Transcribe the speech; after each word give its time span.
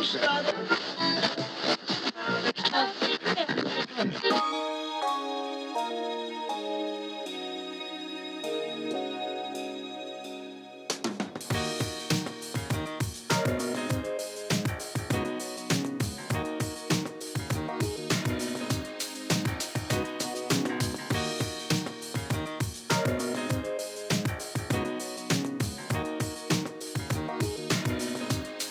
no 0.00 0.06
sense. 0.06 1.46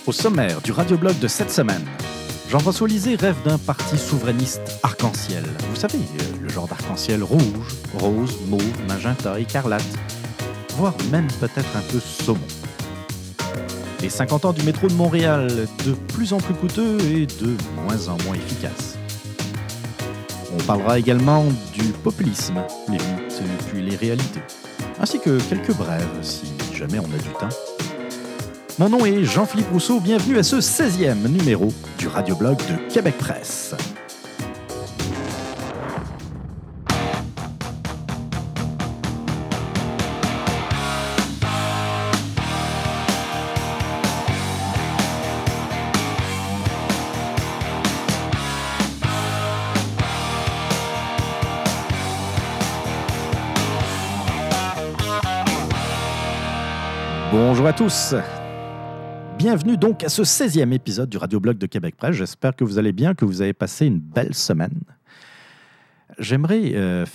Au 0.09 0.11
sommaire 0.11 0.59
du 0.61 0.71
radioblog 0.71 1.19
de 1.19 1.27
cette 1.27 1.51
semaine, 1.51 1.85
Jean-François 2.49 2.87
Lisée 2.87 3.15
rêve 3.15 3.35
d'un 3.45 3.59
parti 3.59 3.95
souverainiste 3.95 4.79
arc-en-ciel. 4.81 5.43
Vous 5.69 5.75
savez, 5.75 5.99
euh, 5.99 6.41
le 6.41 6.49
genre 6.49 6.67
d'arc-en-ciel 6.67 7.21
rouge, 7.21 7.75
rose, 7.93 8.39
mauve, 8.47 8.63
magenta, 8.87 9.39
écarlate, 9.39 9.83
voire 10.77 10.95
même 11.11 11.27
peut-être 11.39 11.77
un 11.77 11.81
peu 11.91 11.99
saumon. 11.99 12.39
Les 14.01 14.09
50 14.09 14.45
ans 14.45 14.51
du 14.51 14.63
métro 14.63 14.87
de 14.87 14.95
Montréal, 14.95 15.67
de 15.85 15.91
plus 16.11 16.33
en 16.33 16.37
plus 16.37 16.55
coûteux 16.55 16.97
et 17.01 17.27
de 17.27 17.55
moins 17.83 18.07
en 18.07 18.17
moins 18.23 18.33
efficaces. 18.33 18.97
On 20.51 20.63
parlera 20.63 20.97
également 20.97 21.45
du 21.71 21.83
populisme, 22.03 22.63
les 22.87 22.93
mythes 22.93 23.43
puis 23.71 23.83
les 23.83 23.95
réalités, 23.95 24.41
ainsi 24.99 25.19
que 25.19 25.39
quelques 25.49 25.75
brèves 25.75 26.07
si 26.23 26.47
jamais 26.73 26.97
on 26.97 27.13
a 27.13 27.17
du 27.21 27.29
temps. 27.39 27.68
Mon 28.79 28.87
nom 28.87 29.05
est 29.05 29.25
Jean-Philippe 29.25 29.71
Rousseau, 29.73 29.99
bienvenue 29.99 30.37
à 30.37 30.43
ce 30.43 30.55
16e 30.55 31.27
numéro 31.27 31.67
du 31.97 32.07
radioblog 32.07 32.57
de 32.59 32.89
Québec 32.89 33.17
Presse. 33.17 33.75
Bonjour 57.33 57.67
à 57.67 57.73
tous. 57.73 58.15
Bienvenue 59.39 59.77
donc 59.77 60.03
à 60.03 60.09
ce 60.09 60.23
16e 60.23 60.73
épisode 60.73 61.09
du 61.09 61.15
Radioblog 61.15 61.57
de 61.57 61.65
Québec 61.65 61.95
Presse. 61.95 62.13
J'espère 62.13 62.53
que 62.53 62.65
vous 62.65 62.77
allez 62.77 62.91
bien, 62.91 63.15
que 63.15 63.23
vous 63.23 63.41
avez 63.41 63.53
passé 63.53 63.85
une 63.85 63.97
belle 63.97 64.35
semaine. 64.35 64.81
J'aimerais 66.17 66.73
euh, 66.75 67.05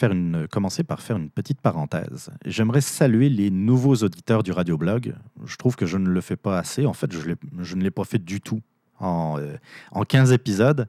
commencer 0.50 0.84
par 0.84 1.02
faire 1.02 1.18
une 1.18 1.28
petite 1.28 1.60
parenthèse. 1.60 2.30
J'aimerais 2.46 2.80
saluer 2.80 3.28
les 3.28 3.50
nouveaux 3.50 3.96
auditeurs 3.96 4.42
du 4.42 4.52
Radioblog. 4.52 5.14
Je 5.44 5.56
trouve 5.56 5.76
que 5.76 5.84
je 5.84 5.98
ne 5.98 6.08
le 6.08 6.20
fais 6.22 6.36
pas 6.36 6.58
assez. 6.58 6.86
En 6.86 6.94
fait, 6.94 7.12
je, 7.12 7.74
ne 7.74 7.82
l'ai 7.82 7.90
pas 7.90 8.04
fait 8.04 8.24
du 8.24 8.40
tout 8.40 8.62
en, 9.00 9.36
euh, 9.38 9.58
en 9.90 10.04
15 10.04 10.32
épisodes. 10.32 10.88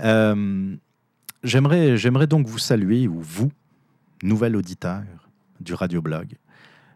Euh, 0.00 0.76
j'aimerais 1.42 2.26
donc 2.26 2.46
vous 2.46 2.58
saluer, 2.58 3.08
ou 3.08 3.22
vous, 3.22 3.50
nouvel 4.22 4.54
auditeur 4.54 5.02
du 5.60 5.72
Radioblog. 5.72 6.36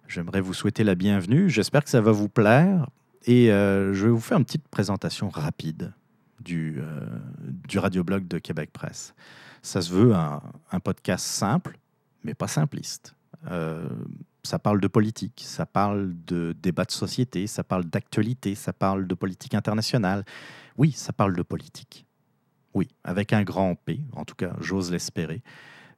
J'aimerais 0.08 0.42
vous 0.42 0.52
souhaiter 0.52 0.84
la 0.84 0.94
bienvenue. 0.94 1.48
J'espère 1.48 1.84
que 1.84 1.90
ça 1.90 2.02
va 2.02 2.12
vous 2.12 2.28
plaire. 2.28 2.88
Et 3.26 3.50
euh, 3.50 3.92
je 3.92 4.06
vais 4.06 4.12
vous 4.12 4.20
faire 4.20 4.38
une 4.38 4.44
petite 4.44 4.68
présentation 4.68 5.28
rapide 5.28 5.92
du, 6.40 6.76
euh, 6.78 7.00
du 7.68 7.78
radioblog 7.78 8.28
de 8.28 8.38
Québec 8.38 8.70
Presse. 8.72 9.14
Ça 9.62 9.82
se 9.82 9.92
veut 9.92 10.14
un, 10.14 10.80
podcast 10.80 11.26
simple, 11.26 11.78
mais 12.22 12.34
pas 12.34 12.46
simpliste. 12.46 13.16
Euh, 13.50 13.88
ça 14.44 14.60
parle 14.60 14.80
de 14.80 14.86
politique, 14.86 15.42
ça 15.44 15.66
parle 15.66 16.14
de 16.24 16.54
débat 16.62 16.84
de 16.84 16.92
société, 16.92 17.48
ça 17.48 17.64
parle 17.64 17.84
d'actualité, 17.84 18.54
ça 18.54 18.72
parle 18.72 19.08
de 19.08 19.14
politique 19.16 19.54
internationale. 19.54 20.24
Oui, 20.76 20.92
ça 20.92 21.12
parle 21.12 21.34
de 21.34 21.42
politique. 21.42 22.06
Oui, 22.74 22.86
avec 23.02 23.32
un 23.32 23.42
grand 23.42 23.74
P, 23.74 24.02
en 24.12 24.24
tout 24.24 24.36
cas, 24.36 24.54
j'ose 24.60 24.92
l'espérer. 24.92 25.42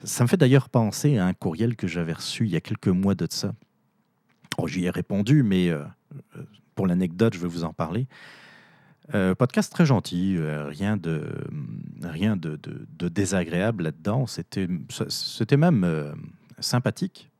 Ça 0.02 0.24
me 0.24 0.28
fait 0.28 0.38
d'ailleurs 0.38 0.70
penser 0.70 1.18
à 1.18 1.26
un 1.26 1.34
courriel 1.34 1.76
que 1.76 1.86
j'avais 1.86 2.14
reçu 2.14 2.46
il 2.46 2.52
y 2.52 2.56
a 2.56 2.60
quelques 2.62 2.88
mois 2.88 3.14
de 3.14 3.26
ça. 3.28 3.52
Oh, 4.56 4.66
J'y 4.66 4.86
ai 4.86 4.90
répondu, 4.90 5.42
mais 5.42 5.68
euh, 5.68 5.84
pour 6.78 6.86
l'anecdote, 6.86 7.34
je 7.34 7.40
vais 7.40 7.48
vous 7.48 7.64
en 7.64 7.72
parler. 7.72 8.06
Euh, 9.12 9.34
podcast 9.34 9.72
très 9.72 9.84
gentil, 9.84 10.36
euh, 10.36 10.68
rien 10.68 10.96
de, 10.96 11.28
rien 12.04 12.36
de, 12.36 12.56
désagréable 13.08 13.82
là-dedans. 13.82 14.28
C'était, 14.28 14.68
même 15.56 15.82
euh, 15.82 16.14
sympathique. 16.60 17.32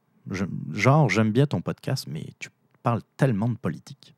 Genre, 0.73 1.09
j'aime 1.09 1.31
bien 1.31 1.47
ton 1.47 1.61
podcast, 1.61 2.09
mais 2.09 2.27
tu 2.41 2.49
parles 2.83 3.03
tellement 3.17 3.49
de 3.49 3.55
politique. 3.55 4.17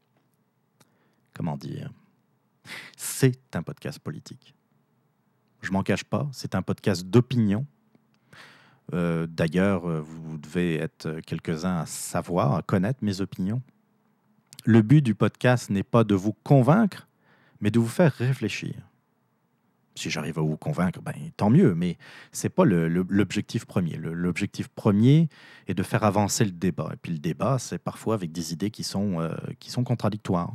Comment 1.34 1.58
dire? 1.58 1.92
C'est 2.97 3.54
un 3.54 3.62
podcast 3.62 3.98
politique. 3.98 4.54
Je 5.60 5.70
m'en 5.70 5.82
cache 5.82 6.04
pas, 6.04 6.31
c'est 6.32 6.54
un 6.54 6.62
podcast 6.62 7.04
d'opinion. 7.04 7.66
D'ailleurs, 8.91 9.87
vous 10.02 10.38
devez 10.38 10.76
être 10.76 11.20
quelques-uns 11.26 11.76
à 11.76 11.87
savoir, 11.87 12.54
à 12.54 12.62
connaître 12.62 13.04
mes 13.04 13.20
opinions 13.20 13.60
le 14.65 14.82
but 14.82 15.03
du 15.03 15.15
podcast 15.15 15.71
n'est 15.71 15.82
pas 15.82 16.04
de 16.04 16.15
vous 16.15 16.34
convaincre, 16.44 17.09
mais 17.60 17.71
de 17.71 17.78
vous 17.78 17.88
faire 17.88 18.12
réfléchir. 18.12 18.75
Si 19.97 20.09
j'arrive 20.09 20.38
à 20.38 20.43
vous 20.43 20.56
convaincre, 20.56 21.00
ben, 21.03 21.12
tant 21.37 21.50
mieux, 21.50 21.75
mais 21.75 21.98
ce 22.32 22.47
n'est 22.47 22.50
pas 22.50 22.65
l'objectif 22.65 23.65
premier. 23.66 23.97
L'objectif 23.97 24.69
premier 24.69 25.28
est 25.66 25.75
de 25.75 25.82
faire 25.82 26.04
avancer 26.04 26.44
le 26.44 26.53
débat. 26.53 26.91
Et 26.93 26.97
puis 26.97 27.12
le 27.12 27.19
débat, 27.19 27.59
c'est 27.59 27.78
parfois 27.78 28.15
avec 28.15 28.32
des 28.32 28.53
idées 28.53 28.70
qui 28.70 28.84
sont, 28.84 29.20
euh, 29.20 29.34
qui 29.59 29.70
sont 29.70 29.84
contradictoires. 29.84 30.54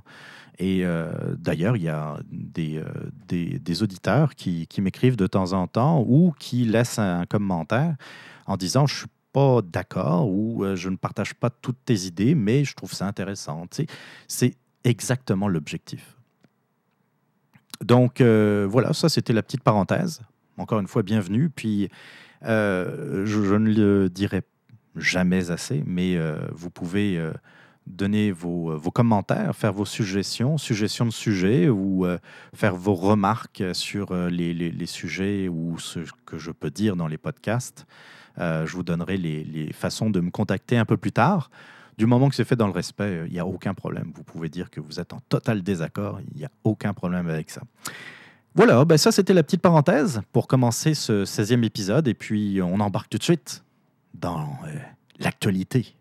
Et 0.57 0.85
euh, 0.85 1.35
d'ailleurs, 1.37 1.75
il 1.75 1.83
y 1.83 1.89
a 1.89 2.17
des, 2.31 2.77
euh, 2.77 2.85
des, 3.27 3.59
des 3.59 3.83
auditeurs 3.83 4.35
qui, 4.35 4.67
qui 4.67 4.81
m'écrivent 4.81 5.17
de 5.17 5.27
temps 5.27 5.51
en 5.53 5.67
temps 5.67 6.03
ou 6.07 6.33
qui 6.39 6.63
laissent 6.63 6.97
un 6.97 7.25
commentaire 7.25 7.95
en 8.47 8.55
disant 8.55 8.87
Je 8.87 8.95
suis 8.95 9.07
pas 9.35 9.61
d'accord 9.61 10.29
ou 10.29 10.63
euh, 10.63 10.77
je 10.77 10.87
ne 10.87 10.95
partage 10.95 11.33
pas 11.33 11.49
toutes 11.49 11.83
tes 11.83 12.05
idées, 12.05 12.35
mais 12.35 12.63
je 12.63 12.73
trouve 12.73 12.93
ça 12.93 13.05
intéressant. 13.05 13.67
Tu 13.67 13.85
c'est 14.29 14.55
exactement 14.85 15.49
l'objectif. 15.49 16.15
Donc 17.81 18.21
euh, 18.21 18.65
voilà, 18.69 18.93
ça 18.93 19.09
c'était 19.09 19.33
la 19.33 19.43
petite 19.43 19.61
parenthèse. 19.61 20.21
Encore 20.57 20.79
une 20.79 20.87
fois, 20.87 21.03
bienvenue. 21.03 21.49
Puis 21.49 21.89
euh, 22.45 23.25
je, 23.25 23.55
ne 23.55 23.73
le 23.73 24.09
dirai 24.09 24.43
jamais 24.95 25.51
assez, 25.51 25.83
mais 25.85 26.17
vous 26.53 26.69
pouvez 26.69 27.21
donner 27.87 28.31
vos, 28.31 28.77
vos, 28.77 28.91
commentaires, 28.91 29.53
faire 29.53 29.73
vos 29.73 29.83
suggestions, 29.83 30.57
suggestions 30.57 31.05
de 31.05 31.11
sujets 31.11 31.67
ou 31.67 32.05
faire 32.53 32.77
vos 32.77 32.95
remarques 32.95 33.63
sur 33.73 34.15
les, 34.29 34.53
les, 34.53 34.85
sujets 34.85 35.49
ou 35.49 35.77
ce 35.77 35.99
que 36.25 36.37
je 36.37 36.51
peux 36.51 36.71
dire 36.71 36.95
dans 36.95 37.07
les 37.07 37.17
podcasts. 37.17 37.85
Euh, 38.39 38.65
je 38.65 38.75
vous 38.75 38.83
donnerai 38.83 39.17
les, 39.17 39.71
façons 39.73 40.09
de 40.09 40.19
me 40.19 40.29
contacter 40.29 40.77
un 40.77 40.85
peu 40.85 40.97
plus 40.97 41.11
tard. 41.11 41.49
Du 41.97 42.05
moment 42.05 42.29
que 42.29 42.35
c'est 42.35 42.43
fait 42.43 42.57
dans 42.57 42.67
le 42.67 42.73
respect, 42.73 43.23
il 43.27 43.31
n'y 43.31 43.39
a 43.39 43.45
aucun 43.45 43.73
problème. 43.73 44.11
Vous 44.15 44.23
pouvez 44.23 44.49
dire 44.49 44.69
que 44.69 44.81
vous 44.81 44.99
êtes 44.99 45.13
en 45.13 45.21
total 45.29 45.63
désaccord. 45.63 46.19
Il 46.31 46.37
n'y 46.37 46.45
a 46.45 46.51
aucun 46.63 46.93
problème 46.93 47.29
avec 47.29 47.49
ça. 47.49 47.61
Voilà, 48.53 48.83
ben 48.85 48.97
ça 48.97 49.11
c'était 49.11 49.33
la 49.33 49.43
petite 49.43 49.61
parenthèse 49.61 50.21
pour 50.31 50.47
commencer 50.47 50.93
ce 50.93 51.25
16e 51.25 51.63
épisode. 51.63 52.07
Et 52.07 52.13
puis 52.13 52.61
on 52.61 52.79
embarque 52.79 53.09
tout 53.09 53.17
de 53.17 53.23
suite 53.23 53.63
dans 54.13 54.49
euh, 54.65 54.77
l'actualité. 55.19 55.95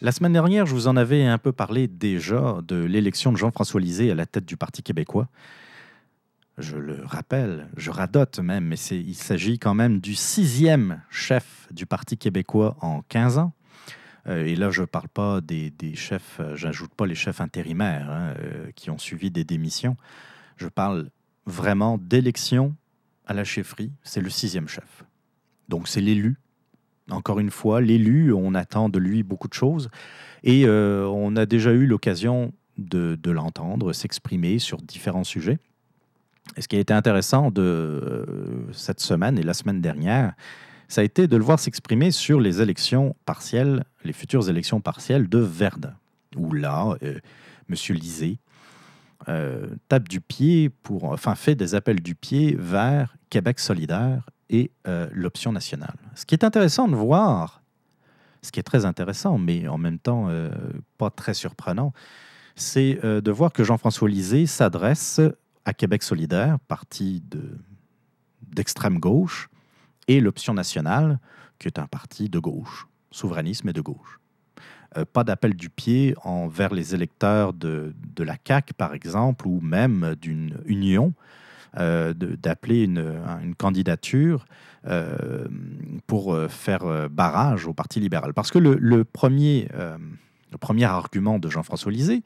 La 0.00 0.12
semaine 0.12 0.32
dernière, 0.32 0.64
je 0.64 0.74
vous 0.74 0.86
en 0.86 0.96
avais 0.96 1.24
un 1.24 1.38
peu 1.38 1.50
parlé 1.50 1.88
déjà 1.88 2.58
de 2.62 2.76
l'élection 2.76 3.32
de 3.32 3.36
Jean-François 3.36 3.80
Lisée 3.80 4.12
à 4.12 4.14
la 4.14 4.26
tête 4.26 4.44
du 4.44 4.56
Parti 4.56 4.84
québécois. 4.84 5.28
Je 6.56 6.76
le 6.76 7.00
rappelle, 7.04 7.68
je 7.76 7.90
radote 7.90 8.38
même, 8.38 8.64
mais 8.64 8.76
il 8.76 9.16
s'agit 9.16 9.58
quand 9.58 9.74
même 9.74 9.98
du 9.98 10.14
sixième 10.14 11.02
chef 11.10 11.66
du 11.72 11.84
Parti 11.84 12.16
québécois 12.16 12.76
en 12.80 13.02
15 13.08 13.38
ans. 13.38 13.52
Euh, 14.28 14.44
et 14.44 14.54
là, 14.54 14.70
je 14.70 14.82
ne 14.82 14.86
parle 14.86 15.08
pas 15.08 15.40
des, 15.40 15.72
chefs, 15.96 16.38
euh, 16.38 16.54
j'ajoute 16.54 16.94
pas 16.94 17.06
les 17.06 17.16
chefs 17.16 17.40
intérimaires 17.40 18.08
hein, 18.08 18.34
euh, 18.38 18.70
qui 18.76 18.90
ont 18.90 18.98
suivi 18.98 19.32
des 19.32 19.42
démissions. 19.42 19.96
Je 20.58 20.68
parle 20.68 21.10
vraiment 21.44 21.98
d'élection 21.98 22.76
à 23.26 23.34
la 23.34 23.42
chefferie. 23.42 23.90
C'est 24.04 24.20
le 24.20 24.30
sixième 24.30 24.68
chef. 24.68 25.04
Donc 25.68 25.88
c'est 25.88 26.00
l'élu 26.00 26.38
encore 27.10 27.40
une 27.40 27.50
fois, 27.50 27.80
l'élu, 27.80 28.32
on 28.32 28.54
attend 28.54 28.88
de 28.88 28.98
lui 28.98 29.22
beaucoup 29.22 29.48
de 29.48 29.54
choses. 29.54 29.90
Et 30.44 30.66
euh, 30.66 31.06
on 31.06 31.36
a 31.36 31.46
déjà 31.46 31.72
eu 31.72 31.86
l'occasion 31.86 32.52
de, 32.76 33.18
l'entendre 33.30 33.92
s'exprimer 33.92 34.58
sur 34.58 34.78
différents 34.78 35.24
sujets. 35.24 35.58
Et 36.56 36.62
ce 36.62 36.68
qui 36.68 36.76
a 36.76 36.78
été 36.78 36.94
intéressant 36.94 37.50
de 37.50 37.62
euh, 37.62 38.72
cette 38.72 39.00
semaine 39.00 39.38
et 39.38 39.42
la 39.42 39.54
semaine 39.54 39.80
dernière, 39.80 40.34
ça 40.86 41.02
a 41.02 41.04
été 41.04 41.26
de 41.26 41.36
le 41.36 41.44
voir 41.44 41.58
s'exprimer 41.58 42.10
sur 42.10 42.40
les 42.40 42.62
élections 42.62 43.14
partielles, 43.26 43.84
les 44.04 44.14
futures 44.14 44.48
élections 44.48 44.80
partielles 44.80 45.28
de 45.28 45.38
Verdun, 45.38 45.94
où 46.36 46.52
là, 46.52 46.96
euh, 47.02 47.18
M. 47.68 47.96
Lisée 47.96 48.38
tape 49.88 50.08
du 50.08 50.22
pied 50.22 50.70
pour, 50.70 51.04
enfin, 51.04 51.34
fait 51.34 51.54
des 51.54 51.74
appels 51.74 52.00
du 52.00 52.14
pied 52.14 52.56
vers 52.58 53.14
Québec 53.28 53.58
solidaire 53.58 54.22
et 54.50 54.70
euh, 54.86 55.08
l'option 55.12 55.52
nationale. 55.52 55.96
Ce 56.14 56.24
qui 56.24 56.34
est 56.34 56.44
intéressant 56.44 56.88
de 56.88 56.96
voir, 56.96 57.62
ce 58.42 58.52
qui 58.52 58.60
est 58.60 58.64
très 58.64 58.84
intéressant, 58.84 59.38
mais 59.38 59.68
en 59.68 59.78
même 59.78 59.98
temps 59.98 60.28
euh, 60.28 60.50
pas 60.96 61.10
très 61.10 61.34
surprenant, 61.34 61.92
c'est 62.54 62.98
euh, 63.04 63.20
de 63.20 63.30
voir 63.30 63.52
que 63.52 63.64
Jean-François 63.64 64.08
Lisée 64.08 64.46
s'adresse 64.46 65.20
à 65.64 65.72
Québec 65.74 66.02
solidaire, 66.02 66.58
parti 66.66 67.22
de, 67.30 67.58
d'extrême 68.42 68.98
gauche, 68.98 69.48
et 70.06 70.20
l'option 70.20 70.54
nationale, 70.54 71.18
qui 71.58 71.68
est 71.68 71.78
un 71.78 71.86
parti 71.86 72.28
de 72.28 72.38
gauche, 72.38 72.88
souverainisme 73.10 73.68
et 73.68 73.72
de 73.72 73.80
gauche. 73.80 74.18
Pas 75.12 75.22
d'appel 75.22 75.54
du 75.54 75.68
pied 75.68 76.14
envers 76.24 76.72
les 76.72 76.94
électeurs 76.94 77.52
de, 77.52 77.94
de 78.16 78.24
la 78.24 78.36
CAQ, 78.42 78.72
par 78.72 78.94
exemple, 78.94 79.46
ou 79.46 79.60
même 79.60 80.16
d'une 80.18 80.62
union, 80.64 81.12
d'appeler 81.74 82.84
une, 82.84 83.54
candidature 83.56 84.46
euh, 84.86 85.46
pour 86.06 86.34
euh, 86.34 86.48
faire 86.48 86.84
euh, 86.84 87.08
barrage 87.08 87.66
au 87.66 87.74
Parti 87.74 88.00
libéral. 88.00 88.32
Parce 88.32 88.50
que 88.50 88.58
le, 88.58 89.04
premier, 89.04 89.68
euh, 89.74 89.98
le 90.52 90.58
premier 90.58 90.84
argument 90.84 91.38
de 91.38 91.50
Jean-François 91.50 91.92
Lisée, 91.92 92.22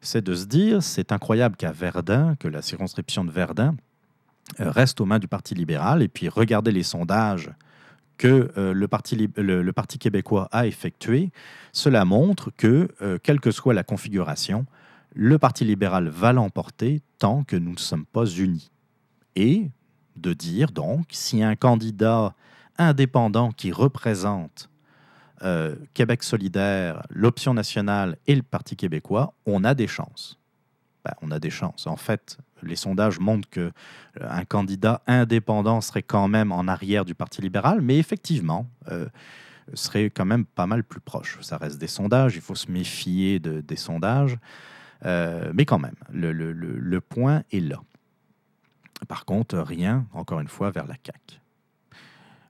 c'est 0.00 0.24
de 0.24 0.34
se 0.34 0.44
dire 0.46 0.82
c'est 0.82 1.12
incroyable 1.12 1.56
qu'à 1.56 1.72
Verdun, 1.72 2.36
que 2.36 2.48
la 2.48 2.62
circonscription 2.62 3.24
de 3.24 3.30
Verdun 3.30 3.76
euh, 4.60 4.70
reste 4.70 5.00
aux 5.00 5.06
mains 5.06 5.18
du 5.18 5.28
Parti 5.28 5.54
libéral, 5.54 6.02
et 6.02 6.08
puis 6.08 6.28
regardez 6.28 6.70
les 6.70 6.84
sondages 6.84 7.50
que 8.16 8.50
euh, 8.56 8.72
le, 8.72 8.88
Parti, 8.88 9.28
le, 9.36 9.70
Parti 9.72 9.98
québécois 9.98 10.48
a 10.52 10.66
effectués, 10.66 11.30
cela 11.72 12.04
montre 12.04 12.50
que, 12.56 12.88
euh, 13.02 13.18
quelle 13.22 13.40
que 13.40 13.50
soit 13.50 13.74
la 13.74 13.82
configuration, 13.82 14.64
le 15.14 15.38
Parti 15.38 15.64
libéral 15.64 16.08
va 16.08 16.32
l'emporter 16.32 17.02
tant 17.18 17.42
que 17.42 17.56
nous 17.56 17.72
ne 17.72 17.78
sommes 17.78 18.06
pas 18.06 18.24
unis. 18.24 18.70
Et 19.36 19.70
de 20.16 20.32
dire 20.32 20.72
donc, 20.72 21.08
si 21.10 21.42
un 21.42 21.56
candidat 21.56 22.34
indépendant 22.78 23.52
qui 23.52 23.70
représente 23.70 24.70
euh, 25.42 25.76
Québec 25.92 26.22
solidaire, 26.22 27.06
l'option 27.10 27.52
nationale 27.52 28.16
et 28.26 28.34
le 28.34 28.42
Parti 28.42 28.74
québécois, 28.76 29.34
on 29.44 29.64
a 29.64 29.74
des 29.74 29.86
chances. 29.86 30.38
Ben, 31.04 31.12
on 31.20 31.30
a 31.30 31.38
des 31.38 31.50
chances. 31.50 31.86
En 31.86 31.96
fait, 31.96 32.38
les 32.62 32.76
sondages 32.76 33.20
montrent 33.20 33.48
que 33.50 33.60
euh, 33.60 34.28
un 34.28 34.44
candidat 34.46 35.02
indépendant 35.06 35.82
serait 35.82 36.02
quand 36.02 36.28
même 36.28 36.52
en 36.52 36.66
arrière 36.66 37.04
du 37.04 37.14
Parti 37.14 37.42
libéral, 37.42 37.82
mais 37.82 37.98
effectivement, 37.98 38.66
euh, 38.90 39.06
serait 39.74 40.08
quand 40.08 40.24
même 40.24 40.46
pas 40.46 40.66
mal 40.66 40.82
plus 40.82 41.00
proche. 41.00 41.38
Ça 41.42 41.58
reste 41.58 41.78
des 41.78 41.88
sondages, 41.88 42.36
il 42.36 42.40
faut 42.40 42.54
se 42.54 42.70
méfier 42.70 43.38
de- 43.38 43.60
des 43.60 43.76
sondages, 43.76 44.38
mais 45.04 45.64
quand 45.66 45.78
même, 45.78 45.94
le 46.10 47.00
point 47.00 47.42
est 47.52 47.60
là. 47.60 47.80
Par 49.08 49.24
contre, 49.24 49.58
rien, 49.58 50.06
encore 50.12 50.40
une 50.40 50.48
fois, 50.48 50.70
vers 50.70 50.86
la 50.86 50.94
CAQ. 50.94 51.40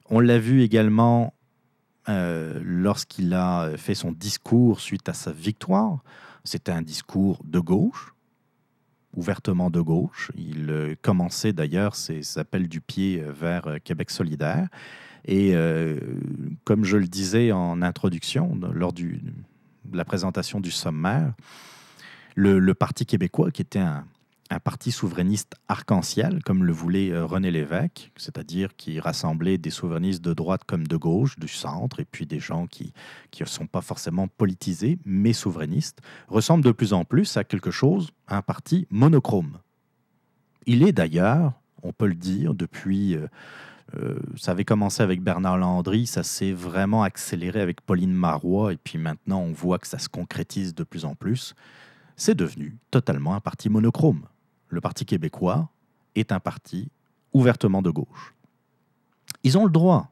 On 0.08 0.20
l'a 0.20 0.38
vu 0.38 0.62
également 0.62 1.34
euh, 2.08 2.60
lorsqu'il 2.62 3.34
a 3.34 3.76
fait 3.76 3.94
son 3.94 4.12
discours 4.12 4.80
suite 4.80 5.08
à 5.08 5.12
sa 5.12 5.32
victoire. 5.32 6.04
C'était 6.44 6.70
un 6.70 6.82
discours 6.82 7.40
de 7.44 7.58
gauche, 7.58 8.14
ouvertement 9.14 9.70
de 9.70 9.80
gauche. 9.80 10.30
Il 10.36 10.70
euh, 10.70 10.94
commençait 11.02 11.52
d'ailleurs 11.52 11.96
ses 11.96 12.38
appels 12.38 12.68
du 12.68 12.80
pied 12.80 13.20
vers 13.26 13.78
Québec 13.82 14.10
solidaire. 14.10 14.68
Et 15.24 15.56
euh, 15.56 15.98
comme 16.64 16.84
je 16.84 16.96
le 16.96 17.08
disais 17.08 17.50
en 17.50 17.82
introduction, 17.82 18.56
lors 18.72 18.92
de 18.92 19.18
la 19.92 20.04
présentation 20.04 20.60
du 20.60 20.70
sommaire, 20.70 21.34
le 22.36 22.74
Parti 22.74 23.06
québécois, 23.06 23.50
qui 23.50 23.62
était 23.62 23.80
un, 23.80 24.04
un 24.50 24.60
parti 24.60 24.92
souverainiste 24.92 25.54
arc-en-ciel, 25.68 26.42
comme 26.44 26.64
le 26.64 26.72
voulait 26.72 27.10
euh, 27.10 27.26
René 27.26 27.50
Lévesque, 27.50 28.12
c'est-à-dire 28.16 28.76
qui 28.76 29.00
rassemblait 29.00 29.58
des 29.58 29.70
souverainistes 29.70 30.22
de 30.22 30.34
droite 30.34 30.62
comme 30.66 30.86
de 30.86 30.96
gauche, 30.96 31.38
du 31.38 31.48
centre, 31.48 32.00
et 32.00 32.04
puis 32.04 32.26
des 32.26 32.38
gens 32.38 32.66
qui 32.66 32.92
ne 33.40 33.44
sont 33.46 33.66
pas 33.66 33.80
forcément 33.80 34.28
politisés, 34.28 34.98
mais 35.04 35.32
souverainistes, 35.32 36.00
ressemble 36.28 36.64
de 36.64 36.72
plus 36.72 36.92
en 36.92 37.04
plus 37.04 37.36
à 37.36 37.44
quelque 37.44 37.70
chose, 37.70 38.10
à 38.26 38.36
un 38.36 38.42
parti 38.42 38.86
monochrome. 38.90 39.58
Il 40.66 40.82
est 40.82 40.92
d'ailleurs, 40.92 41.52
on 41.82 41.92
peut 41.92 42.08
le 42.08 42.14
dire, 42.14 42.54
depuis... 42.54 43.16
euh, 43.16 43.26
euh, 43.94 44.18
ça 44.36 44.50
avait 44.50 44.64
commencé 44.64 45.02
avec 45.02 45.22
Bernard 45.22 45.58
Landry, 45.58 46.06
ça 46.06 46.24
s'est 46.24 46.52
vraiment 46.52 47.04
accéléré 47.04 47.60
avec 47.60 47.80
Pauline 47.80 48.12
Marois, 48.12 48.72
et 48.72 48.76
puis 48.76 48.98
maintenant 48.98 49.40
on 49.40 49.52
voit 49.52 49.78
que 49.78 49.86
ça 49.86 49.98
se 49.98 50.08
concrétise 50.08 50.74
de 50.74 50.82
plus 50.82 51.04
en 51.04 51.14
plus. 51.14 51.54
C'est 52.16 52.34
devenu 52.34 52.78
totalement 52.90 53.34
un 53.34 53.40
parti 53.40 53.68
monochrome. 53.68 54.26
Le 54.68 54.80
Parti 54.80 55.04
québécois 55.04 55.70
est 56.14 56.32
un 56.32 56.40
parti 56.40 56.90
ouvertement 57.32 57.82
de 57.82 57.90
gauche. 57.90 58.34
Ils 59.42 59.58
ont 59.58 59.64
le 59.64 59.70
droit, 59.70 60.10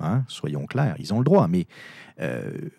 hein, 0.00 0.24
soyons 0.28 0.66
clairs, 0.66 0.96
ils 0.98 1.12
ont 1.12 1.18
le 1.18 1.24
droit, 1.24 1.48
mais 1.48 1.66
euh, 2.20 2.70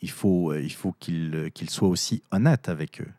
il 0.00 0.10
faut, 0.10 0.54
faut 0.76 0.92
qu'ils 0.92 1.70
soient 1.70 1.88
aussi 1.88 2.22
honnêtes 2.30 2.68
avec 2.68 3.00
eux, 3.00 3.12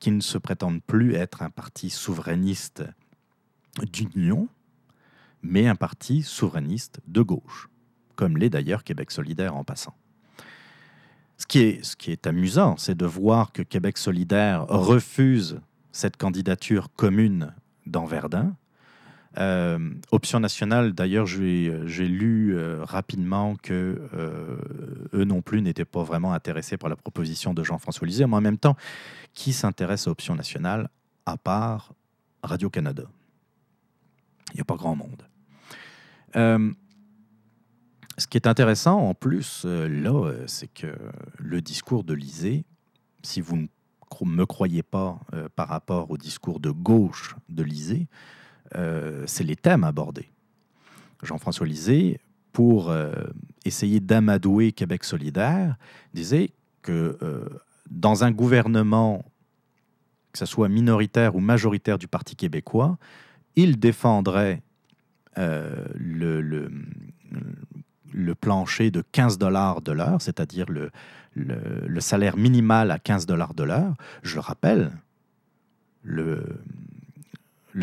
qu'ils 0.00 0.16
ne 0.16 0.20
se 0.20 0.38
prétendent 0.38 0.82
plus 0.82 1.14
être 1.14 1.42
un 1.42 1.50
parti 1.50 1.90
souverainiste 1.90 2.84
d'union, 3.92 4.48
mais 5.42 5.68
un 5.68 5.76
parti 5.76 6.22
souverainiste 6.22 7.00
de 7.06 7.22
gauche, 7.22 7.68
comme 8.16 8.36
l'est 8.36 8.50
d'ailleurs 8.50 8.84
Québec 8.84 9.10
solidaire 9.10 9.54
en 9.54 9.64
passant. 9.64 9.94
Ce 11.36 11.46
qui 11.46 12.10
est 12.10 12.26
amusant, 12.26 12.76
c'est 12.76 12.96
de 12.96 13.06
voir 13.06 13.52
que 13.52 13.62
Québec 13.62 13.96
solidaire 13.96 14.66
refuse 14.66 15.60
cette 15.98 16.16
candidature 16.16 16.92
commune 16.94 17.52
dans 17.86 18.04
Verdun. 18.04 18.54
Euh, 19.36 19.94
Option 20.12 20.38
nationale, 20.38 20.92
d'ailleurs, 20.92 21.26
j'ai 21.26 21.76
j'ai 21.86 22.06
lu 22.06 22.56
euh, 22.56 22.84
rapidement 22.84 23.56
que 23.56 24.00
euh, 24.14 24.56
eux 25.12 25.24
non 25.24 25.42
plus 25.42 25.60
n'étaient 25.60 25.84
pas 25.84 26.04
vraiment 26.04 26.32
intéressés 26.32 26.76
par 26.76 26.88
la 26.88 26.94
proposition 26.94 27.52
de 27.52 27.64
Jean-François 27.64 28.06
Lisée, 28.06 28.26
mais 28.26 28.36
en 28.36 28.40
même 28.40 28.58
temps, 28.58 28.76
qui 29.34 29.52
s'intéresse 29.52 30.06
à 30.06 30.12
Option 30.12 30.36
nationale 30.36 30.88
à 31.26 31.36
part 31.36 31.92
Radio-Canada? 32.44 33.02
Il 34.52 34.54
n'y 34.54 34.60
a 34.60 34.64
pas 34.64 34.76
grand 34.76 34.94
monde. 34.94 35.24
Euh, 36.36 36.72
ce 38.18 38.28
qui 38.28 38.38
est 38.38 38.46
intéressant 38.46 38.98
en 39.00 39.14
plus, 39.14 39.64
euh, 39.64 39.88
là, 39.88 40.12
euh, 40.12 40.44
c'est 40.46 40.72
que 40.72 40.96
le 41.38 41.60
discours 41.60 42.04
de 42.04 42.14
Lisée, 42.14 42.64
si 43.24 43.40
vous 43.40 43.56
ne 43.56 43.66
me 44.24 44.44
croyez 44.46 44.82
pas 44.82 45.20
euh, 45.34 45.48
par 45.54 45.68
rapport 45.68 46.10
au 46.10 46.16
discours 46.16 46.60
de 46.60 46.70
gauche 46.70 47.36
de 47.48 47.62
Lisée, 47.62 48.06
euh, 48.74 49.24
c'est 49.26 49.44
les 49.44 49.56
thèmes 49.56 49.84
abordés. 49.84 50.30
Jean-François 51.22 51.66
Lisée, 51.66 52.20
pour 52.52 52.90
euh, 52.90 53.12
essayer 53.64 54.00
d'amadouer 54.00 54.72
Québec 54.72 55.04
solidaire, 55.04 55.76
disait 56.14 56.50
que 56.82 57.18
dans 57.90 58.24
un 58.24 58.30
gouvernement, 58.30 59.24
que 60.32 60.38
ce 60.38 60.46
soit 60.46 60.68
minoritaire 60.68 61.36
ou 61.36 61.40
majoritaire 61.40 61.98
du 61.98 62.08
Parti 62.08 62.34
québécois, 62.34 62.98
il 63.56 63.78
défendrait 63.78 64.62
le, 65.36 66.40
le, 66.40 66.70
le 68.12 68.34
plancher 68.34 68.90
de 68.90 69.02
15 69.12 69.38
dollars 69.38 69.82
de 69.82 69.92
l'heure, 69.92 70.22
c'est-à-dire 70.22 70.66
le, 70.68 70.90
le, 71.38 72.00
salaire 72.00 72.36
minimal 72.36 72.90
à 72.90 72.98
15 72.98 73.26
dollars 73.26 73.54
de 73.54 73.64
l'heure. 73.64 73.94
Je 74.22 74.34
le 74.34 74.40
rappelle, 74.40 74.92
le, 76.02 76.44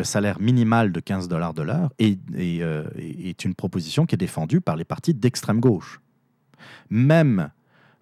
salaire 0.02 0.40
minimal 0.40 0.92
de 0.92 1.00
15 1.00 1.28
dollars 1.28 1.54
de 1.54 1.62
l'heure 1.62 1.90
euh, 2.00 2.90
est 2.98 3.44
une 3.44 3.54
proposition 3.54 4.06
qui 4.06 4.14
est 4.14 4.18
défendue 4.18 4.60
par 4.60 4.76
les 4.76 4.84
partis 4.84 5.14
d'extrême 5.14 5.60
gauche. 5.60 6.00
Même 6.90 7.50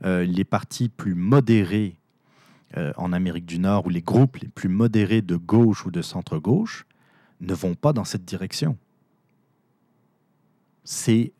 euh, 0.05 0.25
les 0.25 0.45
partis 0.45 0.89
plus 0.89 1.15
modérés 1.15 1.97
euh, 2.77 2.93
en 2.97 3.13
Amérique 3.13 3.47
du 3.47 3.59
Nord 3.59 3.87
ou 3.87 3.91
les 3.91 4.03
groupes 4.03 4.39
les 4.39 4.49
plus 4.49 4.69
modérés 4.69 5.23
de 5.23 5.37
gauche 5.37 5.87
ou 5.87 5.91
de 5.91 6.03
centre-gauche 6.03 6.87
ne 7.41 7.55
vont 7.55 7.75
pas 7.75 7.93
dans 7.93 8.05
cette 8.05 8.25
direction. 8.25 8.77
C'est 10.83 11.33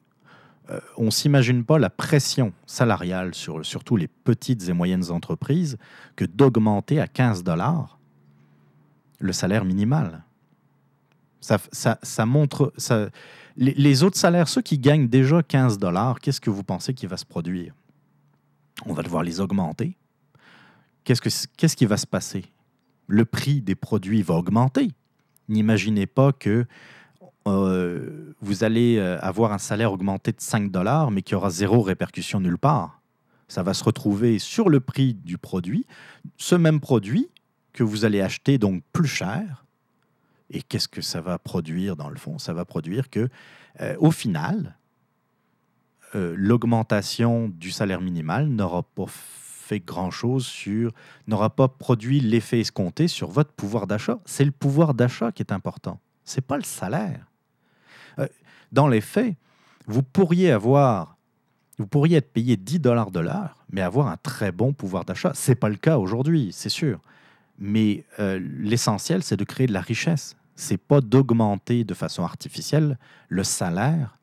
euh, 0.71 0.81
on 0.97 1.11
s'imagine 1.11 1.65
pas 1.65 1.79
la 1.79 1.91
pression 1.91 2.53
salariale 2.67 3.35
sur 3.35 3.65
surtout 3.67 3.97
les 3.97 4.09
petites 4.09 4.69
et 4.69 4.73
moyennes 4.73 5.11
entreprises 5.11 5.77
que 6.17 6.25
d'augmenter 6.25 7.01
à 7.01 7.07
15 7.07 7.45
dollars 7.45 7.99
le 9.19 9.33
salaire 9.33 9.65
minimal. 9.65 10.23
Ça, 11.41 12.27
montre. 12.27 12.73
Les, 13.57 14.03
autres 14.03 14.17
salaires, 14.17 14.49
ceux 14.49 14.63
qui 14.63 14.79
gagnent 14.79 15.09
déjà 15.09 15.43
15 15.43 15.79
dollars, 15.79 16.19
qu'est-ce 16.21 16.41
que 16.41 16.51
vous 16.51 16.65
pensez 16.65 16.95
qui 16.95 17.07
va 17.07 17.19
se 17.19 17.27
produire? 17.27 17.75
On 18.87 18.95
va 18.95 19.03
devoir 19.03 19.23
les 19.23 19.41
augmenter. 19.41 19.97
Qu'est-ce, 21.05 21.21
que, 21.21 21.29
qu'est-ce 21.59 21.77
qui 21.77 21.85
va 21.85 21.99
se 21.99 22.07
passer? 22.07 22.47
Le 23.07 23.27
prix 23.27 23.61
des 23.61 23.75
produits 23.75 24.23
va 24.23 24.35
augmenter. 24.35 24.91
N'imaginez 25.49 26.07
pas 26.07 26.33
que 26.33 26.65
euh, 27.47 28.35
vous 28.41 28.65
allez 28.65 28.97
euh, 28.97 29.19
avoir 29.21 29.53
un 29.53 29.59
salaire 29.59 29.93
augmenté 29.93 30.33
de 30.33 30.41
5 30.41 30.71
dollars, 30.71 31.11
mais 31.11 31.23
qui 31.23 31.35
aura 31.35 31.51
zéro 31.51 31.83
répercussion 31.83 32.41
nulle 32.41 32.59
part. 32.59 33.01
Ça 33.49 33.63
va 33.63 33.75
se 33.75 33.85
retrouver 33.85 34.39
sur 34.39 34.69
le 34.69 34.81
prix 34.81 35.15
du 35.15 35.37
produit, 35.37 35.87
ce 36.39 36.55
même 36.55 36.81
produit 36.81 37.29
que 37.73 37.83
vous 37.83 38.05
allez 38.05 38.21
acheter 38.21 38.59
donc 38.59 38.83
plus 38.93 39.09
cher. 39.09 39.65
Et 40.51 40.63
qu'est-ce 40.63 40.89
que 40.89 41.03
ça 41.03 41.21
va 41.21 41.39
produire 41.39 41.97
dans 41.97 42.09
le 42.09 42.17
fond? 42.17 42.39
Ça 42.39 42.53
va 42.55 42.65
produire 42.65 43.11
que, 43.11 43.29
euh, 43.81 43.97
au 43.99 44.11
final, 44.11 44.77
l'augmentation 46.17 47.49
du 47.49 47.73
salaire 47.73 48.01
minimal 48.01 48.47
n'aura 48.47 48.85
pas 48.85 49.07
fait 49.09 49.81
grand-chose 49.81 50.47
sur, 50.47 50.93
n'aura 51.27 51.51
pas 51.51 51.67
produit 51.67 52.21
l'effet 52.21 52.61
escompté 52.61 53.09
sur 53.09 53.31
votre 53.31 53.51
pouvoir 53.51 53.89
d'achat. 53.89 54.21
C'est 54.25 54.45
le 54.45 54.53
pouvoir 54.53 54.95
d'achat 54.95 55.33
qui 55.33 55.43
est 55.43 55.53
important. 55.53 55.99
C'est 56.23 56.47
pas 56.47 56.57
le 56.57 56.63
salaire. 56.63 57.27
Dans 58.75 58.89
les 58.89 59.01
faits, 59.01 59.37
vous 59.87 60.03
pourriez 60.03 60.51
avoir, 60.51 61.17
vous 61.79 61.87
pourriez 61.87 62.17
être 62.17 62.33
payé 62.33 62.57
10 62.57 62.81
dollars 62.81 63.13
de 63.13 63.21
l'heure, 63.21 63.65
mais 63.71 63.81
avoir 63.81 64.09
un 64.09 64.17
très 64.17 64.51
bon 64.51 64.73
pouvoir 64.73 65.05
d'achat. 65.05 65.31
C'est 65.35 65.55
pas 65.55 65.69
le 65.69 65.77
cas 65.77 65.99
aujourd'hui, 65.99 66.51
c'est 66.53 66.69
sûr. 66.69 67.01
Mais 67.59 68.05
euh, 68.19 68.41
l'essentiel, 68.59 69.23
c'est 69.23 69.37
de 69.37 69.45
créer 69.45 69.69
de 69.69 69.73
la 69.73 69.81
richesse. 69.81 70.37
C'est 70.57 70.77
pas 70.77 71.01
d'augmenter 71.01 71.85
de 71.85 71.95
façon 71.95 72.25
artificielle 72.25 72.99
le 73.29 73.45
salaire 73.45 74.19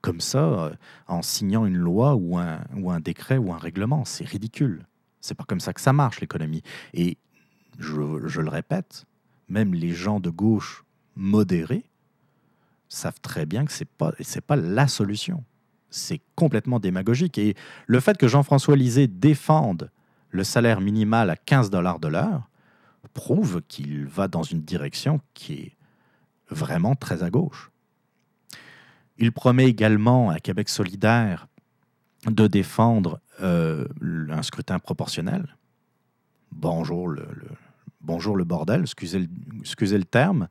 comme 0.00 0.20
ça 0.20 0.44
euh, 0.44 0.70
en 1.08 1.22
signant 1.22 1.66
une 1.66 1.76
loi 1.76 2.14
ou 2.14 2.38
un, 2.38 2.60
ou 2.76 2.92
un 2.92 3.00
décret 3.00 3.36
ou 3.36 3.52
un 3.52 3.58
règlement. 3.58 4.04
C'est 4.04 4.24
ridicule. 4.24 4.86
C'est 5.20 5.34
pas 5.34 5.44
comme 5.44 5.58
ça 5.58 5.72
que 5.72 5.80
ça 5.80 5.92
marche 5.92 6.20
l'économie. 6.20 6.62
Et 6.94 7.18
je, 7.80 8.40
le 8.40 8.48
répète, 8.48 9.06
même 9.48 9.74
les 9.74 9.90
gens 9.90 10.20
de 10.20 10.30
gauche 10.30 10.84
modérés 11.16 11.84
savent 12.88 13.20
très 13.20 13.46
bien 13.46 13.64
que 13.64 13.72
ce 13.72 13.84
n'est 13.84 13.90
pas, 13.98 14.12
pas 14.46 14.56
la 14.56 14.88
solution. 14.88 15.44
C'est 15.90 16.20
complètement 16.34 16.80
démagogique. 16.80 17.38
Et 17.38 17.54
le 17.86 18.00
fait 18.00 18.16
que 18.18 18.28
Jean-François 18.28 18.76
Lisée 18.76 19.06
défende 19.06 19.90
le 20.30 20.44
salaire 20.44 20.80
minimal 20.80 21.30
à 21.30 21.36
15 21.36 21.70
dollars 21.70 21.98
de 21.98 22.08
l'heure 22.08 22.48
prouve 23.14 23.62
qu'il 23.68 24.06
va 24.06 24.28
dans 24.28 24.42
une 24.42 24.62
direction 24.62 25.20
qui 25.34 25.54
est 25.54 25.76
vraiment 26.50 26.94
très 26.94 27.22
à 27.22 27.30
gauche. 27.30 27.70
Il 29.16 29.32
promet 29.32 29.66
également 29.66 30.30
à 30.30 30.38
Québec 30.38 30.68
solidaire 30.68 31.48
de 32.26 32.46
défendre 32.46 33.20
euh, 33.40 33.86
un 34.30 34.42
scrutin 34.42 34.78
proportionnel. 34.78 35.56
Bonjour 36.52 37.08
le, 37.08 37.26
bonjour 38.00 38.36
le 38.36 38.44
bordel, 38.44 38.82
excusez 38.82 39.28
excusez 39.60 39.98
le 39.98 40.04
terme. 40.04 40.48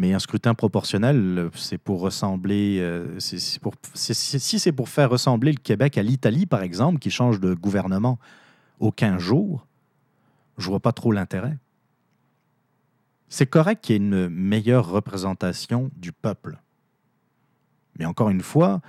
Mais 0.00 0.14
un 0.14 0.18
scrutin 0.18 0.54
proportionnel, 0.54 1.50
c'est 1.54 1.76
pour 1.76 2.00
ressembler. 2.00 2.78
Euh, 2.80 3.18
pour, 3.60 3.74
si 3.92 4.58
c'est 4.58 4.72
pour 4.72 4.88
faire 4.88 5.10
ressembler 5.10 5.52
le 5.52 5.58
Québec 5.58 5.98
à 5.98 6.02
l'Italie, 6.02 6.46
par 6.46 6.62
exemple, 6.62 6.98
qui 6.98 7.10
change 7.10 7.38
de 7.38 7.52
gouvernement 7.52 8.18
aux 8.78 8.92
15 8.92 9.20
jours, 9.20 9.66
je 10.56 10.70
vois 10.70 10.80
pas 10.80 10.92
trop 10.92 11.12
l'intérêt. 11.12 11.58
C'est 13.28 13.44
correct 13.44 13.84
qu'il 13.84 13.92
y 13.92 13.96
ait 13.96 14.02
une 14.02 14.30
meilleure 14.30 14.88
représentation 14.88 15.90
du 15.94 16.12
peuple. 16.12 16.56
Mais 17.98 18.06
encore 18.06 18.30
une 18.30 18.40
fois, 18.40 18.80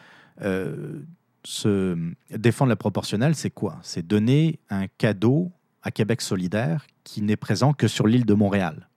euh, 0.43 1.01
se 1.43 1.97
défendre 2.29 2.69
la 2.69 2.77
proportionnelle, 2.77 3.35
c'est 3.35 3.49
quoi? 3.49 3.79
C'est 3.81 4.07
donner 4.07 4.59
un 4.69 4.87
cadeau 4.87 5.51
à 5.83 5.91
Québec 5.91 6.21
solidaire 6.21 6.87
qui 7.03 7.21
n'est 7.21 7.35
présent 7.35 7.73
que 7.73 7.89
sur 7.89 8.07
l'île 8.07 8.25
de 8.25 8.33
Montréal. 8.33 8.87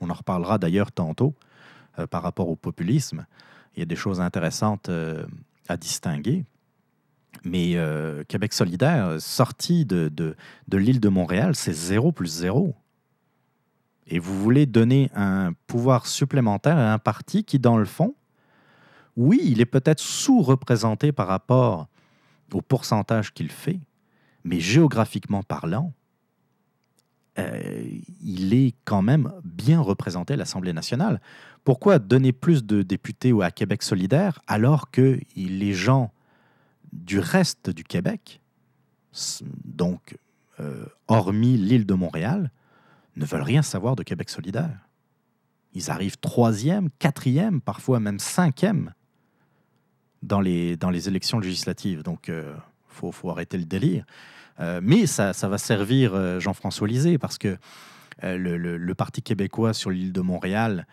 On 0.00 0.10
en 0.10 0.14
reparlera 0.14 0.58
d'ailleurs 0.58 0.92
tantôt 0.92 1.34
euh, 1.98 2.06
par 2.06 2.22
rapport 2.22 2.48
au 2.48 2.56
populisme. 2.56 3.26
Il 3.76 3.80
y 3.80 3.82
a 3.82 3.86
des 3.86 3.96
choses 3.96 4.20
intéressantes 4.20 4.88
euh, 4.88 5.24
à 5.68 5.76
distinguer. 5.76 6.44
Mais 7.44 7.76
euh, 7.76 8.24
Québec 8.24 8.52
solidaire, 8.52 9.20
sorti 9.20 9.86
de, 9.86 10.08
de, 10.08 10.36
de 10.68 10.78
l'île 10.78 11.00
de 11.00 11.08
Montréal, 11.08 11.54
c'est 11.54 11.72
zéro 11.72 12.12
plus 12.12 12.26
zéro. 12.26 12.74
Et 14.06 14.18
vous 14.18 14.38
voulez 14.40 14.66
donner 14.66 15.10
un 15.14 15.52
pouvoir 15.66 16.06
supplémentaire 16.06 16.76
à 16.76 16.92
un 16.92 16.98
parti 16.98 17.44
qui, 17.44 17.58
dans 17.58 17.78
le 17.78 17.84
fond, 17.84 18.14
oui, 19.16 19.40
il 19.44 19.60
est 19.60 19.66
peut-être 19.66 20.00
sous-représenté 20.00 21.12
par 21.12 21.28
rapport 21.28 21.88
au 22.52 22.60
pourcentage 22.60 23.32
qu'il 23.32 23.50
fait, 23.50 23.80
mais 24.44 24.58
géographiquement 24.58 25.42
parlant, 25.42 25.92
euh, 27.38 27.82
il 28.22 28.54
est 28.54 28.74
quand 28.84 29.02
même 29.02 29.32
bien 29.44 29.80
représenté 29.80 30.34
à 30.34 30.36
l'Assemblée 30.36 30.72
nationale. 30.72 31.20
Pourquoi 31.64 31.98
donner 31.98 32.32
plus 32.32 32.64
de 32.64 32.82
députés 32.82 33.32
à 33.42 33.50
Québec 33.50 33.82
solidaire 33.82 34.40
alors 34.46 34.90
que 34.90 35.20
les 35.36 35.72
gens 35.72 36.12
du 36.92 37.18
reste 37.18 37.70
du 37.70 37.84
Québec, 37.84 38.40
donc 39.64 40.18
euh, 40.58 40.84
hormis 41.06 41.56
l'île 41.56 41.86
de 41.86 41.94
Montréal, 41.94 42.50
ne 43.16 43.24
veulent 43.24 43.42
rien 43.42 43.62
savoir 43.62 43.96
de 43.96 44.02
Québec 44.02 44.28
solidaire? 44.30 44.88
Ils 45.72 45.90
arrivent 45.90 46.18
troisième, 46.18 46.90
quatrième, 46.98 47.60
parfois 47.60 48.00
même 48.00 48.18
cinquième 48.18 48.92
dans 50.22 50.40
les, 50.40 50.76
élections 51.08 51.38
législatives. 51.38 52.02
Donc, 52.02 52.24
il 52.28 52.34
euh, 52.34 52.56
faut 52.88 53.30
arrêter 53.30 53.56
le 53.56 53.64
délire. 53.64 54.04
Euh, 54.58 54.80
mais 54.82 55.06
ça, 55.06 55.32
va 55.32 55.58
servir 55.58 56.14
euh, 56.14 56.40
Jean-François 56.40 56.88
Lisée 56.88 57.18
parce 57.18 57.38
que 57.38 57.56
euh, 58.24 58.36
le, 58.36 58.94
Parti 58.94 59.22
québécois 59.22 59.72
sur 59.72 59.90
l'île 59.90 60.12
de 60.12 60.20
Montréal, 60.20 60.86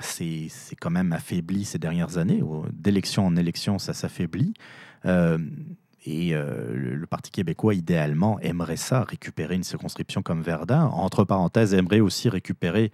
c'est 0.00 0.48
quand 0.80 0.90
même 0.90 1.12
affaibli 1.12 1.64
ces 1.64 1.78
dernières 1.78 2.16
années. 2.18 2.42
D'élection 2.72 3.26
en 3.26 3.36
élection, 3.36 3.78
ça 3.78 3.92
s'affaiblit. 3.92 4.54
et 5.04 6.32
le, 6.32 7.06
Parti 7.08 7.30
québécois, 7.30 7.74
idéalement, 7.74 8.40
aimerait 8.40 8.78
ça, 8.78 9.04
récupérer 9.04 9.54
une 9.54 9.64
circonscription 9.64 10.22
comme 10.22 10.42
Verdun. 10.42 10.86
Entre 10.86 11.24
parenthèses, 11.24 11.74
aimerait 11.74 12.00
aussi 12.00 12.30
récupérer 12.30 12.90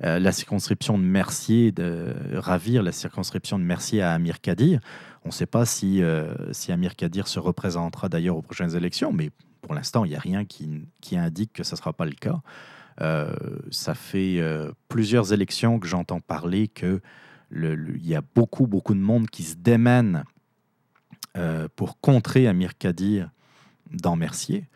la 0.00 0.32
circonscription 0.32 0.98
de 0.98 1.04
Mercier, 1.04 1.70
de 1.70 2.14
ravir 2.34 2.82
la 2.82 2.92
circonscription 2.92 3.58
de 3.58 3.64
Mercier 3.64 4.02
à 4.02 4.12
Amir 4.12 4.40
Kadir. 4.40 4.80
On 5.24 5.28
ne 5.28 5.32
sait 5.32 5.46
pas 5.46 5.66
si, 5.66 6.02
euh, 6.02 6.52
si 6.52 6.72
Amir 6.72 6.96
Kadir 6.96 7.28
se 7.28 7.38
représentera 7.38 8.08
d'ailleurs 8.08 8.36
aux 8.36 8.42
prochaines 8.42 8.76
élections, 8.76 9.12
mais 9.12 9.30
pour 9.60 9.74
l'instant, 9.74 10.04
il 10.04 10.10
n'y 10.10 10.16
a 10.16 10.20
rien 10.20 10.44
qui, 10.44 10.86
indique 11.12 11.52
que 11.52 11.64
ce 11.64 11.74
ne 11.74 11.76
sera 11.76 11.92
pas 11.92 12.04
le 12.04 12.12
cas. 12.12 12.40
Euh, 13.00 13.32
ça 13.70 13.94
fait 13.94 14.38
euh, 14.38 14.72
plusieurs 14.88 15.32
élections 15.32 15.78
que 15.78 15.86
j'entends 15.86 16.20
parler 16.20 16.68
qu'il 16.68 17.00
y 17.52 18.14
a 18.14 18.22
beaucoup, 18.34 18.66
beaucoup 18.66 18.94
de 18.94 19.00
monde 19.00 19.28
qui 19.28 19.42
se 19.42 19.56
démène 19.56 20.24
pour 21.76 22.00
contrer 22.00 22.48
Amir 22.48 22.76
Kadir 22.76 23.30
dans 23.92 24.16
Mercier. 24.16 24.66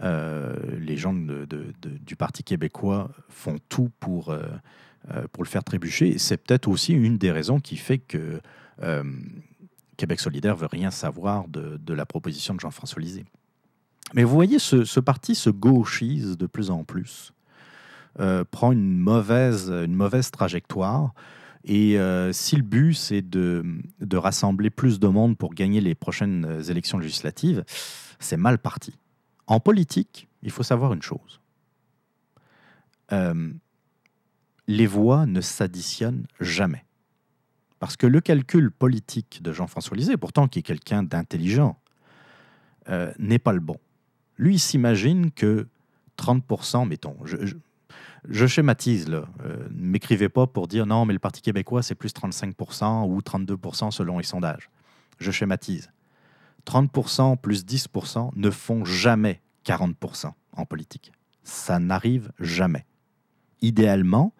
les 0.00 0.96
gens 0.96 1.12
du 1.12 2.14
Parti 2.14 2.44
québécois 2.44 3.10
font 3.28 3.56
tout 3.68 3.90
pour 3.98 4.32
le 4.32 5.44
faire 5.46 5.64
trébucher. 5.64 6.16
C'est 6.18 6.36
peut-être 6.36 6.68
aussi 6.68 6.92
une 6.92 7.18
des 7.18 7.32
raisons 7.32 7.58
qui 7.58 7.76
fait 7.76 7.98
que 7.98 8.40
Québec 9.96 10.20
solidaire 10.20 10.56
veut 10.56 10.68
rien 10.70 10.90
savoir 10.90 11.48
de, 11.48 11.92
la 11.92 12.06
proposition 12.06 12.54
de 12.54 12.60
Jean-François 12.60 13.00
Lisée. 13.00 13.24
Mais 14.14 14.24
vous 14.24 14.34
voyez, 14.34 14.58
ce, 14.58 15.00
parti 15.00 15.34
se 15.34 15.50
gauchise 15.50 16.36
de 16.36 16.46
plus 16.46 16.70
en 16.70 16.84
plus, 16.84 17.32
euh, 18.20 18.44
prend 18.50 18.72
une 18.72 18.98
mauvaise, 18.98 19.70
une 19.70 19.94
mauvaise 19.94 20.30
trajectoire. 20.30 21.12
Et 21.64 21.98
euh, 21.98 22.32
si 22.32 22.56
le 22.56 22.62
but, 22.62 22.94
c'est 22.94 23.22
de, 23.22 23.82
rassembler 24.14 24.70
plus 24.70 25.00
de 25.00 25.08
monde 25.08 25.36
pour 25.36 25.54
gagner 25.54 25.80
les 25.80 25.94
prochaines 25.94 26.62
élections 26.68 26.98
législatives, 26.98 27.64
c'est 28.20 28.36
mal 28.36 28.58
parti. 28.58 28.94
En 29.46 29.60
politique, 29.60 30.28
il 30.42 30.50
faut 30.50 30.62
savoir 30.62 30.92
une 30.92 31.02
chose. 31.02 31.40
Euh, 33.12 33.52
les 34.66 34.86
voix 34.86 35.26
ne 35.26 35.40
s'additionnent 35.40 36.26
jamais. 36.40 36.85
Parce 37.78 37.96
que 37.96 38.06
le 38.06 38.20
calcul 38.20 38.70
politique 38.70 39.42
de 39.42 39.52
Jean-François 39.52 39.96
Lisée, 39.96 40.16
pourtant 40.16 40.48
qui 40.48 40.60
est 40.60 40.62
quelqu'un 40.62 41.02
d'intelligent, 41.02 41.78
euh, 42.88 43.12
n'est 43.18 43.38
pas 43.38 43.52
le 43.52 43.60
bon. 43.60 43.78
Lui, 44.38 44.58
s'imagine 44.58 45.30
que 45.30 45.66
30%, 46.18 46.86
mettons, 46.88 47.16
je, 47.24 48.46
schématise, 48.46 49.08
là, 49.08 49.24
euh, 49.44 49.68
ne 49.70 49.86
m'écrivez 49.86 50.28
pas 50.28 50.46
pour 50.46 50.68
dire 50.68 50.86
non, 50.86 51.04
mais 51.04 51.12
le 51.12 51.18
Parti 51.18 51.42
québécois, 51.42 51.82
c'est 51.82 51.94
plus 51.94 52.12
35% 52.14 53.08
ou 53.08 53.20
32% 53.20 53.90
selon 53.90 54.18
les 54.18 54.24
sondages. 54.24 54.70
Je 55.18 55.30
schématise. 55.30 55.90
30% 56.66 57.36
plus 57.36 57.64
10% 57.64 58.30
ne 58.34 58.50
font 58.50 58.84
jamais 58.84 59.40
40% 59.64 60.32
en 60.52 60.64
politique. 60.64 61.12
Ça 61.44 61.78
n'arrive 61.78 62.32
jamais. 62.40 62.86
Idéalement, 63.62 64.32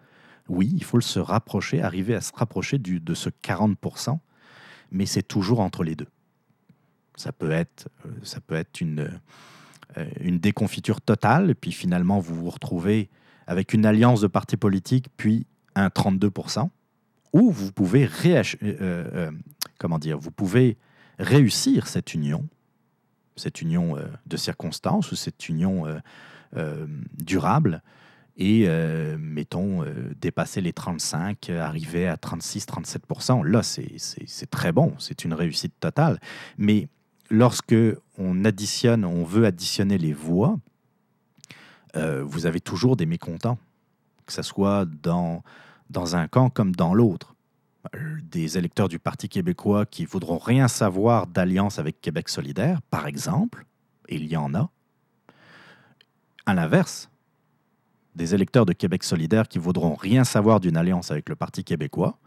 oui, 0.49 0.71
il 0.75 0.83
faut 0.83 1.01
se 1.01 1.19
rapprocher, 1.19 1.81
arriver 1.81 2.15
à 2.15 2.21
se 2.21 2.31
rapprocher 2.33 2.77
du, 2.77 2.99
de 2.99 3.13
ce 3.13 3.29
40%, 3.29 4.19
mais 4.91 5.05
c'est 5.05 5.23
toujours 5.23 5.59
entre 5.59 5.83
les 5.83 5.95
deux. 5.95 6.07
Ça 7.15 7.31
peut 7.31 7.51
être, 7.51 7.89
euh, 8.05 8.09
ça 8.23 8.39
peut 8.39 8.55
être 8.55 8.79
une, 8.81 9.19
euh, 9.97 10.09
une 10.19 10.39
déconfiture 10.39 11.01
totale, 11.01 11.55
puis 11.55 11.71
finalement 11.71 12.19
vous 12.19 12.35
vous 12.35 12.49
retrouvez 12.49 13.09
avec 13.47 13.73
une 13.73 13.85
alliance 13.85 14.21
de 14.21 14.27
partis 14.27 14.57
politiques, 14.57 15.07
puis 15.17 15.47
un 15.75 15.87
32%, 15.87 16.69
ou 17.33 17.51
vous 17.51 17.71
pouvez, 17.71 18.09
euh, 18.63 19.31
comment 19.77 19.99
dire, 19.99 20.17
vous 20.17 20.31
pouvez 20.31 20.77
réussir 21.19 21.87
cette 21.87 22.13
union, 22.13 22.47
cette 23.35 23.61
union 23.61 23.95
de 24.25 24.37
circonstances 24.37 25.11
ou 25.11 25.15
cette 25.15 25.47
union 25.47 25.85
durable, 27.17 27.83
et, 28.37 28.65
euh, 28.67 29.17
mettons, 29.19 29.83
euh, 29.83 30.13
dépasser 30.21 30.61
les 30.61 30.71
35, 30.71 31.49
euh, 31.49 31.59
arriver 31.59 32.07
à 32.07 32.17
36-37%. 32.17 33.41
Là, 33.41 33.63
c'est 33.63 34.49
très 34.51 34.71
bon, 34.71 34.93
c'est 34.99 35.25
une 35.25 35.33
réussite 35.33 35.73
totale. 35.79 36.19
Mais 36.59 36.87
lorsque 37.31 37.75
on 38.17 38.45
additionne, 38.45 39.05
on 39.05 39.23
veut 39.23 39.45
additionner 39.45 39.97
les 39.97 40.13
voix, 40.13 40.57
vous 41.95 42.45
avez 42.45 42.59
toujours 42.59 42.95
des 42.95 43.07
mécontents, 43.07 43.57
que 44.27 44.33
ce 44.33 44.43
soit 44.43 44.85
dans, 44.85 45.41
dans 45.89 46.15
un 46.15 46.27
camp 46.27 46.51
comme 46.51 46.75
dans 46.75 46.93
l'autre. 46.93 47.33
Des 48.21 48.59
électeurs 48.59 48.87
du 48.87 48.99
Parti 48.99 49.29
québécois 49.29 49.87
qui 49.87 50.05
voudront 50.05 50.37
rien 50.37 50.67
savoir 50.67 51.25
d'alliance 51.25 51.79
avec 51.79 51.99
Québec 51.99 52.29
solidaire, 52.29 52.83
par 52.91 53.07
exemple, 53.07 53.65
et 54.09 54.17
il 54.17 54.27
y 54.27 54.37
en 54.37 54.53
a. 54.53 54.69
À 56.45 56.53
l'inverse, 56.53 57.09
des 58.17 58.35
électeurs 58.35 58.65
de 58.65 58.73
Québec 58.73 59.05
solidaire 59.05 59.47
qui 59.47 59.59
voudront 59.59 59.95
rien 59.95 60.25
savoir 60.25 60.59
d'une 60.59 60.75
alliance 60.75 61.11
avec 61.11 61.29
le 61.29 61.35
Parti 61.35 61.63
québécois, 61.63 62.17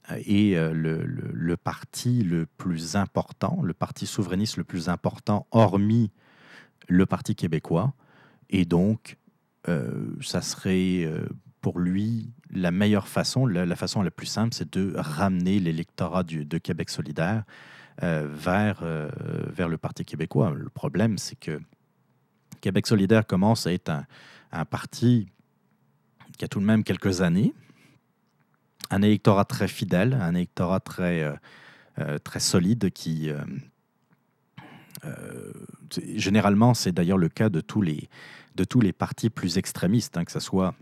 est 0.09 0.55
euh, 0.55 0.73
le, 0.73 1.57
parti 1.57 2.23
le 2.23 2.45
plus 2.45 2.95
important, 2.95 3.59
le 3.63 3.73
parti 3.73 4.05
souverainiste 4.05 4.57
le 4.57 4.63
plus 4.63 4.89
important, 4.89 5.47
hormis 5.51 6.11
le 6.87 7.05
Parti 7.05 7.35
québécois. 7.35 7.93
Et 8.49 8.65
donc, 8.65 9.17
euh, 9.69 10.07
ça 10.21 10.41
serait 10.41 11.03
euh, 11.05 11.25
pour 11.61 11.79
lui 11.79 12.33
la 12.51 12.71
meilleure 12.71 13.07
façon, 13.07 13.45
la, 13.45 13.75
façon 13.75 14.01
la 14.01 14.11
plus 14.11 14.25
simple, 14.25 14.53
c'est 14.53 14.73
de 14.73 14.93
ramener 14.97 15.59
l'électorat 15.59 16.23
de 16.23 16.57
Québec 16.57 16.89
solidaire 16.89 17.43
vers, 18.01 18.83
vers 18.83 19.69
le 19.69 19.77
Parti 19.77 20.03
québécois. 20.03 20.51
Le 20.55 20.69
problème, 20.69 21.19
c'est 21.19 21.39
que 21.39 21.61
Québec 22.61 22.87
solidaire 22.87 23.25
commence 23.25 23.67
à 23.67 23.73
être 23.73 23.91
un, 24.51 24.65
parti 24.65 25.27
qui 26.37 26.45
a 26.45 26.47
tout 26.47 26.59
de 26.59 26.65
même 26.65 26.83
quelques 26.83 27.21
années, 27.21 27.53
un 28.89 29.01
électorat 29.01 29.45
très 29.45 29.67
fidèle, 29.67 30.13
un 30.13 30.35
électorat 30.35 30.79
très, 30.79 31.23
euh, 31.23 31.33
euh, 31.99 32.17
solide 32.37 32.91
qui... 32.91 33.29
euh, 35.03 35.51
généralement, 36.15 36.73
c'est 36.73 36.91
d'ailleurs 36.91 37.17
le 37.17 37.29
cas 37.29 37.49
de 37.49 37.59
tous 37.61 37.81
les, 37.81 38.93
partis 38.93 39.29
plus 39.29 39.57
extrémistes, 39.57 40.17
hein, 40.17 40.23
que 40.23 40.31
ce 40.31 40.39
soit 40.39 40.75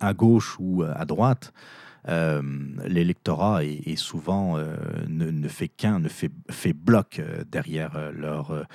à 0.00 0.12
gauche 0.12 0.56
ou 0.58 0.82
à 0.82 1.04
droite. 1.06 1.52
Euh, 2.08 2.42
L'électorat 2.86 3.64
est, 3.64 3.96
souvent 3.96 4.56
euh, 4.56 4.76
ne, 5.08 5.48
fait 5.48 5.68
qu'un, 5.68 5.98
ne 5.98 6.08
fait, 6.08 6.30
fait 6.50 6.72
bloc 6.72 7.18
euh, 7.18 7.42
derrière 7.50 8.12
leur, 8.12 8.66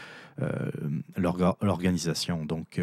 leur 1.15 1.57
l'organisation. 1.61 2.45
Donc, 2.45 2.79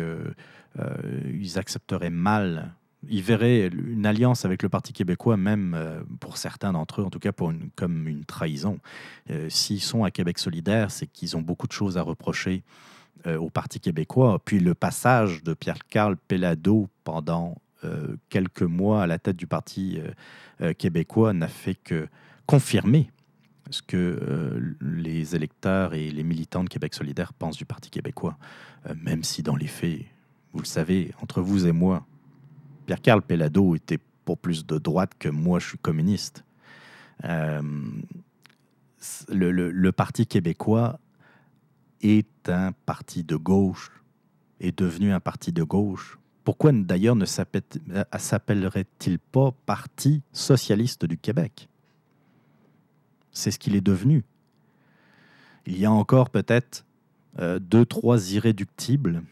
ils 1.35 1.59
accepteraient 1.59 2.11
mal. 2.11 2.75
Ils 3.09 3.23
verraient 3.23 3.69
une 3.69 4.07
alliance 4.07 4.45
avec 4.45 4.63
le 4.63 4.69
Parti 4.69 4.93
québécois, 4.93 5.37
même 5.37 5.77
pour 6.21 6.37
certains 6.37 6.73
d'entre 6.73 7.01
eux, 7.01 7.05
en 7.05 7.11
tout 7.11 7.19
cas 7.19 7.33
pour 7.33 7.53
comme 7.77 8.09
une 8.09 8.25
trahison. 8.25 8.79
S'ils 9.49 9.83
sont 9.83 10.05
à 10.05 10.11
Québec 10.11 10.39
solidaire, 10.39 10.91
c'est 10.91 11.07
qu'ils 11.07 11.37
ont 11.37 11.43
beaucoup 11.43 11.67
de 11.67 11.73
choses 11.73 11.99
à 11.99 12.03
reprocher 12.03 12.63
au 13.27 13.51
Parti 13.51 13.81
québécois. 13.81 14.41
Puis 14.45 14.61
le 14.61 14.75
passage 14.75 15.43
de 15.43 15.55
Pierre-Carl 15.55 16.17
Pellado 16.17 16.89
pendant 17.03 17.57
quelques 18.29 18.63
mois 18.63 19.03
à 19.03 19.07
la 19.07 19.19
tête 19.19 19.37
du 19.37 19.47
Parti 19.47 19.99
euh, 19.99 20.11
euh, 20.61 20.73
québécois 20.73 21.33
n'a 21.33 21.49
fait 21.49 21.75
que 21.75 22.09
confirmer 22.47 23.11
ce 23.71 23.83
que 23.83 23.97
euh, 23.97 24.77
les 24.81 25.37
électeurs 25.37 25.95
et 25.95 26.11
les 26.11 26.25
militants 26.25 26.65
de 26.65 26.69
Québec 26.69 26.95
solidaire 26.95 27.33
pensent 27.33 27.57
du 27.57 27.67
Parti 27.67 27.91
québécois, 27.91 28.39
Euh, 28.87 28.95
même 29.03 29.25
si 29.25 29.43
dans 29.43 29.57
les 29.57 29.67
faits, 29.67 30.05
vous 30.53 30.61
le 30.61 30.67
savez, 30.67 31.13
entre 31.21 31.43
vous 31.43 31.67
et 31.67 31.73
moi, 31.73 32.07
Pierre-Carl 32.87 33.23
Pellado 33.23 33.75
était 33.75 33.99
pour 34.25 34.39
plus 34.39 34.65
de 34.65 34.79
droite 34.79 35.13
que 35.19 35.29
moi, 35.29 35.59
je 35.59 35.67
suis 35.67 35.79
communiste. 35.79 36.45
Euh, 37.25 37.61
le 39.29 39.91
Parti 39.91 40.27
québécois 40.27 41.01
est 42.01 42.49
un 42.49 42.73
parti 42.87 43.25
de 43.25 43.37
gauche, 43.37 43.91
est 44.61 44.79
devenu 44.79 45.13
un 45.13 45.21
parti 45.21 45.53
de 45.53 45.65
gauche. 45.65 46.19
Pourquoi 46.49 46.73
d'ailleurs 46.73 47.15
ne 47.15 47.27
euh, 47.27 48.05
s'appellerait-il 48.17 49.19
pas 49.19 49.53
Parti 49.67 50.23
socialiste 50.33 51.05
du 51.05 51.19
Québec? 51.19 51.69
C'est 53.33 53.51
ce 53.51 53.59
qu'il 53.59 53.77
est 53.77 53.83
devenu. 53.83 54.25
Il 55.67 55.79
y 55.79 55.85
a 55.85 55.93
encore 55.93 56.31
peut-être 56.31 56.87
euh, 57.39 57.59
deux, 57.59 57.85
trois 57.85 58.33
irréductibles 58.33 59.25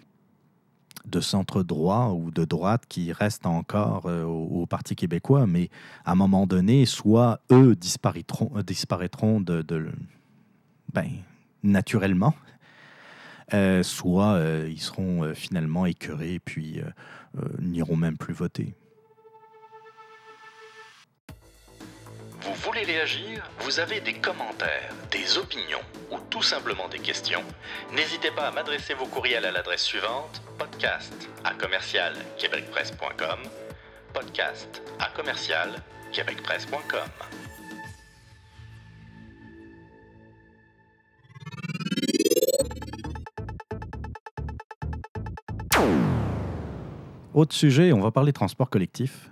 de 1.07 1.20
centre 1.20 1.62
droit 1.62 2.11
ou 2.11 2.31
de 2.31 2.44
droite 2.44 2.83
qui 2.87 3.11
restent 3.12 3.46
encore 3.46 4.05
euh, 4.05 4.24
au, 4.24 4.66
Parti 4.66 4.94
québécois, 4.94 5.46
mais 5.46 5.70
à 6.05 6.12
un 6.12 6.16
moment 6.16 6.46
donné, 6.46 6.85
soit 6.85 7.40
eux 7.50 7.74
disparaîtront, 7.74 9.40
de- 9.40 9.90
ben, 10.92 11.09
naturellement, 11.62 12.35
euh, 13.54 13.82
soit 13.85 14.35
euh, 14.35 14.68
ils 14.68 14.80
seront 14.80 15.22
euh, 15.22 15.35
finalement 15.35 15.87
écœurés 15.87 16.40
puis 16.44 16.80
n'iront 17.61 17.96
même 17.96 18.16
plus 18.16 18.32
voter. 18.32 18.74
Vous 22.40 22.54
voulez 22.54 22.85
réagir? 22.85 23.44
Vous 23.61 23.78
avez 23.78 24.00
des 24.00 24.14
commentaires, 24.14 24.94
des 25.11 25.37
opinions 25.37 25.82
ou 26.11 26.18
tout 26.30 26.42
simplement 26.42 26.88
des 26.88 26.98
questions? 26.98 27.42
N'hésitez 27.92 28.30
pas 28.30 28.48
à 28.48 28.50
m'adresser 28.52 28.94
vos 28.94 29.06
courriels 29.06 29.44
à 29.44 29.50
l'adresse 29.50 29.82
suivante 29.82 30.40
podcast 30.56 31.28
à 31.44 31.52
commercial 31.54 32.14
québecpresse.com 32.38 33.40
podcast 34.14 34.82
à 34.98 35.09
commercial 35.11 35.70
québecpresse.com 36.12 37.11
Autre 47.37 47.55
sujet, 47.55 47.92
on 47.92 48.01
va 48.01 48.11
parler 48.11 48.33
transport 48.33 48.70
collectif. 48.70 49.31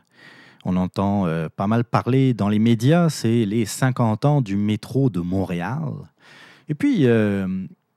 On 0.66 0.76
entend 0.76 1.26
euh, 1.26 1.48
pas 1.48 1.66
mal 1.66 1.84
parler 1.84 2.34
dans 2.34 2.50
les 2.50 2.58
médias, 2.58 3.08
c'est 3.08 3.46
les 3.46 3.64
50 3.64 4.26
ans 4.26 4.42
du 4.42 4.56
métro 4.56 5.08
de 5.08 5.20
Montréal. 5.20 5.88
Et 6.68 6.74
puis, 6.74 7.06
euh, 7.06 7.48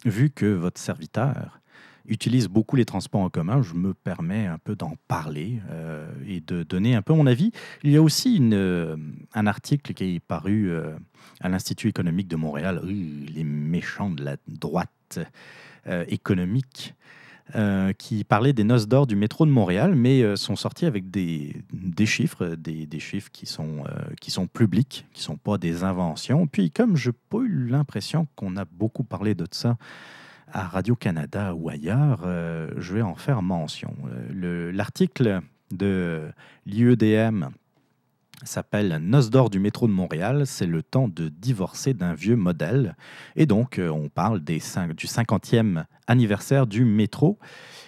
vu 0.05 0.29
que 0.29 0.45
votre 0.45 0.79
serviteur 0.79 1.59
utilise 2.05 2.47
beaucoup 2.47 2.77
les 2.77 2.85
transports 2.85 3.19
en 3.19 3.29
commun, 3.29 3.61
je 3.61 3.73
me 3.73 3.93
permets 3.93 4.45
un 4.45 4.57
peu 4.57 4.77
d'en 4.77 4.93
parler 5.09 5.59
euh, 5.71 6.09
et 6.25 6.39
de 6.39 6.63
donner 6.63 6.95
un 6.95 7.01
peu 7.01 7.11
mon 7.11 7.27
avis. 7.27 7.51
Il 7.83 7.91
y 7.91 7.97
a 7.97 8.01
aussi 8.01 8.41
un 9.33 9.45
article 9.45 9.93
qui 9.93 10.15
est 10.15 10.19
paru 10.21 10.71
à 11.41 11.49
l'Institut 11.49 11.89
économique 11.89 12.29
de 12.29 12.37
Montréal, 12.37 12.81
les 12.85 13.43
méchants 13.43 14.09
de 14.09 14.23
la 14.23 14.37
droite 14.47 15.19
économique, 16.07 16.95
euh, 17.55 17.93
qui 17.93 18.23
parlait 18.23 18.53
des 18.53 18.63
noces 18.63 18.87
d'or 18.87 19.07
du 19.07 19.15
métro 19.15 19.45
de 19.45 19.51
Montréal, 19.51 19.95
mais 19.95 20.21
euh, 20.21 20.35
sont 20.35 20.55
sortis 20.55 20.85
avec 20.85 21.09
des, 21.09 21.53
chiffres, 22.05 22.55
des, 22.55 22.85
des 22.85 22.99
chiffres 22.99 23.29
qui 23.31 23.45
sont, 23.45 23.83
euh, 23.87 24.01
qui 24.19 24.31
sont 24.31 24.47
publics, 24.47 25.05
qui 25.13 25.21
ne 25.21 25.23
sont 25.23 25.37
pas 25.37 25.57
des 25.57 25.83
inventions. 25.83 26.47
Puis 26.47 26.71
comme 26.71 26.95
je 26.97 27.09
n'ai 27.09 27.15
pas 27.29 27.39
eu 27.39 27.67
l'impression 27.67 28.27
qu'on 28.35 28.57
a 28.57 28.65
beaucoup 28.65 29.03
parlé 29.03 29.33
de 29.35 29.45
ça 29.51 29.77
à 30.51 30.67
Radio-Canada 30.67 31.53
ou 31.55 31.69
ailleurs, 31.69 32.21
euh, 32.25 32.69
je 32.77 32.93
vais 32.93 33.01
en 33.01 33.15
faire 33.15 33.41
mention. 33.41 33.93
Euh, 34.05 34.29
le- 34.33 34.71
L'article 34.71 35.41
de 35.71 36.29
l'IEDM 36.65 37.45
s'appelle 38.43 38.99
Noce 39.01 39.29
d'or 39.29 39.49
du 39.49 39.59
métro 39.59 39.87
de 39.87 39.93
Montréal. 39.93 40.45
C'est 40.45 40.65
le 40.65 40.83
temps 40.83 41.07
de 41.07 41.29
divorcer 41.29 41.93
d'un 41.93 42.13
vieux 42.13 42.35
modèle. 42.35 42.95
Et 43.35 43.45
donc, 43.45 43.79
euh, 43.79 43.89
on 43.89 44.09
parle 44.09 44.41
du 44.41 44.57
50e 44.57 45.85
anniversaire 46.07 46.67
du 46.67 46.85
métro. 46.85 47.39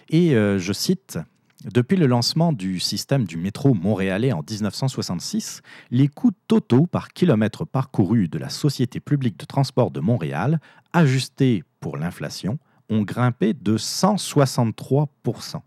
Et 0.10 0.36
euh, 0.36 0.58
je 0.58 0.74
cite, 0.74 1.20
Depuis 1.66 1.98
le 1.98 2.08
lancement 2.08 2.54
du 2.54 2.80
système 2.80 3.26
du 3.26 3.38
métro 3.38 3.74
montréalais 3.74 4.32
en 4.32 4.42
1966, 4.50 5.62
les 5.92 6.08
coûts 6.08 6.32
totaux 6.48 6.88
par 6.88 7.10
kilomètre 7.10 7.66
parcouru 7.66 8.28
de 8.28 8.38
la 8.38 8.50
Société 8.50 9.00
publique 9.00 9.38
de 9.38 9.46
transport 9.46 9.92
de 9.92 10.00
Montréal, 10.00 10.60
ajustés 10.94 11.64
pour 11.80 11.98
l'inflation, 11.98 12.58
ont 12.90 13.04
grimpé 13.04 13.54
de 13.54 13.78
163% 13.78 15.62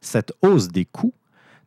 Cette 0.00 0.32
hausse 0.42 0.68
des 0.68 0.84
coûts 0.84 1.14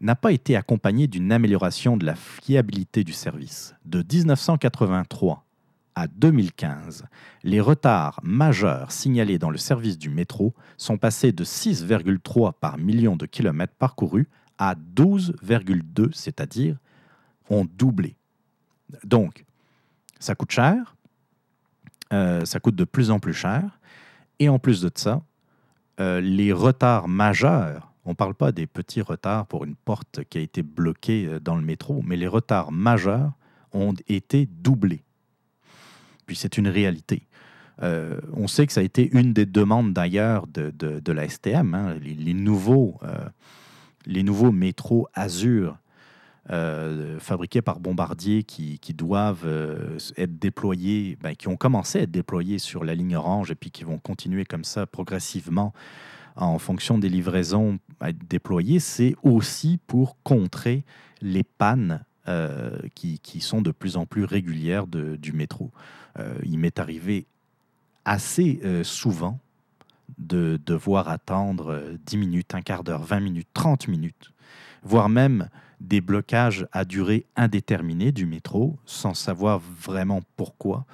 n'a 0.03 0.15
pas 0.15 0.33
été 0.33 0.55
accompagnée 0.57 1.07
d'une 1.07 1.31
amélioration 1.31 1.95
de 1.95 2.05
la 2.05 2.15
fiabilité 2.15 3.05
du 3.05 3.13
service. 3.13 3.73
De 3.85 4.03
1983 4.03 5.45
à 5.95 6.07
2015, 6.07 7.05
les 7.43 7.61
retards 7.61 8.19
majeurs 8.21 8.91
signalés 8.91 9.39
dans 9.39 9.49
le 9.49 9.57
service 9.57 9.97
du 9.97 10.09
métro 10.09 10.53
sont 10.77 10.97
passés 10.97 11.31
de 11.31 11.45
6,3 11.45 12.51
par 12.53 12.77
million 12.77 13.15
de 13.15 13.25
kilomètres 13.25 13.75
parcourus 13.79 14.27
à 14.57 14.75
12,2, 14.75 16.11
c'est-à-dire 16.13 16.77
ont 17.49 17.65
doublé. 17.65 18.17
Donc, 19.05 19.45
ça 20.19 20.35
coûte 20.35 20.51
cher, 20.51 20.95
euh, 22.11 22.43
ça 22.43 22.59
coûte 22.59 22.75
de 22.75 22.83
plus 22.83 23.09
en 23.09 23.19
plus 23.19 23.33
cher, 23.33 23.79
et 24.39 24.49
en 24.49 24.59
plus 24.59 24.81
de 24.81 24.91
ça, 24.93 25.21
euh, 25.99 26.19
les 26.19 26.51
retards 26.51 27.07
majeurs 27.07 27.92
on 28.05 28.11
ne 28.11 28.15
parle 28.15 28.33
pas 28.33 28.51
des 28.51 28.67
petits 28.67 29.01
retards 29.01 29.47
pour 29.47 29.63
une 29.63 29.75
porte 29.75 30.23
qui 30.29 30.37
a 30.37 30.41
été 30.41 30.61
bloquée 30.61 31.25
euh, 31.25 31.39
dans 31.39 31.55
le 31.55 31.61
métro, 31.61 32.01
mais 32.05 32.17
les 32.17 32.27
retards 32.27 32.71
majeurs 32.71 33.33
ont 33.71 33.93
été 34.07 34.45
doublés. 34.45 35.03
Puis 36.25 36.35
c'est 36.35 36.57
une 36.57 36.67
réalité. 36.67 37.27
Euh, 37.81 38.19
on 38.33 38.47
sait 38.47 38.67
que 38.67 38.73
ça 38.73 38.81
a 38.81 38.83
été 38.83 39.09
une 39.13 39.33
des 39.33 39.45
demandes 39.45 39.93
d'ailleurs 39.93 40.45
de, 40.47 41.11
la 41.11 41.27
STM. 41.27 41.73
Hein. 41.73 41.95
les, 42.01 42.33
nouveaux, 42.33 42.99
euh, 43.03 43.27
les 44.05 44.23
nouveaux 44.23 44.51
métros 44.51 45.07
Azur 45.13 45.77
fabriqués 47.19 47.61
par 47.61 47.79
Bombardier 47.79 48.43
qui, 48.43 48.77
doivent 48.93 49.47
être 50.17 50.37
déployés, 50.37 51.17
ben, 51.21 51.35
qui 51.35 51.47
ont 51.47 51.55
commencé 51.55 51.99
à 51.99 52.01
être 52.01 52.11
déployés 52.11 52.59
sur 52.59 52.83
la 52.83 52.95
ligne 52.95 53.15
orange 53.15 53.49
et 53.49 53.55
puis 53.55 53.71
qui 53.71 53.85
vont 53.85 53.97
continuer 53.97 54.43
comme 54.43 54.65
ça 54.65 54.85
progressivement 54.85 55.73
en 56.35 56.57
fonction 56.59 56.97
des 56.97 57.09
livraisons 57.09 57.79
à 57.99 58.09
être 58.09 58.19
c'est 58.79 59.15
aussi 59.23 59.79
pour 59.87 60.17
contrer 60.23 60.83
les 61.21 61.43
pannes 61.43 62.03
euh, 62.27 62.77
qui, 62.95 63.41
sont 63.41 63.61
de 63.61 63.71
plus 63.71 63.97
en 63.97 64.05
plus 64.05 64.23
régulières 64.23 64.87
du 64.87 65.33
métro. 65.33 65.71
Euh, 66.19 66.35
il 66.43 66.57
m'est 66.57 66.79
arrivé 66.79 67.27
assez 68.05 68.61
euh, 68.63 68.83
souvent 68.83 69.39
de 70.17 70.59
devoir 70.65 71.09
attendre 71.09 71.97
10 72.05 72.17
minutes, 72.17 72.55
un 72.55 72.61
quart 72.61 72.83
d'heure, 72.83 73.03
20 73.03 73.19
minutes, 73.19 73.47
30 73.53 73.87
minutes, 73.87 74.31
voire 74.83 75.09
même 75.09 75.49
des 75.81 76.01
blocages 76.01 76.65
à 76.71 76.85
durée 76.85 77.25
indéterminée 77.35 78.11
du 78.11 78.25
métro 78.25 78.77
sans 78.85 79.13
savoir 79.13 79.59
vraiment 79.59 80.21
pourquoi. 80.37 80.85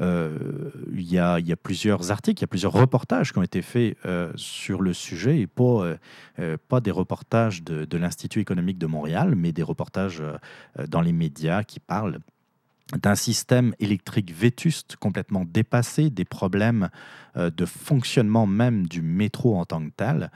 Euh, 0.00 0.70
il 0.92 1.10
y, 1.10 1.18
a, 1.18 1.40
plusieurs 1.56 2.10
articles, 2.10 2.40
il 2.40 2.42
y 2.42 2.44
a 2.44 2.48
plusieurs 2.48 2.72
reportages 2.72 3.32
qui 3.32 3.38
ont 3.38 3.42
été 3.42 3.62
faits 3.62 3.96
euh, 4.04 4.30
sur 4.36 4.82
le 4.82 4.92
sujet, 4.92 5.40
et 5.40 5.46
pas, 5.46 5.96
euh, 6.38 6.80
des 6.80 6.90
reportages 6.90 7.62
de, 7.62 7.96
l'Institut 7.96 8.40
économique 8.40 8.78
de 8.78 8.86
Montréal, 8.86 9.34
mais 9.36 9.52
des 9.52 9.62
reportages 9.62 10.22
dans 10.88 11.00
les 11.00 11.12
médias 11.12 11.64
qui 11.64 11.80
parlent 11.80 12.18
d'un 13.02 13.14
système 13.14 13.74
électrique 13.80 14.32
vétuste, 14.32 14.96
complètement 14.96 15.44
dépassé, 15.44 16.10
des 16.10 16.24
problèmes 16.24 16.90
de 17.34 17.66
fonctionnement 17.66 18.46
même 18.46 18.86
du 18.86 19.02
métro 19.02 19.56
en 19.56 19.64
tant 19.64 19.84
que 19.84 19.92
tel. 19.96 20.30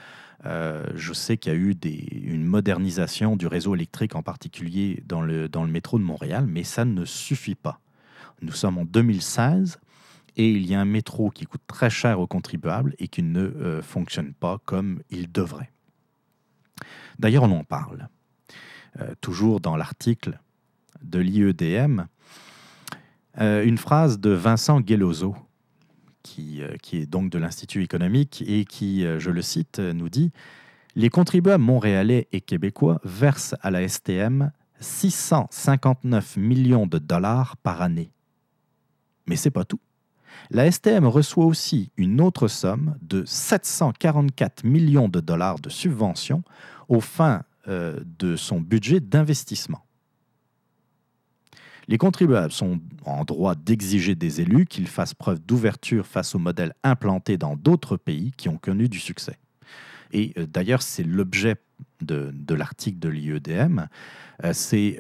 je 0.45 1.13
sais 1.13 1.37
qu'il 1.37 1.53
y 1.53 1.55
a 1.55 1.59
eu 1.59 1.77
une 1.85 2.45
modernisation 2.45 3.37
du 3.37 3.47
réseau 3.47 3.75
électrique, 3.75 4.17
en 4.17 4.23
particulier 4.23 5.05
dans 5.07 5.21
le 5.21 5.67
métro 5.69 5.99
de 5.99 6.05
Montréal, 6.05 6.47
mais 6.49 6.65
ça 6.65 6.85
ne 6.85 7.05
suffit 7.05 7.55
pas. 7.55 7.81
Nous 8.43 8.53
sommes 8.53 8.79
en 8.79 8.85
2016 8.85 9.79
et 10.37 10.51
il 10.51 10.67
y 10.67 10.75
a 10.75 10.81
un 10.81 10.87
métro 10.87 11.31
qui 11.31 11.45
coûte 11.45 11.63
très 11.67 11.91
cher 11.91 12.21
aux 12.21 12.27
contribuables 12.27 12.95
et 12.99 13.09
qui 13.09 13.23
ne 13.23 13.41
euh, 13.41 13.83
fonctionne 13.83 14.33
pas 14.33 14.59
comme 14.65 15.03
il 15.11 15.31
devrait. 15.31 15.71
D'ailleurs, 17.19 17.43
on 17.43 17.51
en 17.51 17.65
parle. 17.65 18.09
Euh, 18.99 19.15
toujours 19.21 19.61
dans 19.61 19.77
l'article 19.77 20.41
de 21.03 21.19
l'IEDM, 21.19 22.07
euh, 23.39 23.65
une 23.65 23.79
phrase 23.79 24.19
de 24.19 24.31
Vincent 24.31 24.81
Guélozo, 24.81 25.37
qui, 26.23 26.63
qui 26.83 26.99
est 26.99 27.07
donc 27.07 27.31
de 27.31 27.39
l'Institut 27.39 27.83
économique 27.83 28.43
et 28.47 28.67
qui, 28.67 29.07
je 29.19 29.31
le 29.31 29.41
cite, 29.41 29.79
nous 29.79 30.11
dit 30.11 30.33
Les 30.95 31.09
contribuables 31.09 31.65
montréalais 31.65 32.29
et 32.33 32.43
québécois 32.43 33.01
versent 33.05 33.55
à 33.63 33.71
la 33.71 33.89
STM 33.89 34.53
659 34.81 36.37
millions 36.37 36.87
de 36.87 36.99
dollars 36.99 37.57
par 37.57 37.81
année 37.81 38.13
mais 39.27 39.37
c'est 39.37 39.51
pas 39.51 39.65
tout. 39.65 39.81
La 40.51 40.71
STM 40.71 41.07
reçoit 41.07 41.45
aussi 41.45 41.93
une 41.97 42.21
autre 42.21 42.49
somme 42.49 42.97
de 43.03 43.25
744 43.25 44.65
millions 44.65 45.09
de 45.09 45.21
dollars 45.21 45.59
de 45.59 45.69
subventions 45.69 46.43
aux 46.89 47.01
fins 47.01 47.43
euh, 47.69 48.01
de 48.19 48.37
son 48.37 48.61
budget 48.61 49.01
d'investissement. 49.01 49.85
Les 51.89 51.99
contribuables 51.99 52.53
sont 52.53 52.81
en 53.05 53.25
droit 53.25 53.55
d'exiger 53.55 54.15
des 54.15 54.41
élus 54.41 54.67
qu'ils 54.67 54.87
fassent 54.89 55.15
preuve 55.15 55.41
d'ouverture 55.41 56.07
face 56.07 56.35
aux 56.35 56.39
modèles 56.39 56.75
implantés 56.85 57.37
dans 57.37 57.57
d'autres 57.57 57.97
pays 57.97 58.33
qui 58.37 58.49
ont 58.49 58.59
connu 58.59 58.89
du 58.89 58.99
succès. 58.99 59.39
Et 60.13 60.33
euh, 60.39 60.47
d'ailleurs, 60.47 60.83
c'est 60.83 61.03
l'objet 61.03 61.57
de, 62.01 62.33
l'article 62.55 62.99
de 62.99 63.09
l'IEDM, 63.09 63.87
euh, 64.45 64.53
c'est 64.53 64.99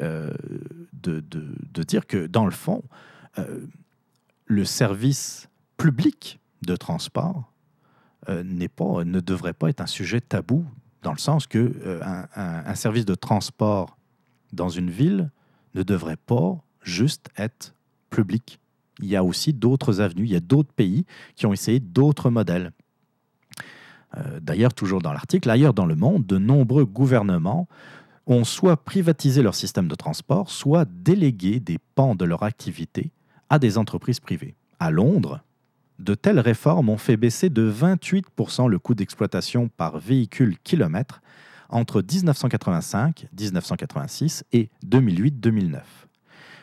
de, 0.92 1.20
de, 1.20 1.82
dire 1.82 2.06
que 2.06 2.26
dans 2.26 2.44
le 2.44 2.50
fond, 2.50 2.82
le 4.50 4.64
service 4.64 5.48
public 5.76 6.40
de 6.66 6.74
transport 6.74 7.52
euh, 8.28 8.42
ne 8.42 9.20
devrait 9.20 9.52
pas 9.52 9.70
être 9.70 9.80
un 9.80 9.86
sujet 9.86 10.20
tabou, 10.20 10.66
dans 11.02 11.12
le 11.12 11.18
sens 11.18 11.46
que 11.46 11.72
euh, 11.86 12.00
un, 12.34 12.74
service 12.74 13.04
de 13.06 13.14
transport 13.14 13.96
dans 14.52 14.68
une 14.68 14.90
ville 14.90 15.30
ne 15.74 15.84
devrait 15.84 16.16
pas 16.16 16.58
juste 16.82 17.28
être 17.38 17.76
public. 18.10 18.58
Il 18.98 19.06
y 19.06 19.14
a 19.14 19.22
aussi 19.22 19.52
d'autres 19.52 20.00
avenues, 20.00 20.24
il 20.24 20.32
y 20.32 20.36
a 20.36 20.40
d'autres 20.40 20.72
pays 20.72 21.06
qui 21.36 21.46
ont 21.46 21.52
essayé 21.52 21.78
d'autres 21.78 22.28
modèles. 22.28 22.72
Euh, 24.16 24.40
d'ailleurs, 24.40 24.74
toujours 24.74 25.00
dans 25.00 25.12
l'article, 25.12 25.48
ailleurs 25.48 25.74
dans 25.74 25.86
le 25.86 25.94
monde, 25.94 26.26
de 26.26 26.38
nombreux 26.38 26.84
gouvernements 26.84 27.68
ont 28.26 28.42
soit 28.42 28.76
privatisé 28.76 29.42
leur 29.42 29.54
système 29.54 29.86
de 29.86 29.94
transport, 29.94 30.50
soit 30.50 30.86
délégué 30.86 31.60
des 31.60 31.78
pans 31.94 32.16
de 32.16 32.24
leur 32.24 32.42
activité 32.42 33.12
à 33.50 33.58
des 33.58 33.76
entreprises 33.76 34.20
privées. 34.20 34.54
À 34.78 34.90
Londres, 34.90 35.42
de 35.98 36.14
telles 36.14 36.40
réformes 36.40 36.88
ont 36.88 36.96
fait 36.96 37.18
baisser 37.18 37.50
de 37.50 37.70
28% 37.70 38.68
le 38.68 38.78
coût 38.78 38.94
d'exploitation 38.94 39.68
par 39.68 39.98
véhicule 39.98 40.56
kilomètre 40.64 41.20
entre 41.68 42.02
1985, 42.02 43.28
1986 43.38 44.44
et 44.52 44.70
2008-2009. 44.86 45.82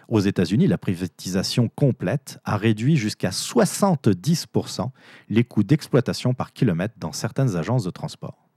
Aux 0.07 0.19
États-Unis, 0.21 0.67
la 0.67 0.77
privatisation 0.77 1.69
complète 1.69 2.39
a 2.45 2.57
réduit 2.57 2.95
jusqu'à 2.95 3.29
70% 3.29 4.89
les 5.29 5.43
coûts 5.43 5.63
d'exploitation 5.63 6.33
par 6.33 6.53
kilomètre 6.53 6.95
dans 6.97 7.11
certaines 7.11 7.57
agences 7.57 7.83
de 7.83 7.89
transport. 7.89 8.47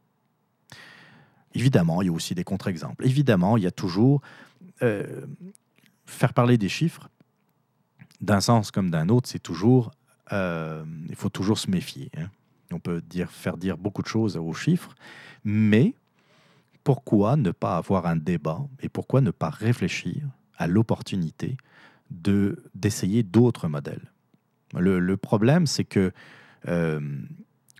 Évidemment, 1.55 2.03
il 2.03 2.07
y 2.07 2.09
a 2.09 2.13
aussi 2.13 2.37
des 2.37 2.45
contre-exemples. 2.45 3.05
Évidemment, 3.05 3.57
il 3.57 3.65
y 3.65 3.67
a 3.67 3.73
toujours 3.73 4.23
euh, 4.83 5.27
faire 6.07 6.33
parler 6.33 6.57
des 6.57 6.69
chiffres 6.69 7.11
d'un 8.21 8.41
sens 8.41 8.71
comme 8.71 8.91
d'un 8.91 9.09
autre, 9.09 9.29
c'est 9.29 9.43
toujours, 9.43 9.91
euh, 10.33 10.85
il 11.09 11.17
faut 11.17 11.29
toujours 11.29 11.59
se 11.59 11.71
méfier. 11.71 12.11
Hein. 12.17 12.29
On 12.73 12.79
peut 12.79 13.01
dire, 13.01 13.31
faire 13.31 13.57
dire 13.57 13.77
beaucoup 13.77 14.03
de 14.03 14.07
choses 14.07 14.37
aux 14.37 14.53
chiffres, 14.53 14.95
mais 15.45 15.95
pourquoi 16.85 17.37
ne 17.37 17.51
pas 17.51 17.77
avoir 17.77 18.07
un 18.07 18.17
débat 18.17 18.61
et 18.81 18.89
pourquoi 18.89 19.21
ne 19.21 19.31
pas 19.31 19.51
réfléchir 19.51 20.23
à 20.57 20.67
l'opportunité 20.67 21.57
de 22.11 22.63
d'essayer 22.75 23.23
d'autres 23.23 23.69
modèles? 23.69 24.13
Le, 24.79 25.17
problème, 25.17 25.67
c'est 25.67 25.85
que 25.85 26.13
euh, 26.69 27.01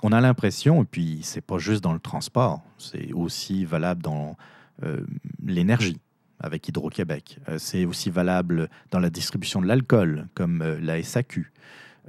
on 0.03 0.11
a 0.11 0.21
l'impression, 0.21 0.83
et 0.83 0.85
puis 0.85 1.21
c'est 1.23 1.41
pas 1.41 1.59
juste 1.59 1.85
dans 1.85 1.93
le 1.93 2.01
transport, 2.01 2.63
c'est 2.79 3.13
aussi 3.13 3.65
valable 3.65 4.03
dans 4.03 4.37
euh, 4.83 5.05
l'énergie 5.45 6.01
avec 6.41 6.67
Hydro-Québec. 6.69 7.39
Euh, 7.49 7.59
c'est 7.59 7.85
aussi 7.85 8.11
valable 8.11 8.69
dans 8.91 8.99
la 8.99 9.11
distribution 9.11 9.61
de 9.61 9.67
l'alcool, 9.67 10.29
comme 10.35 10.63
euh, 10.63 10.81
la 10.81 11.03
SAQ. 11.03 11.53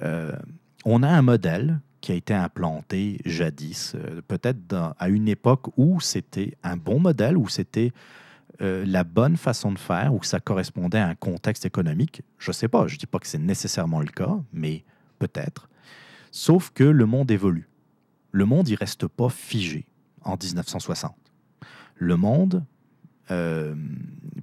Euh, 0.02 0.32
on 0.86 1.04
a 1.04 1.10
un 1.10 1.22
modèle 1.22 1.80
qui 2.00 2.12
a 2.12 2.16
été 2.16 2.34
implanté 2.34 3.20
jadis, 3.26 3.96
peut-être 4.28 4.58
à 4.98 5.10
une 5.10 5.28
époque 5.28 5.68
où 5.78 6.00
c'était 6.00 6.58
un 6.64 6.76
bon 6.76 7.00
modèle, 7.00 7.38
où 7.38 7.48
c'était 7.48 7.92
la 8.60 9.04
bonne 9.04 9.38
façon 9.38 9.72
de 9.72 9.78
faire 9.78 10.12
que 10.20 10.26
ça 10.26 10.40
correspondait 10.40 10.98
à 10.98 11.08
un 11.08 11.14
contexte 11.14 11.66
économique. 11.66 12.24
Je 12.40 12.50
ne 12.50 12.54
sais 12.54 12.68
pas, 12.68 12.88
je 12.88 12.96
ne 12.96 13.00
dis 13.00 13.06
pas 13.06 13.20
que 13.20 13.28
c'est 13.28 13.38
nécessairement 13.38 14.00
le 14.00 14.08
cas, 14.08 14.36
mais 14.52 14.84
peut-être. 15.20 15.70
Sauf 16.32 16.72
que 16.72 16.84
le 16.84 17.06
monde 17.06 17.30
évolue. 17.30 17.70
Le 18.32 18.46
monde, 18.46 18.68
il 18.68 18.76
reste 18.76 19.08
pas 19.08 19.30
figé 19.30 19.86
en 20.24 20.38
1960. 20.38 21.16
Le 21.96 22.18
monde 22.18 22.64
euh, 23.30 23.76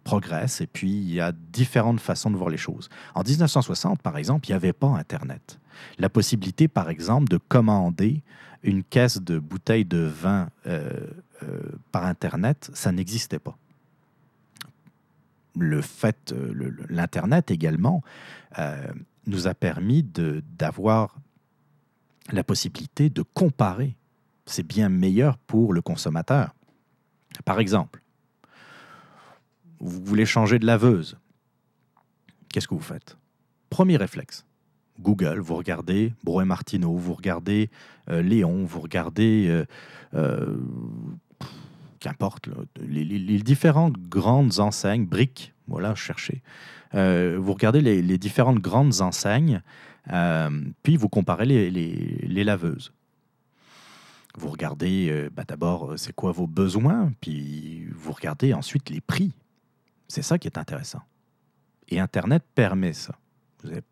progresse 0.05 0.61
et 0.61 0.67
puis 0.67 0.91
il 0.91 1.13
y 1.13 1.21
a 1.21 1.33
différentes 1.33 2.01
façons 2.01 2.31
de 2.31 2.37
voir 2.37 2.49
les 2.49 2.57
choses. 2.57 2.89
En 3.15 3.23
1960, 3.23 4.01
par 4.01 4.17
exemple, 4.17 4.47
il 4.49 4.53
n'y 4.53 4.57
avait 4.57 4.73
pas 4.73 4.89
Internet. 4.89 5.59
La 5.99 6.09
possibilité, 6.09 6.69
par 6.69 6.89
exemple, 6.89 7.29
de 7.29 7.37
commander 7.37 8.23
une 8.63 8.83
caisse 8.83 9.21
de 9.21 9.39
bouteilles 9.39 9.85
de 9.85 9.99
vin 9.99 10.49
euh, 10.67 10.91
euh, 11.43 11.61
par 11.93 12.07
Internet, 12.07 12.71
ça 12.73 12.93
n'existait 12.93 13.39
pas. 13.39 13.57
Le 15.57 15.83
fait, 15.83 16.33
l'Internet 16.89 17.51
également, 17.51 18.03
nous 19.27 19.49
a 19.49 19.55
permis 19.55 20.05
d'avoir 20.05 21.17
la 22.31 22.45
possibilité 22.45 23.11
de 23.11 23.23
comparer. 23.23 23.97
C'est 24.47 24.67
bien 24.67 24.89
meilleur 24.89 25.37
pour 25.37 25.73
le 25.73 25.83
consommateur. 25.83 26.55
Par 27.45 27.61
exemple, 27.61 28.03
vous 29.81 30.03
voulez 30.05 30.27
changer 30.27 30.59
de 30.59 30.67
laveuse. 30.67 31.19
Qu'est-ce 32.49 32.69
que 32.69 32.75
vous 32.75 32.81
faites? 32.81 33.17
Premier 33.71 33.97
réflexe. 33.97 34.45
Google, 35.01 35.39
vous 35.39 35.55
regardez 35.55 36.13
Bro 36.25 36.45
Martineau, 36.45 36.97
vous 36.97 37.15
regardez 37.15 37.71
euh, 38.11 38.23
Léon, 38.23 38.65
vous 38.65 38.81
regardez, 38.81 39.47
euh, 39.49 39.65
euh, 40.15 40.57
qu'importe, 42.01 42.49
les, 42.81 43.39
différentes 43.41 43.97
grandes 43.97 44.59
enseignes, 44.59 45.07
briques, 45.07 45.55
voilà, 45.69 45.95
cherchez. 45.95 46.43
vous 46.93 47.53
regardez 47.53 47.81
les, 47.81 48.19
différentes 48.19 48.59
grandes 48.59 49.01
enseignes, 49.01 49.63
puis 50.83 50.97
vous 50.97 51.09
comparez 51.09 51.47
les, 51.47 52.45
laveuses. 52.45 52.93
Vous 54.37 54.49
regardez 54.49 55.29
bah, 55.35 55.43
d'abord 55.47 55.95
c'est 55.97 56.15
quoi 56.15 56.33
vos 56.33 56.47
besoins, 56.47 57.13
puis 57.21 57.87
vous 57.95 58.13
regardez 58.13 58.55
ensuite 58.55 58.91
les 58.91 59.01
prix. 59.01 59.33
C'est 60.09 60.23
ça 60.23 60.39
qui 60.39 60.49
est 60.49 60.59
intéressant. 60.59 61.03
Et 61.89 62.01
Internet 62.01 62.43
permet 62.55 62.93
ça. 62.93 63.15
Vous 63.63 63.71
n'avez 63.71 63.83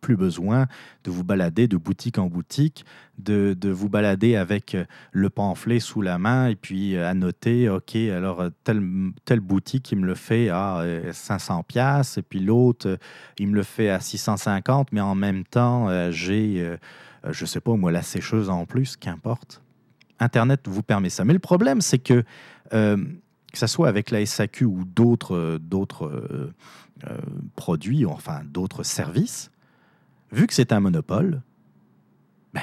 plus 0.00 0.16
besoin 0.16 0.66
de 1.02 1.10
vous 1.10 1.24
balader 1.24 1.66
de 1.66 1.76
boutique 1.76 2.18
en 2.18 2.26
boutique, 2.26 2.84
de, 3.18 3.56
vous 3.68 3.88
balader 3.88 4.36
avec 4.36 4.76
euh, 4.76 4.84
le 5.10 5.28
pamphlet 5.28 5.80
sous 5.80 6.02
la 6.02 6.18
main 6.18 6.46
et 6.46 6.54
puis 6.54 6.94
euh, 6.94 7.08
annoter, 7.08 7.68
OK, 7.68 7.96
alors 7.96 8.42
euh, 8.42 8.50
telle, 8.62 8.80
telle 9.24 9.40
boutique, 9.40 9.90
il 9.90 9.98
me 9.98 10.06
le 10.06 10.14
fait 10.14 10.50
à 10.50 10.84
500 11.12 11.64
pièces 11.64 12.16
et 12.16 12.22
puis 12.22 12.38
l'autre, 12.38 12.96
il 13.38 13.48
me 13.48 13.56
le 13.56 13.64
fait 13.64 13.90
à 13.90 13.98
650, 13.98 14.92
mais 14.92 15.00
en 15.00 15.16
même 15.16 15.42
temps, 15.44 15.88
j'ai, 16.12 16.76
je 17.28 17.42
ne 17.42 17.46
sais 17.46 17.60
pas, 17.60 17.74
moi, 17.74 17.90
la 17.90 18.02
sécheuse 18.02 18.48
en 18.50 18.66
plus, 18.66 18.96
qu'importe. 18.96 19.62
Internet 20.20 20.68
vous 20.68 20.82
permet 20.82 21.10
ça. 21.10 21.24
Mais 21.24 21.32
le 21.32 21.38
problème, 21.40 21.80
c'est 21.80 21.98
que 21.98 22.24
que 23.52 23.58
ce 23.58 23.66
soit 23.66 23.88
avec 23.88 24.10
la 24.10 24.24
SAQ 24.24 24.64
ou 24.64 24.84
d'autres 24.84 25.34
euh, 25.34 25.58
euh, 25.72 26.52
euh, 27.06 27.18
produits, 27.56 28.04
enfin 28.06 28.42
d'autres 28.44 28.82
services, 28.82 29.50
vu 30.32 30.46
que 30.46 30.54
c'est 30.54 30.72
un 30.72 30.80
monopole, 30.80 31.42
ben, 32.52 32.62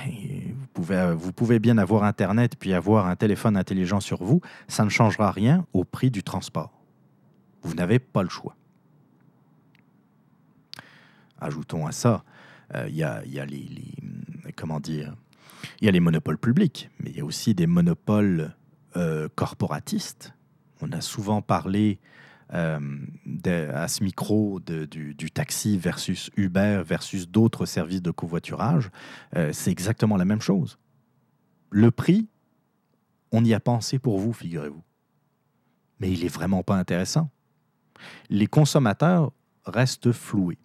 vous, 0.73 1.31
pouvez, 1.31 1.59
bien 1.59 1.77
avoir 1.77 2.03
Internet 2.03 2.55
puis 2.59 2.73
avoir 2.73 3.07
un 3.07 3.15
téléphone 3.15 3.55
intelligent 3.55 3.99
sur 3.99 4.23
vous, 4.23 4.41
ça 4.67 4.83
ne 4.83 4.89
changera 4.89 5.31
rien 5.31 5.65
au 5.73 5.83
prix 5.83 6.11
du 6.11 6.23
transport. 6.23 6.81
Vous 7.61 7.75
n'avez 7.75 7.99
pas 7.99 8.23
le 8.23 8.29
choix. 8.29 8.55
Ajoutons 11.39 11.85
à 11.85 11.91
ça, 11.91 12.23
il 12.87 12.95
y, 12.95 13.03
a, 13.03 13.21
les, 13.45 13.67
comment 14.55 14.79
dire, 14.79 15.13
il 15.81 15.85
y 15.85 15.87
a 15.87 15.91
les 15.91 15.99
monopoles 15.99 16.39
publics, 16.39 16.89
mais 16.99 17.11
il 17.11 17.17
y 17.17 17.21
a 17.21 17.25
aussi 17.25 17.53
des 17.53 17.67
monopoles 17.67 18.55
corporatistes 19.35 20.35
on 20.85 20.91
a 20.91 21.01
souvent 21.01 21.41
parlé 21.41 21.99
euh, 22.53 22.79
à 23.73 23.87
ce 23.87 24.03
micro 24.03 24.59
du, 24.59 25.31
taxi 25.31 25.77
versus 25.77 26.29
Uber 26.37 26.83
versus 26.85 27.27
d'autres 27.27 27.65
services 27.65 28.01
de 28.01 28.11
covoiturage. 28.11 28.91
Euh, 29.35 29.51
c'est 29.51 29.71
exactement 29.71 30.15
la 30.15 30.25
même 30.25 30.41
chose. 30.41 30.77
Le 31.71 31.91
prix, 31.91 32.27
on 33.31 33.43
y 33.43 33.53
a 33.53 33.59
pensé 33.59 33.97
pour 33.99 34.19
vous, 34.19 34.31
figurez-vous. 34.31 34.83
Mais 35.99 36.11
il 36.11 36.21
n'est 36.21 36.29
vraiment 36.29 36.61
pas 36.61 36.75
intéressant. 36.75 37.29
Les 38.29 38.47
consommateurs 38.47 39.31
restent 39.65 40.11
floués. 40.11 40.59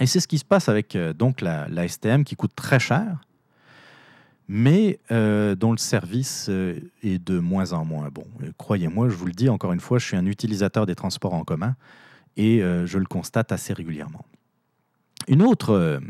Et 0.00 0.06
c'est 0.06 0.20
ce 0.20 0.28
qui 0.28 0.38
se 0.38 0.44
passe 0.44 0.68
avec 0.68 0.96
euh, 0.96 1.12
donc 1.12 1.40
la, 1.40 1.68
la, 1.68 1.86
STM 1.86 2.24
qui 2.24 2.36
coûte 2.36 2.54
très 2.54 2.78
cher 2.78 3.20
mais 4.48 4.98
euh, 5.10 5.54
dont 5.54 5.72
le 5.72 5.78
service 5.78 6.46
euh, 6.48 6.80
est 7.02 7.22
de 7.22 7.38
moins 7.38 7.74
en 7.74 7.84
moins 7.84 8.08
bon. 8.08 8.24
Croyez-moi, 8.56 9.10
je 9.10 9.14
vous 9.14 9.26
le 9.26 9.32
dis 9.32 9.50
encore 9.50 9.72
une 9.72 9.80
fois, 9.80 9.98
je 9.98 10.06
suis 10.06 10.16
un 10.16 10.26
utilisateur 10.26 10.86
des 10.86 10.94
transports 10.94 11.34
en 11.34 11.44
commun 11.44 11.76
et 12.36 12.62
euh, 12.62 12.86
je 12.86 12.98
le 12.98 13.04
constate 13.04 13.52
assez 13.52 13.74
régulièrement. 13.74 14.24
Une 15.26 15.42
autre, 15.42 16.00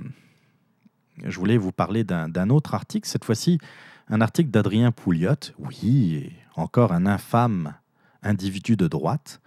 je 1.24 1.38
voulais 1.38 1.57
vous 1.57 1.72
parler 1.72 2.05
d'un 2.05 2.51
autre 2.51 2.74
article, 2.74 3.09
cette 3.09 3.24
fois-ci 3.24 3.59
un 4.11 4.20
article 4.20 4.51
d'Adrien 4.51 4.92
Pouliot, 4.92 5.35
oui, 5.59 6.31
encore 6.55 6.92
un 6.92 7.05
infâme 7.05 7.74
individu 8.22 8.77
de 8.77 8.87
droite. 8.87 9.40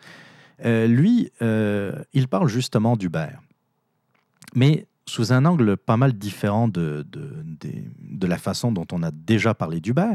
lui, 0.61 1.31
il 1.39 2.27
parle 2.27 2.49
justement 2.49 2.97
d'Uber. 2.97 3.29
Mais 4.53 4.87
sous 5.05 5.33
un 5.33 5.45
angle 5.45 5.77
pas 5.77 5.97
mal 5.97 6.13
différent 6.13 6.67
de, 6.67 7.05
de, 7.11 8.27
la 8.27 8.37
façon 8.37 8.71
dont 8.71 8.85
on 8.91 9.03
a 9.03 9.11
déjà 9.11 9.53
parlé 9.53 9.81
d'Uber. 9.81 10.13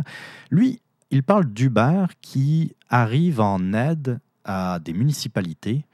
Lui, 0.51 0.81
il 1.11 1.23
parle 1.23 1.47
d'Uber 1.47 2.07
qui 2.23 2.75
arrive 2.89 3.41
en 3.41 3.73
aide 3.73 4.21
à 4.45 4.79
des 4.79 4.93
municipalités 4.93 5.85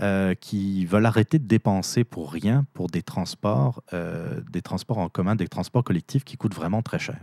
euh, 0.00 0.34
qui 0.34 0.86
veulent 0.86 1.06
arrêter 1.06 1.38
de 1.38 1.46
dépenser 1.46 2.02
pour 2.04 2.32
rien 2.32 2.64
pour 2.72 2.88
des 2.88 3.02
transports, 3.02 3.82
euh, 3.92 4.40
des 4.50 4.62
transports 4.62 4.98
en 4.98 5.08
commun, 5.08 5.36
des 5.36 5.48
transports 5.48 5.84
collectifs 5.84 6.24
qui 6.24 6.36
coûtent 6.36 6.54
vraiment 6.54 6.82
très 6.82 6.98
cher. 6.98 7.20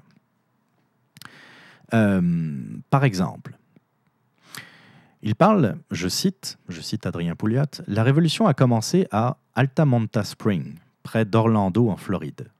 Euh, 1.94 2.22
par 2.90 3.04
exemple, 3.04 3.58
il 5.22 5.36
parle, 5.36 5.78
je 5.92 6.08
cite, 6.08 6.60
je 6.70 6.80
cite 6.80 7.06
Adrien 7.06 7.36
Pouliot, 7.36 7.82
la 7.88 8.04
révolution 8.04 8.48
a 8.48 8.54
commencé 8.54 9.08
à 9.12 9.38
Altamonta 9.56 10.24
Spring, 10.24 10.76
près 11.10 11.26
d'Orlando 11.26 11.90
en 11.90 11.98
Floride. 11.98 12.52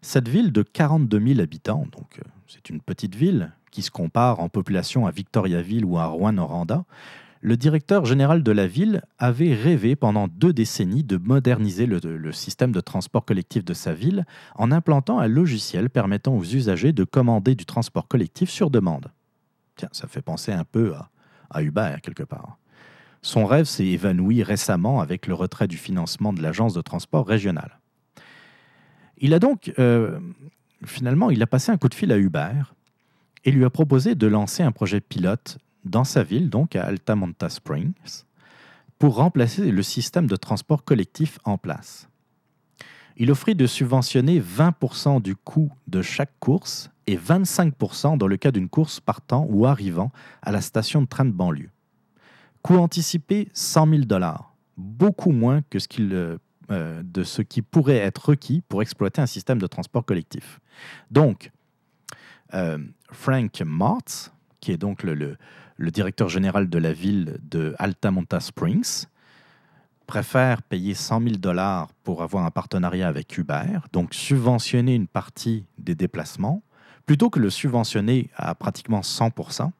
Cette 0.00 0.28
ville 0.28 0.52
de 0.52 0.62
42 0.62 1.18
000 1.18 1.40
habitants, 1.40 1.88
donc 1.90 2.20
euh, 2.20 2.28
c'est 2.46 2.70
une 2.70 2.80
petite 2.80 3.16
ville 3.16 3.52
qui 3.72 3.82
se 3.82 3.90
compare 3.90 4.38
en 4.38 4.48
population 4.48 5.08
à 5.08 5.10
Victoriaville 5.10 5.84
ou 5.84 5.98
à 5.98 6.06
Rouen-Noranda, 6.06 6.84
le 7.40 7.56
directeur 7.56 8.04
général 8.04 8.44
de 8.44 8.52
la 8.52 8.68
ville 8.68 9.02
avait 9.18 9.54
rêvé 9.54 9.96
pendant 9.96 10.28
deux 10.28 10.52
décennies 10.52 11.02
de 11.02 11.16
moderniser 11.16 11.86
le, 11.86 11.98
le, 11.98 12.30
système 12.30 12.70
de 12.70 12.80
transport 12.80 13.24
collectif 13.24 13.64
de 13.64 13.74
sa 13.74 13.92
ville 13.92 14.24
en 14.54 14.70
implantant 14.70 15.18
un 15.18 15.26
logiciel 15.26 15.90
permettant 15.90 16.36
aux 16.36 16.44
usagers 16.44 16.92
de 16.92 17.02
commander 17.02 17.56
du 17.56 17.66
transport 17.66 18.06
collectif 18.06 18.50
sur 18.50 18.70
demande. 18.70 19.10
Tiens, 19.74 19.90
ça 19.90 20.06
fait 20.06 20.22
penser 20.22 20.52
un 20.52 20.64
peu 20.64 20.94
à, 20.94 21.10
à 21.50 21.60
Uber 21.60 21.96
quelque 22.04 22.22
part. 22.22 22.56
Son 23.22 23.46
rêve 23.46 23.64
s'est 23.64 23.86
évanoui 23.86 24.44
récemment 24.44 25.00
avec 25.00 25.26
le 25.26 25.34
retrait 25.34 25.66
du 25.66 25.76
financement 25.76 26.32
de 26.32 26.40
l'agence 26.40 26.72
de 26.72 26.82
transport 26.82 27.26
régionale. 27.26 27.80
Il 29.18 29.34
a 29.34 29.38
donc, 29.38 29.72
euh, 29.78 30.18
finalement, 30.84 31.30
il 31.30 31.42
a 31.42 31.46
passé 31.46 31.72
un 31.72 31.78
coup 31.78 31.88
de 31.88 31.94
fil 31.94 32.12
à 32.12 32.18
Uber 32.18 32.52
et 33.44 33.50
lui 33.50 33.64
a 33.64 33.70
proposé 33.70 34.14
de 34.14 34.26
lancer 34.26 34.62
un 34.62 34.72
projet 34.72 35.00
pilote 35.00 35.58
dans 35.84 36.04
sa 36.04 36.22
ville, 36.22 36.50
donc 36.50 36.76
à 36.76 36.84
Altamonta 36.84 37.48
Springs, 37.48 38.24
pour 38.98 39.16
remplacer 39.16 39.70
le 39.70 39.82
système 39.82 40.26
de 40.26 40.36
transport 40.36 40.84
collectif 40.84 41.38
en 41.44 41.58
place. 41.58 42.08
Il 43.16 43.30
offrit 43.30 43.54
de 43.54 43.66
subventionner 43.66 44.40
20% 44.40 45.22
du 45.22 45.36
coût 45.36 45.72
de 45.86 46.02
chaque 46.02 46.38
course 46.38 46.90
et 47.06 47.16
25% 47.16 48.18
dans 48.18 48.26
le 48.26 48.36
cas 48.36 48.50
d'une 48.50 48.68
course 48.68 49.00
partant 49.00 49.46
ou 49.48 49.64
arrivant 49.64 50.10
à 50.42 50.52
la 50.52 50.60
station 50.60 51.00
de 51.00 51.06
train 51.06 51.24
de 51.24 51.30
banlieue. 51.30 51.70
Coût 52.62 52.76
anticipé 52.76 53.48
100 53.54 53.88
000 53.88 54.02
dollars, 54.02 54.54
beaucoup 54.76 55.30
moins 55.30 55.62
que 55.70 55.78
ce 55.78 55.88
qu'il 55.88 56.12
euh, 56.70 57.02
de 57.04 57.22
ce 57.22 57.42
qui 57.42 57.62
pourrait 57.62 57.96
être 57.96 58.30
requis 58.30 58.62
pour 58.68 58.82
exploiter 58.82 59.20
un 59.20 59.26
système 59.26 59.58
de 59.58 59.66
transport 59.66 60.04
collectif. 60.04 60.60
Donc, 61.10 61.50
euh, 62.54 62.78
Frank 63.10 63.60
Martz, 63.64 64.32
qui 64.60 64.72
est 64.72 64.76
donc 64.76 65.02
le, 65.02 65.36
directeur 65.78 66.28
général 66.28 66.68
de 66.68 66.78
la 66.78 66.92
ville 66.92 67.38
de 67.42 67.74
Altamonta 67.78 68.40
Springs, 68.40 69.06
préfère 70.06 70.62
payer 70.62 70.94
100 70.94 71.20
000 71.22 71.34
dollars 71.36 71.88
pour 72.04 72.22
avoir 72.22 72.44
un 72.44 72.50
partenariat 72.50 73.08
avec 73.08 73.36
Uber, 73.36 73.80
donc 73.92 74.14
subventionner 74.14 74.94
une 74.94 75.08
partie 75.08 75.64
des 75.78 75.94
déplacements, 75.94 76.62
plutôt 77.06 77.28
que 77.30 77.40
le 77.40 77.50
subventionner 77.50 78.30
à 78.36 78.54
pratiquement 78.54 79.00
100% 79.00 79.70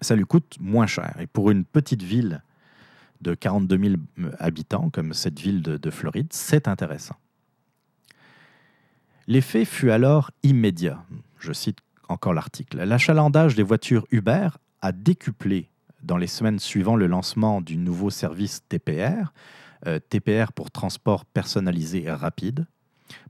ça 0.00 0.16
lui 0.16 0.24
coûte 0.24 0.56
moins 0.60 0.86
cher. 0.86 1.14
Et 1.20 1.26
pour 1.26 1.50
une 1.50 1.64
petite 1.64 2.02
ville 2.02 2.42
de 3.20 3.34
42 3.34 3.78
000 3.78 4.32
habitants, 4.38 4.90
comme 4.90 5.12
cette 5.14 5.38
ville 5.38 5.62
de, 5.62 5.76
de 5.76 5.90
Floride, 5.90 6.32
c'est 6.32 6.68
intéressant. 6.68 7.16
L'effet 9.26 9.64
fut 9.64 9.90
alors 9.90 10.30
immédiat. 10.42 11.04
Je 11.38 11.52
cite 11.52 11.78
encore 12.08 12.34
l'article. 12.34 12.78
L'achalandage 12.78 13.54
des 13.54 13.62
voitures 13.62 14.06
Uber 14.10 14.48
a 14.82 14.92
décuplé 14.92 15.70
dans 16.02 16.16
les 16.16 16.26
semaines 16.26 16.58
suivant 16.58 16.96
le 16.96 17.06
lancement 17.06 17.60
du 17.60 17.76
nouveau 17.76 18.10
service 18.10 18.62
TPR, 18.68 19.32
euh, 19.86 19.98
TPR 19.98 20.52
pour 20.52 20.70
transport 20.70 21.24
personnalisé 21.24 22.10
rapide. 22.10 22.66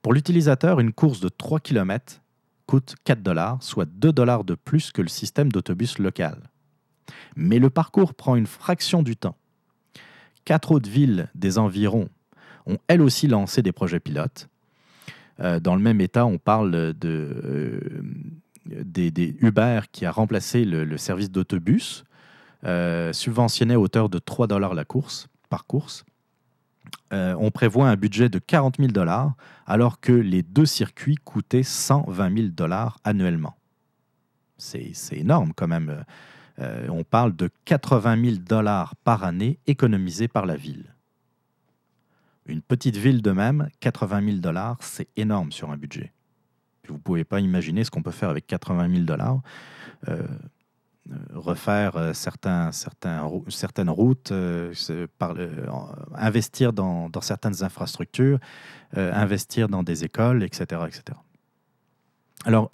Pour 0.02 0.12
l'utilisateur, 0.12 0.80
une 0.80 0.92
course 0.92 1.20
de 1.20 1.28
3 1.28 1.60
km 1.60 2.22
coûte 2.66 2.94
4 3.04 3.22
dollars, 3.22 3.62
soit 3.62 3.86
2 3.86 4.12
dollars 4.12 4.44
de 4.44 4.54
plus 4.54 4.92
que 4.92 5.02
le 5.02 5.08
système 5.08 5.50
d'autobus 5.50 5.98
local. 5.98 6.50
Mais 7.36 7.58
le 7.58 7.70
parcours 7.70 8.14
prend 8.14 8.36
une 8.36 8.46
fraction 8.46 9.02
du 9.02 9.16
temps. 9.16 9.36
Quatre 10.44 10.72
autres 10.72 10.90
villes 10.90 11.28
des 11.34 11.58
environs 11.58 12.08
ont 12.66 12.78
elles 12.88 13.02
aussi 13.02 13.26
lancé 13.26 13.62
des 13.62 13.72
projets 13.72 14.00
pilotes. 14.00 14.48
Euh, 15.40 15.60
dans 15.60 15.74
le 15.74 15.82
même 15.82 16.00
état, 16.00 16.26
on 16.26 16.38
parle 16.38 16.70
de, 16.70 16.94
euh, 17.04 17.80
des, 18.66 19.36
Uber 19.40 19.80
qui 19.92 20.04
a 20.04 20.12
remplacé 20.12 20.64
le, 20.64 20.96
service 20.96 21.30
d'autobus, 21.30 22.04
euh, 22.64 23.12
subventionné 23.12 23.74
à 23.74 23.80
hauteur 23.80 24.08
de 24.08 24.18
3 24.18 24.46
dollars 24.46 24.74
la 24.74 24.84
course, 24.84 25.28
par 25.48 25.66
course. 25.66 26.04
on 27.12 27.50
prévoit 27.50 27.88
un 27.88 27.96
budget 27.96 28.28
de 28.28 28.38
40 28.38 28.76
000 28.78 28.92
dollars, 28.92 29.34
alors 29.66 30.00
que 30.00 30.12
les 30.12 30.42
deux 30.42 30.66
circuits 30.66 31.16
coûtaient 31.16 31.62
120 31.62 32.36
000 32.36 32.48
dollars 32.48 32.98
annuellement. 33.04 33.56
C'est 34.58 34.92
énorme 35.12 35.52
quand 35.56 35.68
même. 35.68 36.04
On 36.88 37.04
parle 37.04 37.34
de 37.34 37.50
80 37.64 38.22
000 38.22 38.36
dollars 38.46 38.94
par 38.96 39.24
année 39.24 39.58
économisés 39.66 40.28
par 40.28 40.46
la 40.46 40.56
ville. 40.56 40.94
Une 42.50 42.62
petite 42.62 42.96
ville 42.96 43.22
de 43.22 43.30
même, 43.30 43.68
80 43.80 44.24
000 44.24 44.36
dollars, 44.38 44.78
c'est 44.80 45.08
énorme 45.16 45.52
sur 45.52 45.70
un 45.70 45.76
budget. 45.76 46.12
Vous 46.88 46.94
ne 46.94 47.00
pouvez 47.00 47.24
pas 47.24 47.40
imaginer 47.40 47.84
ce 47.84 47.90
qu'on 47.90 48.02
peut 48.02 48.10
faire 48.10 48.30
avec 48.30 48.46
80 48.46 48.90
000 48.90 49.04
dollars. 49.04 49.40
Euh, 50.08 50.22
euh, 51.10 51.14
refaire 51.34 51.96
euh, 51.96 52.12
certains, 52.12 52.72
certaines 52.72 53.20
routes, 53.90 54.32
investir 56.14 56.72
dans, 56.72 57.10
certaines 57.20 57.62
infrastructures, 57.62 58.38
investir 58.94 59.68
dans 59.68 59.82
des 59.82 60.04
écoles, 60.04 60.42
etc. 60.42 60.82
etc. 60.88 61.18
Alors, 62.44 62.70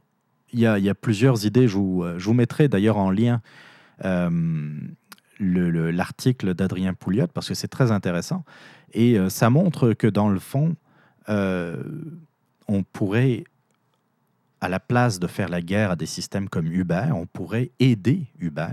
il 0.52 0.60
y, 0.60 0.66
a, 0.66 0.94
plusieurs 0.94 1.44
idées. 1.44 1.68
Je 1.68 1.76
vous 1.76 2.34
mettrai 2.34 2.68
d'ailleurs 2.68 2.96
en 2.96 3.10
lien 3.10 3.42
l'article 5.38 6.54
d'Adrien 6.54 6.94
Pouliot 6.94 7.26
parce 7.28 7.48
que 7.48 7.54
c'est 7.54 7.68
très 7.68 7.90
intéressant. 7.90 8.44
Et 8.92 9.18
euh, 9.18 9.28
ça 9.28 9.50
montre 9.50 9.92
que 9.92 10.06
dans 10.06 10.28
le 10.28 10.38
fond, 10.38 10.76
euh, 11.28 11.82
on 12.68 12.82
pourrait, 12.82 13.44
à 14.60 14.68
la 14.68 14.80
place 14.80 15.18
de 15.18 15.26
faire 15.26 15.48
la 15.48 15.60
guerre 15.60 15.92
à 15.92 15.96
des 15.96 16.06
systèmes 16.06 16.48
comme 16.48 16.66
Uber, 16.72 17.10
on 17.14 17.26
pourrait 17.26 17.70
aider 17.78 18.26
Uber 18.38 18.68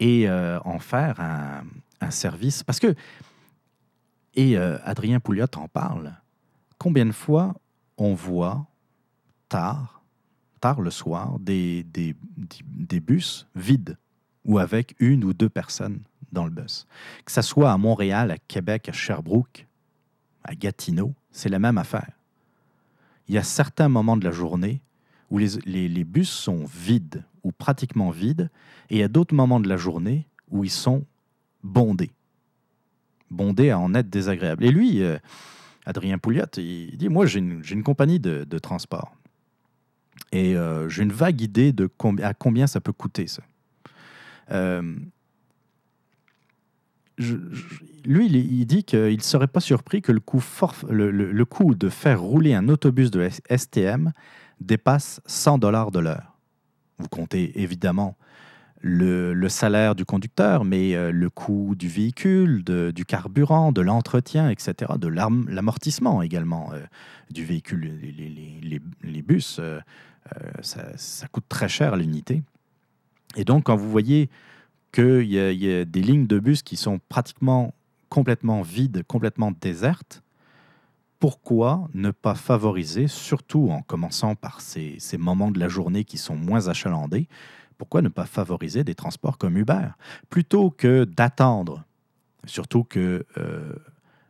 et 0.00 0.28
euh, 0.28 0.58
en 0.64 0.78
faire 0.78 1.20
un, 1.20 1.62
service. 2.10 2.62
Parce 2.62 2.80
que, 2.80 2.94
et 4.34 4.58
Adrien 4.58 5.20
Pouliot 5.20 5.46
en 5.56 5.68
parle, 5.68 6.12
combien 6.76 7.06
de 7.06 7.12
fois 7.12 7.54
on 7.96 8.12
voit 8.12 8.66
tard, 9.48 10.02
tard 10.60 10.82
le 10.82 10.90
soir, 10.90 11.38
des, 11.38 11.82
des, 11.84 12.14
des 12.36 13.00
bus 13.00 13.46
vides? 13.54 13.96
Ou 14.44 14.58
avec 14.58 14.94
une 14.98 15.24
ou 15.24 15.32
deux 15.32 15.48
personnes 15.48 16.00
dans 16.32 16.44
le 16.44 16.50
bus. 16.50 16.86
Que 17.24 17.32
ce 17.32 17.42
soit 17.42 17.72
à 17.72 17.78
Montréal, 17.78 18.30
à 18.30 18.38
Québec, 18.38 18.88
à 18.88 18.92
Sherbrooke, 18.92 19.66
à 20.42 20.54
Gatineau, 20.54 21.14
c'est 21.30 21.48
la 21.48 21.58
même 21.58 21.78
affaire. 21.78 22.12
Il 23.28 23.34
y 23.34 23.38
a 23.38 23.42
certains 23.42 23.88
moments 23.88 24.16
de 24.16 24.24
la 24.24 24.30
journée 24.30 24.82
où 25.30 25.38
les, 25.38 26.04
bus 26.04 26.28
sont 26.28 26.64
vides 26.64 27.24
ou 27.42 27.50
pratiquement 27.50 28.10
vides, 28.10 28.50
et 28.90 28.96
il 28.96 28.98
y 28.98 29.02
a 29.02 29.08
d'autres 29.08 29.34
moments 29.34 29.60
de 29.60 29.68
la 29.68 29.76
journée 29.76 30.26
où 30.50 30.64
ils 30.64 30.70
sont 30.70 31.04
bondés. 31.62 32.10
Bondés 33.30 33.70
à 33.70 33.78
en 33.78 33.94
être 33.94 34.10
désagréables. 34.10 34.64
Et 34.64 34.70
lui, 34.70 35.02
euh, 35.02 35.18
Adrien 35.86 36.18
Pouliot, 36.18 36.44
il 36.58 36.96
dit, 36.96 37.08
moi 37.08 37.26
j'ai 37.26 37.40
une, 37.40 37.82
compagnie 37.82 38.20
de, 38.20 38.44
de 38.44 38.58
transport. 38.58 39.16
Et 40.30 40.56
euh, 40.56 40.88
j'ai 40.88 41.02
une 41.02 41.12
vague 41.12 41.40
idée 41.40 41.72
de 41.72 41.90
à 42.22 42.34
combien 42.34 42.66
ça 42.66 42.80
peut 42.80 42.92
coûter 42.92 43.26
ça. 43.26 43.42
Euh, 44.50 44.96
lui, 47.18 48.26
il, 48.26 48.66
dit 48.66 48.84
qu'il 48.84 49.16
ne 49.16 49.22
serait 49.22 49.46
pas 49.46 49.60
surpris 49.60 50.02
que 50.02 50.12
le 50.12 50.20
coût, 50.20 50.42
le, 50.90 51.44
coût, 51.44 51.74
de 51.74 51.88
faire 51.88 52.20
rouler 52.20 52.54
un 52.54 52.68
autobus 52.68 53.10
de 53.10 53.28
STM 53.50 54.12
dépasse 54.60 55.20
100 55.26 55.58
dollars 55.58 55.90
de 55.90 56.00
l'heure. 56.00 56.36
Vous 56.98 57.08
comptez 57.08 57.60
évidemment 57.60 58.16
le, 58.80 59.48
salaire 59.48 59.94
du 59.94 60.04
conducteur, 60.04 60.64
mais 60.64 60.94
euh, 60.94 61.10
le 61.12 61.30
coût 61.30 61.74
du 61.76 61.88
véhicule, 61.88 62.64
du 62.64 63.04
carburant, 63.04 63.72
de 63.72 63.80
l'entretien, 63.80 64.50
etc., 64.50 64.92
de 64.98 65.08
l'amortissement 65.08 66.20
également 66.20 66.72
euh, 66.72 66.80
du 67.30 67.44
véhicule. 67.44 67.98
Les, 69.02 69.22
bus, 69.22 69.60
ça, 70.62 70.96
ça, 70.96 71.28
coûte 71.28 71.46
très 71.48 71.68
cher 71.68 71.96
l'unité. 71.96 72.42
Et 73.36 73.44
donc, 73.44 73.64
quand 73.64 73.76
vous 73.76 73.90
voyez 73.90 74.30
qu'il 74.92 75.24
y, 75.24 75.38
a 75.38 75.84
des 75.84 76.02
lignes 76.02 76.26
de 76.26 76.38
bus 76.38 76.62
qui 76.62 76.76
sont 76.76 77.00
pratiquement 77.08 77.74
complètement 78.08 78.62
vides, 78.62 79.02
complètement 79.06 79.52
désertes, 79.60 80.22
pourquoi 81.18 81.88
ne 81.94 82.10
pas 82.10 82.34
favoriser, 82.34 83.08
surtout 83.08 83.70
en 83.70 83.82
commençant 83.82 84.34
par 84.34 84.60
ces, 84.60 84.98
moments 85.18 85.50
de 85.50 85.58
la 85.58 85.68
journée 85.68 86.04
qui 86.04 86.18
sont 86.18 86.36
moins 86.36 86.68
achalandés, 86.68 87.28
pourquoi 87.78 88.02
ne 88.02 88.08
pas 88.08 88.26
favoriser 88.26 88.84
des 88.84 88.94
transports 88.94 89.38
comme 89.38 89.56
Uber? 89.56 89.88
Plutôt 90.30 90.70
que 90.70 91.04
d'attendre, 91.04 91.84
surtout 92.44 92.84
que 92.84 93.26
euh, 93.38 93.72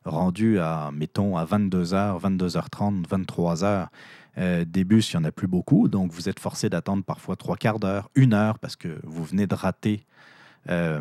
rendu 0.04 0.58
à, 0.60 0.90
mettons, 0.92 1.36
à 1.36 1.44
22h, 1.44 2.20
22h30, 2.20 3.06
23h, 3.06 3.88
des 4.36 4.84
bus, 4.84 5.12
il 5.12 5.16
n'y 5.16 5.24
en 5.24 5.28
a 5.28 5.32
plus 5.32 5.46
beaucoup, 5.46 5.88
donc 5.88 6.10
vous 6.10 6.28
êtes 6.28 6.40
forcé 6.40 6.68
d'attendre 6.68 7.04
parfois 7.04 7.36
trois 7.36 7.56
quarts 7.56 7.78
d'heure, 7.78 8.10
une 8.14 8.34
heure, 8.34 8.58
parce 8.58 8.74
que 8.76 8.98
vous 9.04 9.24
venez 9.24 9.46
de 9.46 9.54
rater 9.54 10.04
euh, 10.70 11.00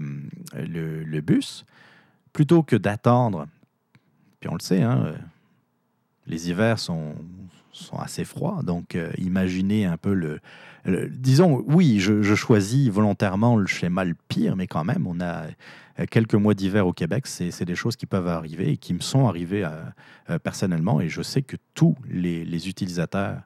le, 0.56 1.22
bus, 1.22 1.66
plutôt 2.34 2.64
que 2.64 2.76
d'attendre, 2.76 3.48
puis 4.42 4.50
on 4.50 4.56
le 4.56 4.60
sait, 4.60 4.82
hein, 4.82 5.04
euh, 5.06 5.16
les 6.28 6.50
hivers 6.50 6.80
sont, 6.80 7.16
sont 7.72 7.98
assez 7.98 8.26
froids, 8.26 8.62
donc 8.64 8.96
euh, 8.96 9.12
imaginez 9.18 9.86
un 9.86 9.96
peu 9.96 10.14
le, 10.14 10.42
disons, 11.10 11.64
oui, 11.66 12.02
je, 12.02 12.36
choisis 12.36 12.90
volontairement 12.90 13.56
le 13.56 13.66
schéma 13.66 14.04
le 14.04 14.16
pire, 14.28 14.58
mais 14.58 14.68
quand 14.68 14.84
même, 14.84 15.08
on 15.08 15.22
a 15.22 15.44
quelques 16.10 16.36
mois 16.36 16.54
d'hiver 16.54 16.88
au 16.88 16.94
Québec, 16.94 17.28
c'est 17.28 17.66
des 17.66 17.76
choses 17.76 17.96
qui 17.96 18.06
peuvent 18.06 18.28
arriver 18.28 18.72
et 18.72 18.78
qui 18.78 18.94
me 18.94 19.00
sont 19.00 19.28
arrivées 19.28 19.68
personnellement, 20.44 21.00
et 21.02 21.10
je 21.10 21.22
sais 21.22 21.42
que 21.42 21.58
tous 21.74 21.96
les, 22.10 22.68
utilisateurs 22.68 23.42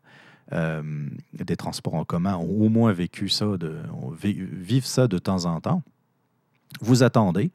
des 0.51 1.55
transports 1.57 1.95
en 1.95 2.05
commun 2.05 2.35
ont 2.35 2.65
au 2.65 2.69
moins 2.69 2.93
vécu 2.93 3.29
ça, 3.29 3.47
vivent 4.21 4.85
ça 4.85 5.07
de 5.07 5.17
temps 5.17 5.45
en 5.45 5.59
temps. 5.59 5.83
Vous 6.81 7.03
attendez, 7.03 7.51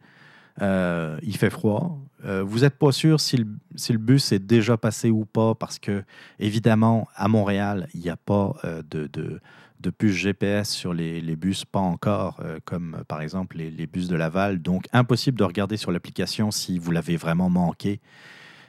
euh, 0.61 1.19
il 1.23 1.37
fait 1.37 1.51
froid, 1.51 1.99
euh, 2.25 2.43
vous 2.43 2.61
n'êtes 2.61 2.77
pas 2.77 2.93
sûr 2.93 3.21
si 3.21 3.39
le, 3.39 3.99
bus 3.99 4.33
est 4.33 4.39
déjà 4.39 4.77
passé 4.77 5.11
ou 5.11 5.25
pas, 5.25 5.55
parce 5.55 5.79
que, 5.79 6.05
évidemment, 6.39 7.09
à 7.15 7.29
Montréal, 7.29 7.89
il 7.95 8.01
n'y 8.01 8.11
a 8.11 8.17
pas 8.17 8.55
euh, 8.65 8.83
de, 8.91 9.41
de, 9.83 9.91
puce 9.91 10.15
GPS 10.15 10.71
sur 10.71 10.95
les, 10.95 11.37
bus, 11.37 11.65
pas 11.65 11.81
encore, 11.81 12.43
comme 12.65 13.03
par 13.09 13.21
exemple 13.21 13.57
les, 13.57 13.87
bus 13.87 14.09
de 14.09 14.17
Laval. 14.17 14.61
Donc, 14.61 14.87
impossible 14.93 15.39
de 15.39 15.45
regarder 15.45 15.77
sur 15.77 15.93
l'application 15.93 16.51
si 16.51 16.79
vous 16.79 16.91
l'avez 16.91 17.17
vraiment 17.17 17.51
manqué. 17.51 18.01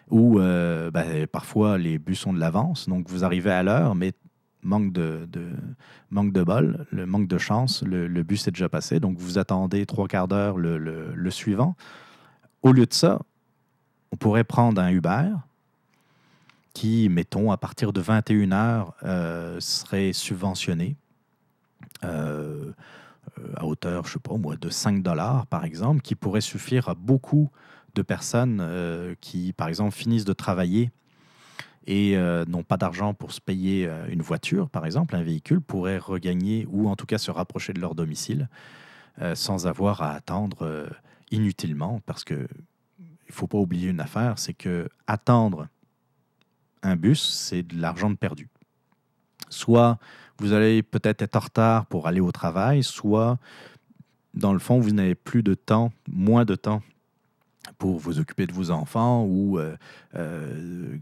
Ou 0.09 0.39
ben, 0.39 1.27
parfois, 1.31 1.77
les 1.77 1.97
bus 1.99 2.25
ont 2.25 2.33
de 2.33 2.39
l'avance, 2.39 2.87
donc 2.89 3.09
vous 3.09 3.23
arrivez 3.23 3.51
à 3.51 3.63
l'heure, 3.63 3.95
mais 3.95 4.13
manque 4.63 4.93
de, 4.93 5.27
manque 6.09 6.33
de 6.33 6.43
bol, 6.43 6.85
le 6.91 7.05
manque 7.05 7.27
de 7.27 7.37
chance, 7.37 7.83
le, 7.83 8.07
bus 8.23 8.47
est 8.47 8.51
déjà 8.51 8.69
passé, 8.69 8.99
donc 8.99 9.17
vous 9.17 9.37
attendez 9.37 9.85
trois 9.85 10.07
quarts 10.07 10.27
d'heure 10.27 10.57
le, 10.57 11.29
suivant. 11.29 11.75
Au 12.61 12.71
lieu 12.71 12.85
de 12.85 12.93
ça, 12.93 13.19
on 14.11 14.15
pourrait 14.15 14.43
prendre 14.43 14.81
un 14.81 14.89
Uber 14.89 15.31
qui, 16.73 17.07
mettons, 17.09 17.51
à 17.51 17.57
partir 17.57 17.93
de 17.93 18.01
21 18.01 18.51
heures, 18.51 18.93
euh, 19.03 19.59
serait 19.59 20.11
subventionné 20.13 20.95
euh, 20.95 21.02
à 22.01 23.65
hauteur, 23.65 24.05
je 24.05 24.13
sais 24.13 24.19
pas 24.19 24.37
moi, 24.37 24.55
de 24.55 24.69
5 24.69 25.01
dollars, 25.01 25.47
par 25.47 25.65
exemple, 25.65 26.01
qui 26.01 26.15
pourrait 26.15 26.41
suffire 26.41 26.89
à 26.89 26.95
beaucoup 26.95 27.49
de 27.95 28.01
personnes 28.01 28.59
euh, 28.61 29.15
qui, 29.21 29.53
par 29.53 29.67
exemple, 29.67 29.91
finissent 29.91 30.25
de 30.25 30.33
travailler 30.33 30.91
et 31.85 32.17
euh, 32.17 32.45
n'ont 32.45 32.63
pas 32.63 32.77
d'argent 32.77 33.13
pour 33.13 33.33
se 33.33 33.41
payer 33.41 33.87
euh, 33.87 34.07
une 34.09 34.21
voiture, 34.21 34.69
par 34.69 34.85
exemple, 34.85 35.15
un 35.15 35.23
véhicule, 35.23 35.61
pourraient 35.61 35.97
regagner 35.97 36.65
ou 36.69 36.89
en 36.89 36.95
tout 36.95 37.05
cas 37.05 37.17
se 37.17 37.31
rapprocher 37.31 37.73
de 37.73 37.79
leur 37.79 37.95
domicile 37.95 38.49
sans 39.35 39.67
avoir 39.67 40.01
à 40.01 40.13
attendre 40.13 40.89
inutilement, 41.29 42.01
parce 42.07 42.23
que 42.23 42.47
il 43.27 43.31
faut 43.31 43.45
pas 43.45 43.59
oublier 43.59 43.89
une 43.89 43.99
affaire, 43.99 44.39
c'est 44.39 44.55
que 44.55 44.89
attendre 45.05 45.67
un 46.81 46.95
bus, 46.95 47.21
c'est 47.21 47.61
de 47.61 47.79
l'argent 47.79 48.15
perdu. 48.15 48.49
Soit 49.49 49.99
vous 50.43 50.51
allez 50.51 50.83
peut-être 50.83 51.21
être 51.21 51.37
en 51.37 51.39
retard 51.39 51.85
pour 51.85 52.05
aller 52.05 52.19
au 52.19 52.33
travail, 52.33 52.83
soit 52.83 53.39
dans 54.33 54.51
le 54.51 54.59
fond, 54.59 54.77
vous 54.77 54.91
n'avez 54.91 55.15
plus 55.15 55.41
de 55.41 55.53
temps, 55.53 55.93
moins 56.05 56.43
de 56.43 56.55
temps 56.55 56.81
pour 57.77 57.97
vous 57.97 58.19
occuper 58.19 58.45
de 58.45 58.51
vos 58.51 58.69
enfants 58.69 59.23
ou 59.23 59.57
euh, 59.57 59.77
euh, 60.15 60.97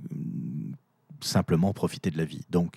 simplement 1.22 1.74
profiter 1.74 2.12
de 2.12 2.20
la 2.20 2.26
vie. 2.26 2.46
Donc, 2.52 2.76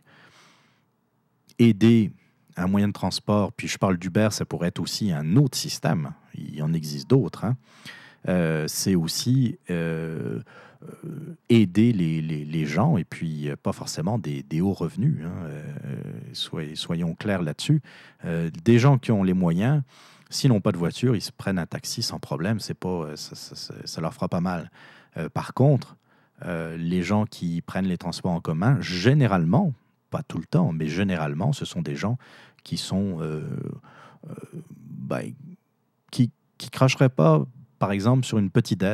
aider 1.59 2.13
un 2.57 2.67
moyen 2.67 2.89
de 2.89 2.95
transport, 2.95 3.53
puis 3.53 3.69
je 3.69 3.77
parle 3.77 3.99
d'Uber, 3.99 4.29
ça 4.31 4.47
pourrait 4.47 4.69
être 4.69 4.81
aussi 4.81 5.13
un 5.13 5.37
autre 5.37 5.59
système, 5.59 6.15
il 6.35 6.63
en 6.63 6.73
existe 6.73 7.11
d'autres, 7.11 7.45
hein. 7.45 7.59
euh, 8.29 8.67
c'est 8.69 8.95
aussi 8.95 9.59
aider 11.49 11.93
les, 11.93 12.67
gens 12.67 12.97
et 12.97 13.05
puis 13.05 13.51
pas 13.63 13.73
forcément 13.73 14.19
des, 14.19 14.61
hauts 14.61 14.73
revenus. 14.73 15.19
Hein. 15.25 16.73
soyons 16.75 17.15
clairs 17.15 17.43
là-dessus. 17.43 17.81
des 18.23 18.79
gens 18.79 18.99
qui 18.99 19.13
ont 19.13 19.23
les 19.23 19.35
moyens, 19.35 19.83
S'ils 20.35 20.51
n'ont 20.51 20.61
pas 20.61 20.73
de 20.73 20.79
voiture, 20.79 21.15
ils 21.15 21.21
se 21.21 21.31
prennent 21.31 21.61
un 21.61 21.67
taxi 21.67 22.03
sans 22.03 22.19
problème. 22.19 22.59
C'est 22.59 22.75
pas, 22.75 22.89
euh, 22.89 23.15
ça, 23.15 24.01
leur 24.01 24.13
fera 24.13 24.29
pas 24.29 24.41
mal. 24.41 24.69
Euh, 25.17 25.29
par 25.29 25.55
contre, 25.55 25.97
euh, 26.45 26.77
les 26.77 27.03
gens 27.03 27.25
qui 27.25 27.61
prennent 27.61 27.87
les 27.87 27.99
transports 27.99 28.33
en 28.33 28.41
commun, 28.41 28.81
généralement, 28.81 29.73
pas 30.11 30.25
tout 30.25 30.39
le 30.39 30.45
temps, 30.45 30.73
mais 30.73 30.89
généralement, 30.89 31.53
ce 31.53 31.65
sont 31.65 31.83
des 31.83 31.95
gens 31.95 32.19
qui 32.65 32.79
sont 32.79 33.21
ben, 34.81 35.33
qui 36.11 36.31
cracheraient 36.73 37.11
pas, 37.11 37.45
par 37.85 37.93
exemple, 37.93 38.25
sur 38.25 38.39
une 38.39 38.51
petite 38.51 38.85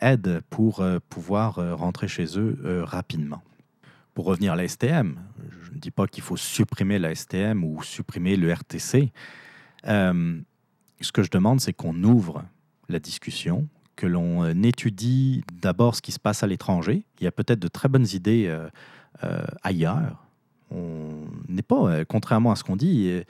aide, 0.00 0.40
pour 0.50 0.84
pouvoir 1.08 1.54
rentrer 1.78 2.08
chez 2.08 2.38
eux 2.38 2.82
rapidement. 2.84 3.42
Pour 4.14 4.24
revenir 4.24 4.54
à 4.54 4.56
la 4.56 4.66
STM, 4.66 5.16
je 5.62 5.70
ne 5.72 5.78
dis 5.78 5.92
pas 5.92 6.06
qu'il 6.06 6.22
faut 6.22 6.36
supprimer 6.36 6.98
la 6.98 7.14
STM 7.14 7.62
ou 7.62 7.82
supprimer 7.82 8.36
le 8.36 8.52
RTC 8.52 9.12
ce 11.00 11.12
que 11.12 11.22
je 11.22 11.30
demande, 11.30 11.60
c'est 11.60 11.72
qu'on 11.72 12.02
ouvre 12.04 12.44
la 12.88 12.98
discussion, 12.98 13.68
que 13.96 14.06
l'on 14.06 14.44
euh, 14.44 14.62
étudie 14.62 15.42
d'abord 15.60 15.94
ce 15.94 16.02
qui 16.02 16.12
se 16.12 16.18
passe 16.18 16.42
à 16.42 16.46
l'étranger. 16.46 17.04
Il 17.20 17.24
y 17.24 17.26
a 17.26 17.32
peut-être 17.32 17.58
de 17.58 17.68
très 17.68 17.88
bonnes 17.88 18.06
idées 18.12 18.46
euh, 18.46 18.68
euh, 19.24 19.42
ailleurs. 19.62 20.24
On 20.70 21.08
n'est 21.48 21.62
pas, 21.62 22.04
contrairement 22.04 22.52
à 22.52 22.56
ce 22.56 22.64
qu'on 22.64 22.76
dit, 22.76 23.22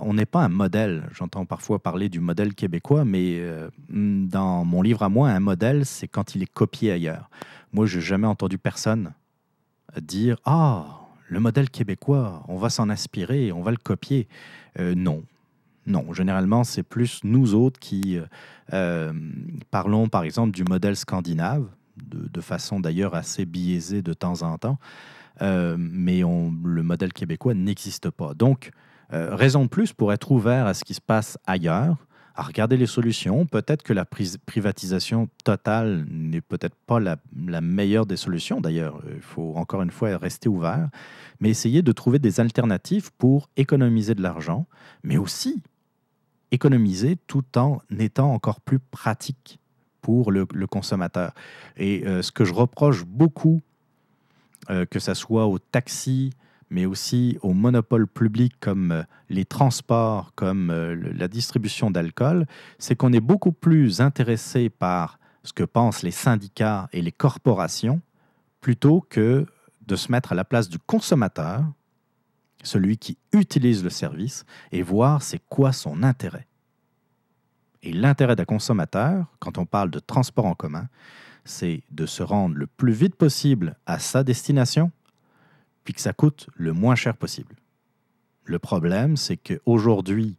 on 0.00 0.14
n'est 0.14 0.26
pas 0.26 0.44
un 0.44 0.48
modèle. 0.48 1.04
J'entends 1.12 1.44
parfois 1.44 1.78
parler 1.78 2.08
du 2.08 2.20
modèle 2.20 2.54
québécois, 2.54 3.04
mais 3.04 3.42
dans 3.90 4.64
mon 4.64 4.80
livre 4.80 5.02
à 5.02 5.08
moi, 5.08 5.28
un 5.28 5.40
modèle, 5.40 5.84
c'est 5.84 6.08
quand 6.08 6.34
il 6.34 6.42
est 6.42 6.52
copié 6.52 6.92
ailleurs. 6.92 7.28
Moi, 7.72 7.86
je 7.86 7.98
n'ai 7.98 8.04
jamais 8.04 8.26
entendu 8.26 8.56
personne 8.56 9.12
dire 10.00 10.38
Ah, 10.46 11.00
le 11.28 11.40
modèle 11.40 11.68
québécois, 11.68 12.42
on 12.48 12.56
va 12.56 12.70
s'en 12.70 12.88
inspirer, 12.88 13.52
on 13.52 13.62
va 13.62 13.70
le 13.70 13.76
copier. 13.76 14.26
non, 14.78 15.22
non, 15.86 16.12
généralement, 16.12 16.64
c'est 16.64 16.82
plus 16.82 17.20
nous 17.24 17.54
autres 17.54 17.78
qui 17.78 18.16
euh, 18.16 18.24
euh, 18.72 19.12
parlons, 19.70 20.08
par 20.08 20.24
exemple, 20.24 20.52
du 20.52 20.64
modèle 20.64 20.96
scandinave, 20.96 21.66
de, 21.96 22.40
façon 22.40 22.80
d'ailleurs 22.80 23.14
assez 23.14 23.44
biaisée 23.44 24.02
de 24.02 24.12
temps 24.12 24.42
en 24.42 24.58
temps, 24.58 24.78
euh, 25.42 25.76
mais 25.78 26.20
le 26.20 26.82
modèle 26.82 27.12
québécois 27.12 27.54
n'existe 27.54 28.10
pas. 28.10 28.34
Donc, 28.34 28.70
raison 29.10 29.64
de 29.64 29.68
plus 29.68 29.92
pour 29.92 30.12
être 30.12 30.32
ouvert 30.32 30.66
à 30.66 30.74
ce 30.74 30.82
qui 30.82 30.94
se 30.94 31.00
passe 31.00 31.38
ailleurs, 31.46 32.04
à 32.34 32.42
regarder 32.42 32.76
les 32.76 32.86
solutions. 32.86 33.46
Peut-être 33.46 33.82
que 33.82 33.92
la 33.92 34.04
privatisation 34.04 35.28
totale 35.44 36.04
n'est 36.10 36.40
peut-être 36.40 36.74
pas 36.86 36.98
la, 36.98 37.16
meilleure 37.60 38.06
des 38.06 38.16
solutions, 38.16 38.60
d'ailleurs. 38.60 39.00
Il 39.14 39.22
faut 39.22 39.54
encore 39.56 39.82
une 39.82 39.90
fois 39.90 40.16
rester 40.16 40.48
ouvert, 40.48 40.88
mais 41.40 41.50
essayer 41.50 41.82
de 41.82 41.92
trouver 41.92 42.18
des 42.18 42.40
alternatives 42.40 43.10
pour 43.18 43.48
économiser 43.56 44.14
de 44.14 44.22
l'argent, 44.22 44.66
mais 45.04 45.16
aussi 45.16 45.62
économiser 46.50 47.16
tout 47.26 47.44
en 47.56 47.78
étant 47.98 48.32
encore 48.32 48.60
plus 48.60 48.78
pratique 48.78 49.60
pour 50.00 50.30
le, 50.30 50.44
consommateur. 50.66 51.32
Et 51.76 52.06
euh, 52.06 52.20
ce 52.20 52.30
que 52.30 52.44
je 52.44 52.52
reproche 52.52 53.04
beaucoup, 53.04 53.62
euh, 54.70 54.86
que 54.86 54.98
ce 54.98 55.14
soit 55.14 55.46
au 55.46 55.58
taxi, 55.58 56.32
mais 56.70 56.86
aussi 56.86 57.38
au 57.42 57.52
monopole 57.52 58.06
public 58.06 58.54
comme 58.60 58.92
euh, 58.92 59.02
les 59.28 59.44
transports, 59.44 60.32
comme 60.34 60.72
la 60.72 61.28
distribution 61.28 61.90
d'alcool, 61.90 62.46
c'est 62.78 62.96
qu'on 62.96 63.12
est 63.12 63.20
beaucoup 63.20 63.52
plus 63.52 64.00
intéressé 64.00 64.70
par 64.70 65.18
ce 65.42 65.52
que 65.52 65.64
pensent 65.64 66.02
les 66.02 66.10
syndicats 66.10 66.88
et 66.92 67.02
les 67.02 67.12
corporations 67.12 68.00
plutôt 68.60 69.04
que 69.08 69.46
de 69.86 69.96
se 69.96 70.10
mettre 70.10 70.32
à 70.32 70.34
la 70.34 70.44
place 70.44 70.68
du 70.68 70.78
consommateur 70.78 71.64
celui 72.64 72.98
qui 72.98 73.18
utilise 73.32 73.84
le 73.84 73.90
service, 73.90 74.44
et 74.72 74.82
voir 74.82 75.22
c'est 75.22 75.40
quoi 75.48 75.72
son 75.72 76.02
intérêt. 76.02 76.46
Et 77.82 77.92
l'intérêt 77.92 78.34
d'un 78.34 78.46
consommateur, 78.46 79.26
quand 79.38 79.58
on 79.58 79.66
parle 79.66 79.90
de 79.90 79.98
transport 79.98 80.46
en 80.46 80.54
commun, 80.54 80.88
c'est 81.44 81.82
de 81.90 82.06
se 82.06 82.22
rendre 82.22 82.56
le 82.56 82.66
plus 82.66 82.92
vite 82.92 83.16
possible 83.16 83.76
à 83.86 83.98
sa 83.98 84.24
destination, 84.24 84.90
puis 85.84 85.94
que 85.94 86.00
ça 86.00 86.12
coûte 86.12 86.48
le 86.54 86.72
moins 86.72 86.94
cher 86.94 87.16
possible. 87.16 87.54
Le 88.44 88.58
problème, 88.58 89.16
c'est 89.16 89.36
qu'aujourd'hui, 89.36 90.36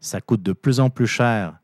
ça 0.00 0.20
coûte 0.20 0.42
de 0.42 0.52
plus 0.52 0.80
en 0.80 0.90
plus 0.90 1.06
cher, 1.06 1.58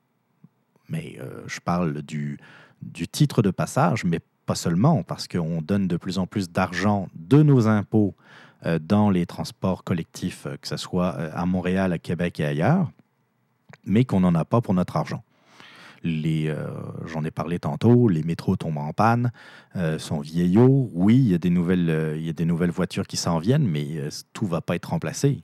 mais 0.89 1.17
euh, 1.21 1.43
je 1.47 1.61
parle 1.61 2.03
du, 2.03 2.39
du 2.83 3.09
titre 3.09 3.43
de 3.43 3.51
passage, 3.51 4.05
mais 4.05 4.21
pas 4.47 4.55
seulement, 4.55 5.03
parce 5.03 5.27
qu'on 5.29 5.63
donne 5.63 5.89
de 5.89 5.97
plus 5.97 6.19
en 6.19 6.27
plus 6.27 6.51
d'argent 6.51 7.09
de 7.15 7.43
nos 7.43 7.67
impôts 7.67 8.15
euh, 8.67 8.79
dans 8.81 9.11
les 9.11 9.27
transports 9.27 9.85
collectifs, 9.85 10.47
euh, 10.47 10.57
que 10.57 10.69
ce 10.69 10.77
soit 10.77 11.11
à 11.11 11.47
Montréal, 11.47 11.93
à 11.93 11.99
Québec 11.99 12.41
et 12.41 12.45
ailleurs, 12.45 12.91
mais 13.85 14.05
qu'on 14.05 14.21
n'en 14.21 14.35
a 14.35 14.45
pas 14.45 14.61
pour 14.61 14.75
notre 14.75 14.97
argent. 14.97 15.23
Les, 16.05 16.55
j'en 17.07 17.25
ai 17.25 17.31
parlé 17.31 17.59
tantôt, 17.59 18.09
les 18.09 18.23
métros 18.23 18.57
tombent 18.57 18.79
en 18.79 18.93
panne, 18.93 19.33
sont 19.99 20.21
vieillots. 20.21 20.91
Oui, 20.93 21.17
il 21.17 21.29
y, 21.29 21.35
a 21.35 21.39
des 21.39 21.49
nouvelles, 21.49 22.15
il 22.17 22.27
y 22.27 22.29
a 22.29 22.35
des 22.35 22.45
nouvelles 22.45 22.71
voitures 22.71 23.07
qui 23.07 23.17
s'en 23.17 23.39
viennent, 23.39 23.67
mais 23.67 23.87
tout 24.35 24.45
ne 24.45 24.51
va 24.51 24.61
pas 24.61 24.77
être 24.77 24.91
remplacé. 24.91 25.43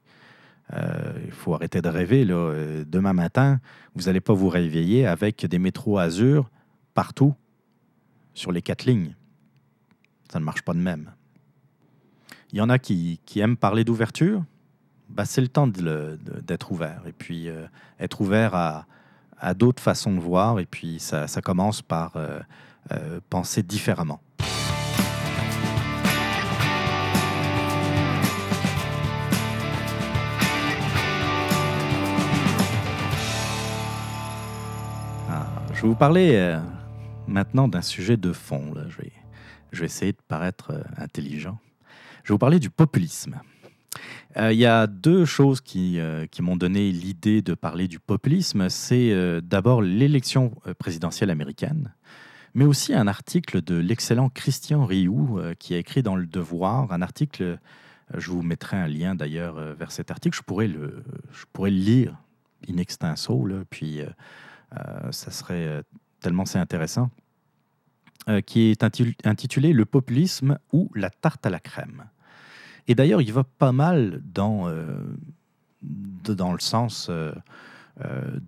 Il 0.70 1.32
faut 1.32 1.54
arrêter 1.54 1.80
de 1.80 1.88
rêver. 1.88 2.26
Là. 2.26 2.84
Demain 2.84 3.14
matin, 3.14 3.58
vous 3.94 4.02
n'allez 4.02 4.20
pas 4.20 4.34
vous 4.34 4.50
réveiller 4.50 5.06
avec 5.06 5.46
des 5.46 5.58
métros 5.58 5.96
Azur 5.96 6.50
partout 6.92 7.34
sur 8.34 8.52
les 8.52 8.62
quatre 8.62 8.84
lignes. 8.84 9.14
Ça 10.30 10.38
ne 10.38 10.44
marche 10.44 10.62
pas 10.62 10.74
de 10.74 10.78
même. 10.78 11.10
Il 12.52 12.58
y 12.58 12.60
en 12.60 12.68
a 12.68 12.78
qui, 12.78 13.20
aiment 13.36 13.56
parler 13.56 13.84
d'ouverture. 13.84 14.44
Bah, 15.08 15.24
c'est 15.24 15.40
le 15.40 15.48
temps 15.48 15.66
d'être 15.66 16.72
ouvert. 16.72 17.02
Et 17.06 17.12
puis, 17.12 17.48
euh, 17.48 17.66
être 17.98 18.20
ouvert 18.20 18.54
à, 18.54 18.86
d'autres 19.54 19.82
façons 19.82 20.14
de 20.14 20.20
voir. 20.20 20.60
Et 20.60 20.66
puis, 20.66 20.98
ça, 21.00 21.26
commence 21.42 21.82
par 21.82 22.16
euh, 22.16 22.40
euh, 22.92 23.20
penser 23.30 23.62
différemment. 23.62 24.20
Ah, 35.28 35.46
je 35.72 35.82
vais 35.82 35.88
vous 35.88 35.94
parler 35.94 36.58
maintenant 37.26 37.68
d'un 37.68 37.82
sujet 37.82 38.16
de 38.16 38.32
fond. 38.32 38.74
Je 39.72 39.80
vais 39.80 39.86
essayer 39.86 40.12
de 40.12 40.18
paraître 40.28 40.72
intelligent. 40.96 41.58
Je 42.22 42.28
vais 42.28 42.34
vous 42.34 42.38
parler 42.38 42.58
du 42.58 42.70
populisme. 42.70 43.40
Euh, 44.36 44.52
il 44.52 44.58
y 44.58 44.66
a 44.66 44.86
deux 44.86 45.24
choses 45.24 45.60
qui, 45.60 45.98
euh, 45.98 46.26
qui 46.26 46.42
m'ont 46.42 46.56
donné 46.56 46.92
l'idée 46.92 47.42
de 47.42 47.54
parler 47.54 47.88
du 47.88 47.98
populisme. 47.98 48.68
C'est 48.68 49.10
euh, 49.12 49.40
d'abord 49.40 49.82
l'élection 49.82 50.54
présidentielle 50.78 51.30
américaine, 51.30 51.94
mais 52.54 52.64
aussi 52.64 52.94
un 52.94 53.06
article 53.06 53.62
de 53.62 53.76
l'excellent 53.76 54.28
Christian 54.28 54.84
Rioux 54.84 55.40
qui 55.58 55.74
a 55.74 55.78
écrit 55.78 56.02
dans 56.02 56.16
Le 56.16 56.26
Devoir, 56.26 56.92
un 56.92 57.02
article, 57.02 57.58
je 58.16 58.30
vous 58.30 58.42
mettrai 58.42 58.76
un 58.76 58.88
lien 58.88 59.14
d'ailleurs 59.14 59.54
vers 59.54 59.92
cet 59.92 60.10
article, 60.10 60.36
je 60.36 60.42
pourrais 60.42 60.68
le, 60.68 61.04
je 61.32 61.44
pourrais 61.52 61.70
le 61.70 61.76
lire 61.76 62.16
in 62.68 62.76
extenso, 62.76 63.46
puis 63.70 64.00
ça 65.10 65.30
serait 65.30 65.82
tellement 66.20 66.44
c'est 66.44 66.58
intéressant. 66.58 67.10
Qui 68.46 68.70
est 68.70 68.82
intitulé 69.24 69.72
Le 69.72 69.84
populisme 69.84 70.58
ou 70.72 70.90
la 70.94 71.10
tarte 71.10 71.46
à 71.46 71.50
la 71.50 71.60
crème. 71.60 72.04
Et 72.88 72.94
d'ailleurs, 72.94 73.22
il 73.22 73.32
va 73.32 73.44
pas 73.44 73.72
mal 73.72 74.20
dans, 74.32 74.68
euh, 74.68 74.84
dans 75.82 76.52
le 76.52 76.60
sens 76.60 77.10
euh, 77.10 77.32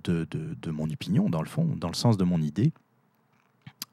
de, 0.04 0.26
de, 0.30 0.70
mon 0.70 0.88
opinion, 0.90 1.28
dans 1.28 1.42
le 1.42 1.48
fond, 1.48 1.64
dans 1.76 1.88
le 1.88 1.94
sens 1.94 2.16
de 2.16 2.24
mon 2.24 2.40
idée. 2.40 2.72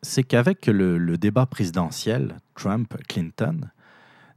C'est 0.01 0.23
qu'avec 0.23 0.67
le, 0.67 1.17
débat 1.17 1.45
présidentiel 1.45 2.37
Trump-Clinton, 2.55 3.69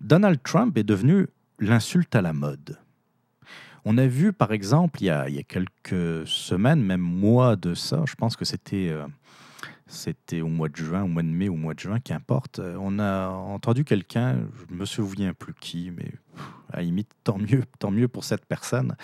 Donald 0.00 0.40
Trump 0.42 0.76
est 0.76 0.82
devenu 0.82 1.28
l'insulte 1.61 2.16
à 2.16 2.22
la 2.22 2.32
mode. 2.32 2.78
On 3.84 3.98
a 3.98 4.07
vu, 4.07 4.32
par 4.32 4.53
exemple, 4.53 5.00
il 5.03 5.07
y 5.07 5.11
a, 5.11 5.28
il 5.28 5.36
y 5.36 5.38
a 5.38 5.44
quelques 5.44 6.26
semaines, 6.26 6.82
même 6.82 7.00
mois 7.00 7.57
de 7.57 7.74
ça, 7.74 8.03
je 8.07 8.14
pense 8.14 8.36
que 8.36 8.44
c'était 8.44 8.88
euh, 8.88 9.07
c'était 9.93 10.40
au 10.40 10.49
mois 10.49 10.68
de 10.68 10.76
juin, 10.76 11.03
au 11.03 11.09
mois 11.09 11.22
de 11.22 11.28
mai, 11.28 11.49
au 11.49 11.57
mois 11.57 11.74
de 11.74 11.80
juin, 11.80 12.01
qu'importe. 12.01 12.59
Euh, 12.59 12.76
On 12.80 12.99
a 12.99 13.28
entendu 13.28 13.84
quelqu'un, 13.84 14.38
je 14.70 14.74
me 14.74 14.84
souviens 14.84 15.34
plus 15.34 15.55
qui, 15.55 15.90
mais 15.90 16.12
à 16.72 16.78
la 16.78 16.82
limite, 16.82 17.11
tant 17.24 17.38
mieux, 17.38 17.62
tant 17.78 17.90
mieux 17.90 18.09
pour 18.09 18.24
cette 18.24 18.47
personne, 18.47 18.97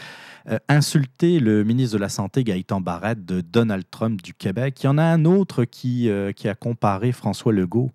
euh, 0.48 0.58
insulter 0.68 1.40
le 1.40 1.64
ministre 1.64 1.96
de 1.96 2.00
la 2.00 2.08
Santé, 2.08 2.44
Gaëtan 2.44 2.80
Barrette, 2.80 3.24
de 3.24 3.40
Donald 3.40 3.84
Trump 3.90 4.22
du 4.22 4.34
Québec. 4.34 4.82
Il 4.82 4.86
y 4.86 4.88
en 4.88 4.98
a 4.98 5.04
un 5.04 5.24
autre 5.24 5.64
qui, 5.64 6.08
euh, 6.08 6.32
qui 6.32 6.48
a 6.48 6.54
comparé 6.54 7.12
François 7.12 7.52
Legault. 7.52 7.90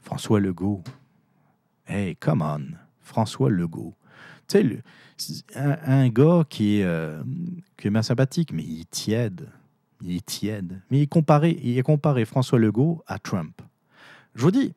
François 0.00 0.40
Legault. 0.40 0.82
Hey, 1.86 2.16
come 2.16 2.42
on, 2.42 2.76
François 3.00 3.50
Legault. 3.50 3.94
Tu 4.48 4.82
sais, 5.16 5.44
un, 5.54 6.08
gars 6.08 6.44
qui 6.48 6.78
est, 6.78 6.84
euh, 6.84 7.22
qui 7.78 7.86
est 7.86 7.90
bien 7.90 8.02
sympathique, 8.02 8.52
mais 8.52 8.64
il 8.64 8.86
tiède. 8.86 9.48
Il 10.02 10.16
est 10.16 10.26
tiède. 10.26 10.80
Mais 10.90 11.00
il 11.02 11.08
comparé, 11.08 11.58
il 11.62 11.78
est 11.78 11.82
comparé 11.82 12.24
François 12.24 12.58
Legault 12.58 13.02
à 13.06 13.18
Trump. 13.18 13.60
Je 14.34 14.42
vous 14.42 14.50
dis, 14.50 14.74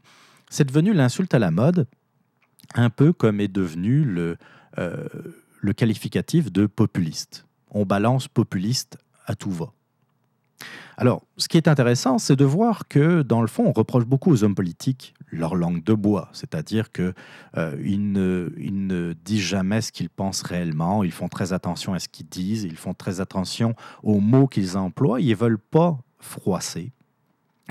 c'est 0.50 0.66
devenu 0.66 0.94
l'insulte 0.94 1.34
à 1.34 1.40
la 1.40 1.52
mode, 1.52 1.88
un 2.74 2.90
peu 2.90 3.14
comme 3.14 3.40
est 3.40 3.48
devenu 3.48 4.04
le, 4.04 4.38
euh, 4.78 5.08
le 5.60 5.74
qualificatif 5.74 6.52
de 6.52 6.66
populiste. 6.66 7.46
On 7.72 7.86
balance 7.86 8.28
populiste 8.28 8.98
à 9.26 9.36
tout 9.36 9.52
va. 9.52 9.74
Alors, 10.98 11.24
ce 11.38 11.48
qui 11.48 11.58
est 11.58 11.68
intéressant, 11.68 12.18
c'est 12.18 12.36
de 12.36 12.46
voir 12.46 12.88
que, 12.88 13.22
dans 13.22 13.42
le 13.42 13.48
fond, 13.48 13.66
on 13.66 13.74
reproche 13.74 14.06
beaucoup 14.06 14.32
aux 14.32 14.44
hommes 14.44 14.56
politiques 14.56 15.14
leur 15.32 15.56
langue 15.56 15.84
de 15.84 15.94
bois, 15.94 16.30
c'est-à-dire 16.32 16.92
qu'ils 16.92 17.14
ne, 18.12 18.54
ils 18.58 18.88
ne 18.88 19.14
disent 19.14 19.42
jamais 19.42 19.82
ce 19.82 19.92
qu'ils 19.92 20.10
pensent 20.10 20.44
réellement, 20.44 21.04
ils 21.04 21.12
font 21.12 21.28
très 21.28 21.54
attention 21.54 21.94
à 21.94 22.00
ce 22.00 22.08
qu'ils 22.08 22.28
disent, 22.28 22.64
ils 22.64 22.78
font 22.78 22.94
très 22.94 23.20
attention 23.20 23.76
aux 24.04 24.20
mots 24.20 24.48
qu'ils 24.48 24.78
emploient, 24.78 25.20
ils 25.20 25.32
ne 25.32 25.36
veulent 25.36 25.60
pas 25.60 25.98
froisser. 26.20 26.92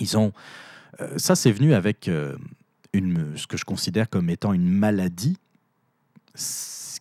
Ils 0.01 0.17
ont, 0.17 0.33
euh, 1.01 1.17
ça, 1.17 1.35
c'est 1.35 1.53
venu 1.53 1.75
avec 1.75 2.09
euh, 2.09 2.37
une, 2.93 3.37
ce 3.37 3.47
que 3.47 3.57
je 3.57 3.65
considère 3.65 4.09
comme 4.11 4.31
étant 4.31 4.53
une 4.53 4.69
maladie 4.69 5.39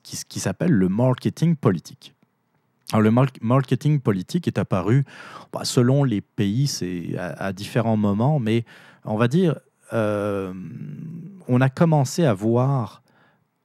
qui, 0.03 0.19
qui 0.27 0.39
s'appelle 0.39 0.71
le 0.71 0.89
marketing 0.89 1.55
politique. 1.55 2.13
Le 2.99 3.11
mar- 3.11 3.27
marketing 3.41 3.99
politique 3.99 4.47
est 4.47 4.57
apparu 4.57 5.05
bah, 5.51 5.61
selon 5.63 6.03
les 6.03 6.21
pays, 6.21 6.67
c'est 6.67 7.15
à, 7.17 7.53
différents 7.53 7.97
moments, 7.97 8.39
mais 8.39 8.65
on 9.05 9.17
va 9.17 9.27
dire, 9.27 9.59
euh, 9.93 10.53
on 11.47 11.61
a 11.61 11.69
commencé 11.69 12.25
à 12.25 12.33
voir 12.33 13.03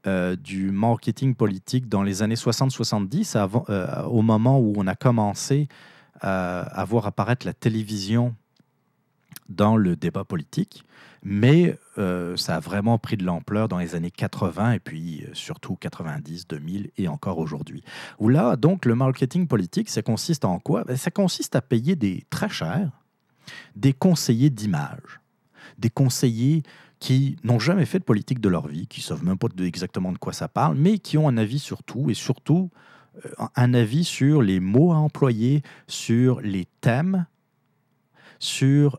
euh, 0.06 0.36
du 0.36 0.70
marketing 0.70 1.34
politique 1.34 1.88
dans 1.88 2.02
les 2.02 2.22
années 2.22 2.34
60-70, 2.36 3.36
avant- 3.36 3.64
euh, 3.68 4.02
au 4.04 4.22
moment 4.22 4.58
où 4.58 4.72
on 4.76 4.86
a 4.86 4.94
commencé 4.94 5.68
à 6.20 6.84
voir 6.88 7.06
apparaître 7.06 7.46
la 7.46 7.52
télévision 7.52 8.34
dans 9.48 9.76
le 9.76 9.94
débat 9.94 10.24
politique. 10.24 10.82
Mais 11.30 11.78
euh, 11.98 12.36
ça 12.38 12.56
a 12.56 12.60
vraiment 12.60 12.96
pris 12.96 13.18
de 13.18 13.24
l'ampleur 13.24 13.68
dans 13.68 13.78
les 13.78 13.94
années 13.94 14.10
80 14.10 14.72
et 14.72 14.80
puis 14.80 15.24
euh, 15.24 15.34
surtout 15.34 15.76
90, 15.76 16.48
2000 16.48 16.90
et 16.96 17.06
encore 17.06 17.38
aujourd'hui. 17.38 17.84
Où 18.18 18.30
là, 18.30 18.56
donc, 18.56 18.86
le 18.86 18.94
marketing 18.94 19.46
politique, 19.46 19.90
ça 19.90 20.00
consiste 20.00 20.46
en 20.46 20.58
quoi? 20.58 20.84
Ben, 20.84 20.96
Ça 20.96 21.10
consiste 21.10 21.54
à 21.54 21.60
payer 21.60 21.96
des 21.96 22.24
très 22.30 22.48
cher 22.48 22.90
des 23.76 23.92
conseillers 23.92 24.50
d'image, 24.50 25.20
des 25.78 25.90
conseillers 25.90 26.62
qui 26.98 27.36
n'ont 27.44 27.58
jamais 27.58 27.84
fait 27.84 27.98
de 27.98 28.04
politique 28.04 28.40
de 28.40 28.48
leur 28.48 28.66
vie, 28.66 28.86
qui 28.86 29.00
ne 29.00 29.04
savent 29.04 29.24
même 29.24 29.38
pas 29.38 29.48
exactement 29.58 30.12
de 30.12 30.18
quoi 30.18 30.32
ça 30.32 30.48
parle, 30.48 30.76
mais 30.76 30.98
qui 30.98 31.16
ont 31.18 31.28
un 31.28 31.36
avis 31.36 31.58
sur 31.58 31.82
tout 31.82 32.10
et 32.10 32.14
surtout 32.14 32.70
euh, 33.24 33.46
un 33.54 33.74
avis 33.74 34.04
sur 34.04 34.42
les 34.42 34.60
mots 34.60 34.92
à 34.92 34.96
employer, 34.96 35.62
sur 35.86 36.40
les 36.40 36.66
thèmes, 36.80 37.26
sur 38.38 38.98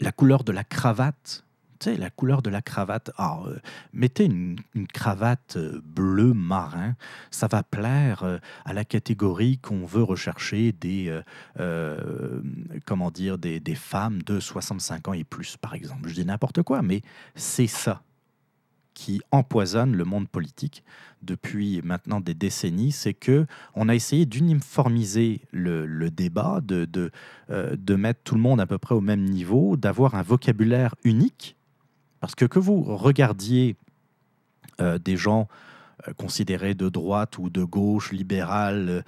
la 0.00 0.12
couleur 0.12 0.44
de 0.44 0.52
la 0.52 0.64
cravate. 0.64 1.44
Tu 1.78 1.90
sais, 1.90 1.96
la 1.96 2.10
couleur 2.10 2.42
de 2.42 2.50
la 2.50 2.60
cravate. 2.60 3.10
Ah, 3.16 3.40
euh, 3.46 3.58
mettez 3.94 4.26
une, 4.26 4.58
cravate 4.92 5.56
euh, 5.56 5.80
bleu 5.82 6.34
marin, 6.34 6.94
ça 7.30 7.46
va 7.46 7.62
plaire 7.62 8.22
euh, 8.22 8.38
à 8.66 8.74
la 8.74 8.84
catégorie 8.84 9.56
qu'on 9.58 9.86
veut 9.86 10.02
rechercher 10.02 10.72
des, 10.72 11.18
comment 12.84 13.10
dire, 13.10 13.38
des, 13.38 13.60
des 13.60 13.74
femmes 13.74 14.22
de 14.22 14.40
65 14.40 15.08
ans 15.08 15.12
et 15.14 15.24
plus, 15.24 15.56
par 15.56 15.74
exemple. 15.74 16.08
Je 16.08 16.14
dis 16.14 16.24
n'importe 16.26 16.62
quoi, 16.62 16.82
mais 16.82 17.00
c'est 17.34 17.66
ça 17.66 18.02
qui 18.94 19.20
empoisonne 19.30 19.96
le 19.96 20.04
monde 20.04 20.28
politique 20.28 20.82
depuis 21.22 21.80
maintenant 21.82 22.20
des 22.20 22.34
décennies, 22.34 22.92
c'est 22.92 23.14
que 23.14 23.46
on 23.74 23.88
a 23.88 23.94
essayé 23.94 24.26
d'uniformiser 24.26 25.42
le, 25.52 26.08
débat, 26.10 26.60
euh, 26.70 27.76
de 27.76 27.94
mettre 27.94 28.20
tout 28.24 28.34
le 28.34 28.40
monde 28.40 28.60
à 28.60 28.66
peu 28.66 28.78
près 28.78 28.94
au 28.94 29.00
même 29.00 29.24
niveau, 29.24 29.76
d'avoir 29.76 30.14
un 30.14 30.22
vocabulaire 30.22 30.94
unique, 31.04 31.56
parce 32.20 32.34
que 32.34 32.44
que 32.44 32.58
vous 32.58 32.82
regardiez 32.82 33.76
euh, 34.80 34.98
des 34.98 35.16
gens 35.16 35.48
euh, 36.08 36.12
considérés 36.14 36.74
de 36.74 36.88
droite 36.88 37.38
ou 37.38 37.50
de 37.50 37.64
gauche, 37.64 38.12
libéral, 38.12 39.04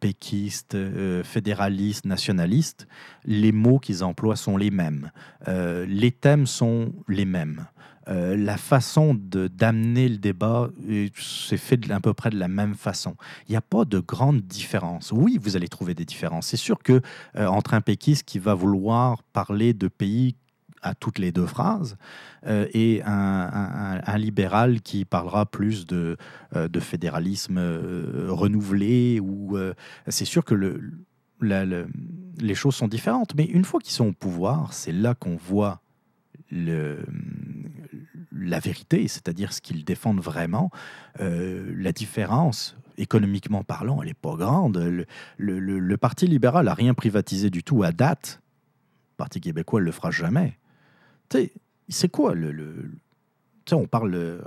péquiste, 0.00 0.76
fédéraliste, 1.22 2.04
nationaliste, 2.04 2.86
les 3.24 3.52
mots 3.52 3.78
qu'ils 3.78 4.04
emploient 4.04 4.36
sont 4.36 4.56
les 4.56 4.70
mêmes. 4.70 5.10
Les 5.46 6.10
thèmes 6.12 6.46
sont 6.46 6.92
les 7.08 7.24
mêmes. 7.24 7.66
Euh, 8.08 8.36
la 8.36 8.56
façon 8.56 9.14
d'amener 9.14 10.08
le 10.08 10.18
débat 10.18 10.68
euh, 10.90 11.08
c'est 11.16 11.56
fait 11.56 11.76
de, 11.76 11.90
à 11.92 12.00
peu 12.00 12.12
près 12.12 12.30
de 12.30 12.38
la 12.38 12.48
même 12.48 12.74
façon. 12.74 13.16
Il 13.48 13.52
n'y 13.52 13.56
a 13.56 13.62
pas 13.62 13.84
de 13.84 13.98
grande 13.98 14.42
différence. 14.42 15.12
Oui, 15.12 15.38
vous 15.40 15.56
allez 15.56 15.68
trouver 15.68 15.94
des 15.94 16.04
différences. 16.04 16.48
C'est 16.48 16.56
sûr 16.56 16.78
que 16.82 17.00
euh, 17.36 17.46
entre 17.46 17.74
un 17.74 17.80
péquiste 17.80 18.24
qui 18.24 18.38
va 18.38 18.54
vouloir 18.54 19.22
parler 19.22 19.72
de 19.72 19.88
pays 19.88 20.36
à 20.84 20.94
toutes 20.94 21.18
les 21.18 21.32
deux 21.32 21.46
phrases 21.46 21.96
euh, 22.46 22.68
et 22.72 23.02
un, 23.04 24.18
libéral 24.18 24.80
qui 24.82 25.04
parlera 25.04 25.46
plus 25.46 25.86
de, 25.86 26.16
euh, 26.54 26.68
de 26.68 26.78
fédéralisme 26.78 27.58
euh, 27.58 28.26
renouvelé 28.28 29.18
ou 29.18 29.56
euh, 29.56 29.74
c'est 30.06 30.26
sûr 30.26 30.44
que 30.44 30.54
les 31.40 32.54
choses 32.54 32.76
sont 32.76 32.86
différentes. 32.86 33.34
Mais 33.34 33.44
une 33.44 33.64
fois 33.64 33.80
qu'ils 33.80 33.92
sont 33.92 34.08
au 34.08 34.12
pouvoir, 34.12 34.72
c'est 34.72 34.92
là 34.92 35.14
qu'on 35.14 35.36
voit 35.36 35.80
le, 36.50 37.04
la 38.34 38.58
vérité, 38.58 39.06
c'est-à-dire 39.08 39.52
ce 39.52 39.60
qu'ils 39.60 39.84
défendent 39.84 40.20
vraiment. 40.20 40.70
Euh, 41.20 41.72
la 41.76 41.92
différence, 41.92 42.76
économiquement 42.98 43.62
parlant, 43.62 44.02
elle 44.02 44.08
n'est 44.08 44.14
pas 44.14 44.36
grande. 44.36 45.04
Le, 45.38 45.96
Parti 45.96 46.26
libéral 46.26 46.66
n'a 46.66 46.74
rien 46.74 46.94
privatisé 46.94 47.50
du 47.50 47.62
tout 47.62 47.82
à 47.82 47.92
date. 47.92 48.40
Le 49.12 49.16
Parti 49.16 49.40
québécois 49.40 49.80
ne 49.80 49.86
le 49.86 49.92
fera 49.92 50.10
jamais. 50.10 50.58
C'est 51.88 52.08
quoi 52.08 52.34
le... 52.34 52.52
le- 52.52 52.90
tu 53.66 53.70
sais, 53.70 53.76
on 53.76 53.86
parle, 53.86 54.14
euh, 54.14 54.42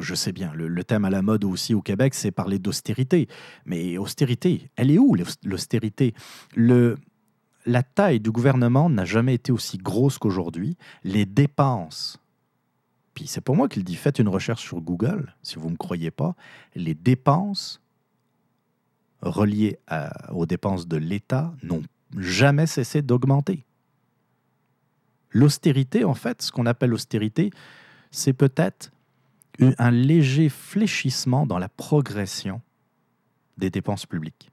je 0.00 0.14
sais 0.14 0.32
bien, 0.32 0.54
le, 0.54 0.66
le 0.66 0.82
thème 0.82 1.04
à 1.04 1.10
la 1.10 1.20
mode 1.20 1.44
aussi 1.44 1.74
au 1.74 1.82
Québec, 1.82 2.14
c'est 2.14 2.30
parler 2.30 2.58
d'austérité. 2.58 3.28
Mais 3.66 3.98
austérité, 3.98 4.70
elle 4.76 4.90
est 4.90 4.96
où 4.98 5.14
l'aus- 5.14 5.36
l'austérité? 5.44 6.14
La 6.56 7.82
taille 7.82 8.20
du 8.20 8.30
gouvernement 8.30 8.88
n'a 8.88 9.04
jamais 9.04 9.34
été 9.34 9.52
aussi 9.52 9.76
grosse 9.76 10.16
qu'aujourd'hui. 10.16 10.78
Les 11.04 11.26
dépenses, 11.26 12.18
puis 13.14 13.26
c'est 13.26 13.40
pour 13.40 13.56
moi 13.56 13.68
qu'il 13.68 13.84
dit, 13.84 13.96
faites 13.96 14.18
une 14.18 14.28
recherche 14.28 14.62
sur 14.62 14.80
Google, 14.80 15.34
si 15.42 15.56
vous 15.56 15.66
ne 15.66 15.72
me 15.72 15.76
croyez 15.76 16.10
pas, 16.10 16.34
les 16.74 16.94
dépenses 16.94 17.80
reliées 19.20 19.78
aux 20.30 20.46
dépenses 20.46 20.88
de 20.88 20.96
l'État 20.96 21.52
n'ont 21.62 21.82
jamais 22.16 22.66
cessé 22.66 23.02
d'augmenter. 23.02 23.64
L'austérité, 25.30 26.04
en 26.04 26.14
fait, 26.14 26.42
ce 26.42 26.52
qu'on 26.52 26.66
appelle 26.66 26.90
l'austérité, 26.90 27.50
c'est 28.10 28.32
peut-être 28.32 28.90
un- 29.78 29.90
léger 29.90 30.48
fléchissement 30.48 31.46
dans 31.46 31.58
la 31.58 31.68
progression 31.68 32.60
des 33.58 33.70
dépenses 33.70 34.06
publiques. 34.06 34.50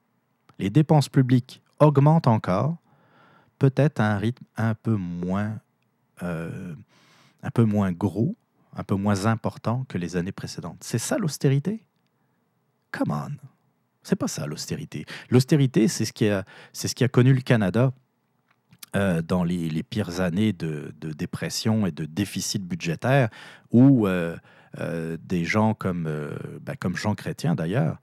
Les 0.60 0.70
dépenses 0.70 1.10
publiques 1.10 1.62
augmentent 1.80 2.28
encore, 2.28 2.78
peut-être 3.58 4.00
à 4.00 4.14
un 4.14 4.18
rythme 4.18 4.46
un 4.58 4.76
peu 4.76 4.96
moins, 4.96 5.60
euh, 6.24 6.76
un 7.44 7.50
peu 7.52 7.64
moins 7.64 7.92
gros, 7.92 8.36
un 8.76 8.84
peu 8.84 8.96
moins 8.96 9.26
important 9.26 9.86
que 9.88 9.98
les 9.98 10.16
années 10.16 10.32
précédentes. 10.32 10.78
C'est 10.82 11.00
ça 11.00 11.18
l'austérité? 11.18 11.84
Come 12.92 13.12
on! 13.12 13.50
C'est 14.04 14.16
pas 14.16 14.28
ça 14.28 14.48
l'austérité. 14.48 15.06
L'austérité, 15.30 15.88
c'est 15.88 16.06
ce, 16.06 16.14
qui 16.14 16.30
a- 16.30 17.08
connu 17.10 17.34
le 17.34 17.42
Canada 17.42 17.92
euh, 18.96 19.22
dans 19.22 19.44
les, 19.44 19.84
pires 19.84 20.20
années 20.22 20.54
de, 20.54 20.92
dépression 21.00 21.86
et 21.86 21.92
de 21.92 22.06
déficit 22.06 22.66
budgétaire, 22.66 23.30
où 23.72 24.08
euh, 24.08 24.36
euh, 24.80 25.18
des 25.22 25.46
gens 25.46 25.74
comme, 25.74 26.10
ben, 26.62 26.76
comme 26.80 26.96
Jean 26.96 27.14
Chrétien 27.14 27.56
d'ailleurs, 27.56 28.00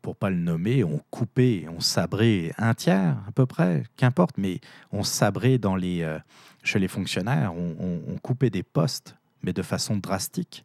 pour 0.00 0.16
pas 0.16 0.30
le 0.30 0.36
nommer, 0.36 0.82
ont 0.82 1.02
coupé, 1.10 1.68
ont 1.68 1.80
sabré 1.80 2.52
un 2.56 2.72
tiers 2.72 3.16
à 3.28 3.32
peu 3.32 3.44
près, 3.44 3.84
qu'importe, 3.96 4.38
mais 4.38 4.60
ont 4.92 5.02
sabré 5.02 5.58
dans 5.58 5.76
les, 5.76 6.18
chez 6.64 6.78
les 6.78 6.88
fonctionnaires, 6.88 7.54
ont, 7.54 8.00
ont 8.08 8.18
coupé 8.18 8.48
des 8.48 8.62
postes, 8.62 9.14
mais 9.42 9.52
de 9.52 9.62
façon 9.62 9.96
drastique. 9.96 10.64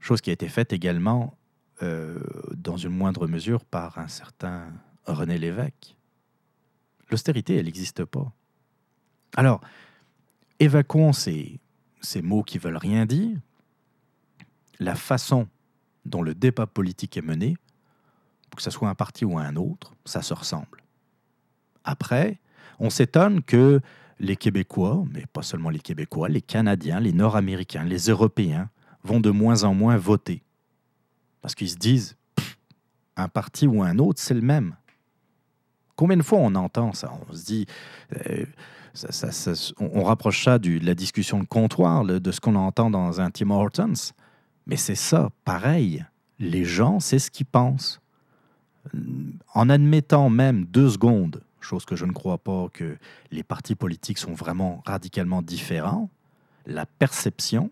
Chose 0.00 0.20
qui 0.20 0.30
a 0.30 0.32
été 0.32 0.48
faite 0.48 0.72
également 0.72 1.36
euh, 1.82 2.20
dans 2.54 2.76
une 2.76 2.90
moindre 2.90 3.26
mesure 3.26 3.64
par 3.64 3.98
un 3.98 4.08
certain 4.08 4.72
René 5.06 5.38
Lévesque. 5.38 5.96
L'austérité, 7.10 7.56
elle 7.56 7.66
n'existe 7.66 8.04
pas. 8.04 8.32
Alors, 9.36 9.60
évacuons 10.58 11.12
ces, 11.12 11.60
mots 12.22 12.42
qui 12.42 12.58
veulent 12.58 12.76
rien 12.76 13.06
dire. 13.06 13.38
La 14.78 14.94
façon 14.94 15.48
dont 16.04 16.22
le 16.22 16.34
débat 16.34 16.66
politique 16.66 17.16
est 17.16 17.22
mené, 17.22 17.56
que 18.56 18.62
ce 18.62 18.70
soit 18.70 18.88
un 18.88 18.94
parti 18.94 19.24
ou 19.24 19.38
un 19.38 19.56
autre, 19.56 19.94
ça 20.04 20.22
se 20.22 20.34
ressemble. 20.34 20.82
Après, 21.84 22.38
on 22.78 22.90
s'étonne 22.90 23.42
que 23.42 23.80
les 24.22 24.36
Québécois, 24.36 25.04
mais 25.12 25.26
pas 25.32 25.42
seulement 25.42 25.68
les 25.68 25.80
Québécois, 25.80 26.28
les 26.28 26.40
Canadiens, 26.40 27.00
les 27.00 27.12
Nord-Américains, 27.12 27.84
les 27.84 28.08
Européens, 28.08 28.70
vont 29.02 29.20
de 29.20 29.30
moins 29.30 29.64
en 29.64 29.74
moins 29.74 29.96
voter. 29.96 30.42
Parce 31.42 31.56
qu'ils 31.56 31.70
se 31.70 31.76
disent, 31.76 32.16
un 33.16 33.28
parti 33.28 33.66
ou 33.66 33.82
un 33.82 33.98
autre, 33.98 34.20
c'est 34.22 34.34
le 34.34 34.40
même. 34.40 34.76
Combien 35.96 36.16
de 36.16 36.22
fois 36.22 36.38
on 36.38 36.54
entend 36.54 36.92
ça? 36.92 37.12
On 37.28 37.32
se 37.34 37.44
dit, 37.44 37.66
euh, 38.28 38.46
on, 39.78 40.04
rapproche 40.04 40.44
ça 40.44 40.58
de 40.60 40.78
la 40.84 40.94
discussion 40.94 41.40
de 41.40 41.44
comptoir, 41.44 42.04
de 42.04 42.30
ce 42.30 42.40
qu'on 42.40 42.54
entend 42.54 42.90
dans 42.90 43.20
un 43.20 43.30
Tim 43.30 43.50
Hortons. 43.50 44.12
Mais 44.66 44.76
c'est 44.76 44.94
ça, 44.94 45.30
pareil. 45.44 46.04
Les 46.38 46.64
gens, 46.64 47.00
c'est 47.00 47.18
ce 47.18 47.30
qu'ils 47.30 47.46
pensent. 47.46 48.00
En 49.52 49.68
admettant 49.68 50.30
même 50.30 50.64
deux 50.64 50.90
secondes, 50.90 51.42
chose 51.64 51.84
que 51.84 51.96
je 51.96 52.04
ne 52.04 52.12
crois 52.12 52.38
pas 52.38 52.68
que 52.72 52.96
les 53.30 53.42
partis 53.42 53.74
politiques 53.74 54.18
sont 54.18 54.34
vraiment 54.34 54.82
radicalement 54.86 55.42
différents, 55.42 56.10
la 56.66 56.86
perception, 56.86 57.70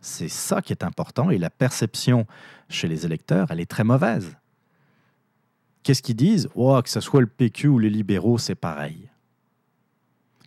c'est 0.00 0.28
ça 0.28 0.62
qui 0.62 0.72
est 0.72 0.84
important. 0.84 1.30
Et 1.30 1.38
la 1.38 1.50
perception 1.50 2.26
chez 2.68 2.88
les 2.88 3.06
électeurs, 3.06 3.50
elle 3.50 3.60
est 3.60 3.70
très 3.70 3.84
mauvaise. 3.84 4.36
Qu'est-ce 5.82 6.02
qu'ils 6.02 6.16
disent? 6.16 6.48
Oh, 6.54 6.80
Que 6.82 6.90
ce 6.90 7.00
soit 7.00 7.20
le 7.20 7.26
PQ 7.26 7.68
ou 7.68 7.78
les 7.78 7.90
libéraux, 7.90 8.38
c'est 8.38 8.54
pareil. 8.54 9.08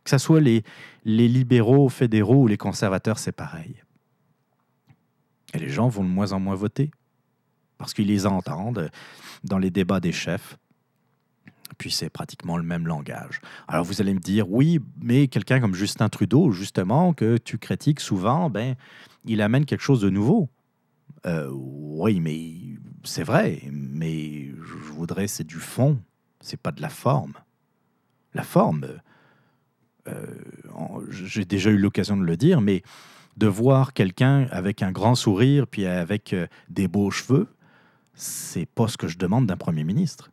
Que 0.04 0.10
ce 0.10 0.18
soit 0.18 0.42
les, 0.42 0.64
les 1.06 1.28
libéraux 1.28 1.90
fédéraux 1.90 2.44
ou 2.44 2.48
les 2.48 2.58
conservateurs, 2.58 3.20
c'est 3.20 3.32
pareil. 3.32 3.76
Et 5.54 5.60
les 5.60 5.70
gens 5.70 5.88
vont 5.88 6.04
de 6.04 6.10
moins 6.10 6.34
en 6.34 6.40
moins 6.40 6.56
voter 6.56 6.92
parce 7.78 7.94
qu'ils 7.94 8.08
les 8.08 8.26
entendent 8.26 8.90
dans 9.44 9.58
les 9.58 9.70
débats 9.70 10.00
des 10.00 10.12
chefs. 10.12 10.58
Puis 11.78 11.92
c'est 11.92 12.10
pratiquement 12.10 12.58
le 12.58 12.64
même 12.64 12.88
langage. 12.88 13.42
Alors 13.68 13.86
vous 13.86 14.02
allez 14.02 14.14
me 14.14 14.20
dire, 14.20 14.50
oui, 14.52 14.80
mais 15.02 15.28
quelqu'un 15.28 15.60
comme 15.60 15.76
Justin 15.76 16.10
Trudeau, 16.10 16.52
justement, 16.52 17.14
que 17.14 17.38
tu 17.38 17.58
critiques 17.58 18.00
souvent, 18.00 18.50
ben, 18.50 18.76
il 19.26 19.42
amène 19.42 19.66
quelque 19.66 19.82
chose 19.82 20.02
de 20.02 20.10
nouveau. 20.10 20.50
Euh, 21.26 21.50
oui, 21.52 22.20
mais 22.20 22.52
c'est 23.04 23.24
vrai, 23.24 23.62
mais 23.72 24.48
je 24.48 24.74
voudrais, 24.94 25.28
c'est 25.28 25.46
du 25.46 25.60
fond, 25.60 26.00
c'est 26.42 26.60
pas 26.60 26.72
de 26.72 26.82
la 26.82 26.90
forme. 26.90 27.34
La 28.34 28.44
forme, 28.44 28.86
euh, 30.08 30.26
j'ai 31.10 31.46
déjà 31.46 31.70
eu 31.70 31.78
l'occasion 31.78 32.18
de 32.18 32.24
le 32.24 32.36
dire, 32.36 32.62
mais 32.62 32.84
de 33.38 33.48
voir 33.48 33.94
quelqu'un 33.94 34.48
avec 34.52 34.84
un 34.84 34.92
grand 34.92 35.16
sourire 35.16 35.66
puis 35.68 35.86
avec 35.86 36.34
euh, 36.34 36.48
des 36.70 36.88
beaux 36.88 37.10
cheveux, 37.10 37.48
c'est 38.14 38.66
pas 38.68 38.88
ce 38.88 38.98
que 38.98 39.08
je 39.08 39.18
demande 39.18 39.48
d'un 39.48 39.58
premier 39.58 39.84
ministre. 39.84 40.32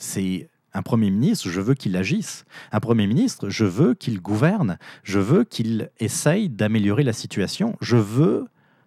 C'est 0.00 0.48
un 0.72 0.82
premier 0.82 1.10
ministre, 1.10 1.50
je 1.50 1.60
veux 1.60 1.74
qu'il 1.74 1.94
agisse. 1.94 2.44
Un 2.72 2.80
premier 2.80 3.06
ministre, 3.06 3.50
je 3.50 3.66
veux 3.66 3.94
qu'il 3.94 4.20
gouverne. 4.20 4.78
Je 5.02 5.18
veux 5.18 5.44
qu'il 5.44 5.90
essaye 5.98 6.48
d'améliorer 6.48 7.02
la 7.02 7.12
situation. 7.12 7.76
Je 7.82 7.96
veux 7.96 8.46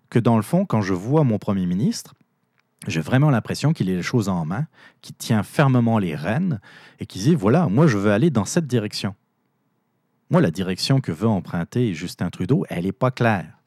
que 0.10 0.18
dans 0.18 0.38
le 0.38 0.42
fond, 0.42 0.66
quand 0.66 0.82
je 0.82 0.94
vois 0.94 1.24
mon 1.24 1.38
premier 1.38 1.68
ministre, 1.68 2.16
j'ai 2.88 3.00
vraiment 3.00 3.30
l'impression 3.30 3.74
qu'il 3.74 3.90
ait 3.90 3.96
les 3.96 4.02
choses 4.02 4.28
en 4.28 4.44
main, 4.44 4.66
qu'il 5.02 5.16
tient 5.16 5.44
fermement 5.44 6.00
les 6.00 6.16
rênes 6.16 6.60
et 7.00 7.06
qu'il 7.06 7.22
dit, 7.22 7.36
voilà, 7.36 7.68
moi 7.68 7.86
je 7.86 7.98
veux 7.98 8.12
aller 8.12 8.32
dans 8.32 8.46
cette 8.46 8.68
direction. 8.68 9.16
Moi, 10.32 10.42
la 10.42 10.52
direction 10.52 11.00
que 11.00 11.12
veut 11.12 11.28
emprunter 11.28 11.94
Justin 11.94 12.32
Trudeau, 12.32 12.66
elle 12.70 12.86
n'est 12.86 12.92
pas 12.92 13.12
claire. 13.12 13.63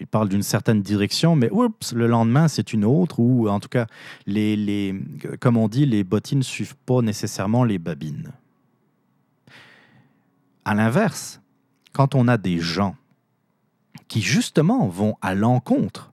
Il 0.00 0.06
parle 0.06 0.28
d'une 0.28 0.42
certaine 0.42 0.82
direction, 0.82 1.36
mais 1.36 1.50
le 1.92 2.06
lendemain, 2.06 2.48
c'est 2.48 2.72
une 2.72 2.84
autre, 2.84 3.20
ou 3.20 3.48
en 3.48 3.60
tout 3.60 3.68
cas, 3.68 3.86
les, 4.26 4.56
les, 4.56 4.94
comme 5.40 5.56
on 5.56 5.68
dit, 5.68 5.86
les 5.86 6.02
bottines 6.02 6.38
ne 6.38 6.44
suivent 6.44 6.76
pas 6.84 7.00
nécessairement 7.00 7.62
les 7.62 7.78
babines. 7.78 8.32
À 10.64 10.74
l'inverse, 10.74 11.40
quand 11.92 12.14
on 12.14 12.26
a 12.26 12.36
des 12.36 12.58
gens 12.58 12.96
qui 14.08 14.20
justement 14.20 14.88
vont 14.88 15.16
à 15.22 15.34
l'encontre 15.34 16.12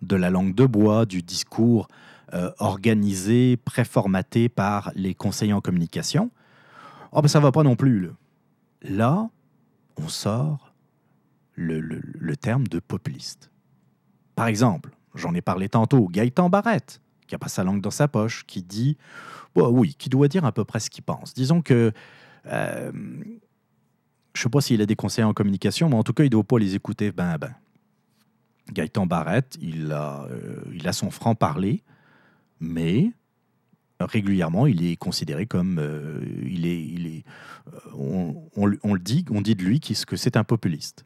de 0.00 0.16
la 0.16 0.30
langue 0.30 0.54
de 0.54 0.64
bois, 0.64 1.04
du 1.04 1.22
discours 1.22 1.88
euh, 2.32 2.50
organisé, 2.58 3.58
préformaté 3.58 4.48
par 4.48 4.90
les 4.94 5.14
conseillers 5.14 5.52
en 5.52 5.60
communication, 5.60 6.30
oh 7.12 7.20
ben 7.20 7.28
ça 7.28 7.40
va 7.40 7.52
pas 7.52 7.62
non 7.62 7.76
plus. 7.76 8.10
Là, 8.80 9.28
on 9.96 10.08
sort 10.08 10.71
le, 11.54 12.36
terme 12.36 12.66
de 12.66 12.78
populiste. 12.78 13.50
Par 14.34 14.46
exemple, 14.46 14.90
j'en 15.14 15.34
ai 15.34 15.42
parlé 15.42 15.68
tantôt, 15.68 16.08
Gaëtan 16.08 16.48
Barrette, 16.48 17.00
qui 17.26 17.34
a 17.34 17.38
pas 17.38 17.48
sa 17.48 17.64
langue 17.64 17.80
dans 17.80 17.90
sa 17.90 18.08
poche, 18.08 18.44
qui 18.46 18.62
dit, 18.62 18.96
bah 19.54 19.68
oui, 19.68 19.94
qui 19.94 20.08
doit 20.08 20.28
dire 20.28 20.44
à 20.44 20.52
peu 20.52 20.64
près 20.64 20.80
ce 20.80 20.90
qu'il 20.90 21.04
pense. 21.04 21.34
Disons 21.34 21.62
que, 21.62 21.92
euh, 22.46 22.92
je 22.92 24.40
ne 24.40 24.42
sais 24.42 24.48
pas 24.48 24.60
s'il 24.60 24.80
a 24.80 24.86
des 24.86 24.96
conseils 24.96 25.24
en 25.24 25.34
communication, 25.34 25.88
mais 25.88 25.96
en 25.96 26.02
tout 26.02 26.14
cas, 26.14 26.24
il 26.24 26.26
ne 26.26 26.30
doit 26.30 26.44
pas 26.44 26.58
les 26.58 26.74
écouter 26.74 27.12
ben 27.12 27.36
ben. 27.38 27.54
Gaëtan 28.72 29.06
Barrette, 29.06 29.58
il 29.60 29.92
a, 29.92 30.24
euh, 30.30 30.62
il 30.72 30.86
a 30.88 30.92
son 30.92 31.10
franc-parler, 31.10 31.82
mais 32.60 33.12
régulièrement, 34.00 34.66
il 34.66 34.86
est 34.86 34.96
considéré 34.96 35.46
comme. 35.46 35.78
Euh, 35.78 36.20
il 36.46 36.66
est, 36.66 37.24
on, 37.94 38.64
le 38.64 38.98
dit, 39.00 39.24
on 39.30 39.40
dit 39.40 39.54
de 39.54 39.62
lui 39.62 39.80
que 39.80 40.16
c'est 40.16 40.36
un 40.36 40.44
populiste. 40.44 41.04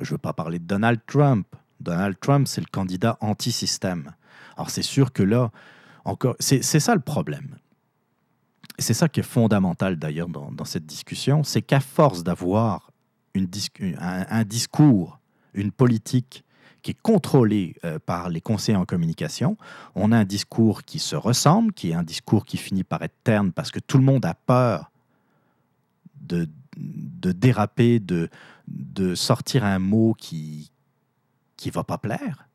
Je 0.00 0.10
ne 0.10 0.14
veux 0.14 0.18
pas 0.18 0.32
parler 0.32 0.58
de 0.58 0.64
Donald 0.64 1.00
Trump. 1.06 1.46
Donald 1.80 2.16
Trump, 2.20 2.48
c'est 2.48 2.60
le 2.60 2.66
candidat 2.70 3.16
anti-système. 3.20 4.12
Alors, 4.56 4.70
c'est 4.70 4.82
sûr 4.82 5.12
que 5.12 5.22
là, 5.22 5.50
encore, 6.04 6.36
c'est 6.40 6.62
ça 6.62 6.94
le 6.94 7.00
problème. 7.00 7.56
C'est 8.78 8.94
ça 8.94 9.08
qui 9.08 9.20
est 9.20 9.24
fondamental 9.24 9.96
d'ailleurs 9.96 10.28
dans, 10.28 10.64
cette 10.64 10.86
discussion, 10.86 11.42
c'est 11.42 11.62
qu'à 11.62 11.80
force 11.80 12.22
d'avoir 12.22 12.90
un, 13.34 14.44
discours, 14.44 15.18
une 15.54 15.72
politique 15.72 16.44
qui 16.82 16.92
est 16.92 17.00
contrôlé 17.02 17.74
euh, 17.84 17.98
par 17.98 18.28
les 18.28 18.40
conseillers 18.40 18.78
en 18.78 18.84
communication. 18.84 19.56
On 19.96 20.12
a 20.12 20.18
un 20.18 20.24
discours 20.24 20.84
qui 20.84 21.00
se 21.00 21.16
ressemble, 21.16 21.72
qui 21.72 21.90
est 21.90 21.94
un 21.94 22.04
discours 22.04 22.44
qui 22.44 22.56
finit 22.56 22.84
par 22.84 23.02
être 23.02 23.16
terne 23.24 23.52
parce 23.52 23.72
que 23.72 23.80
tout 23.80 23.98
le 23.98 24.04
monde 24.04 24.24
a 24.24 24.34
peur 24.34 24.92
de, 26.20 26.48
de 26.78 27.32
déraper, 27.32 28.00
de, 28.00 28.28
de 28.68 29.14
sortir 29.14 29.64
un 29.64 29.78
mot 29.78 30.14
qui 30.14 30.70
qui 31.56 31.70
va 31.70 31.82
pas 31.82 31.98
plaire. 31.98 32.48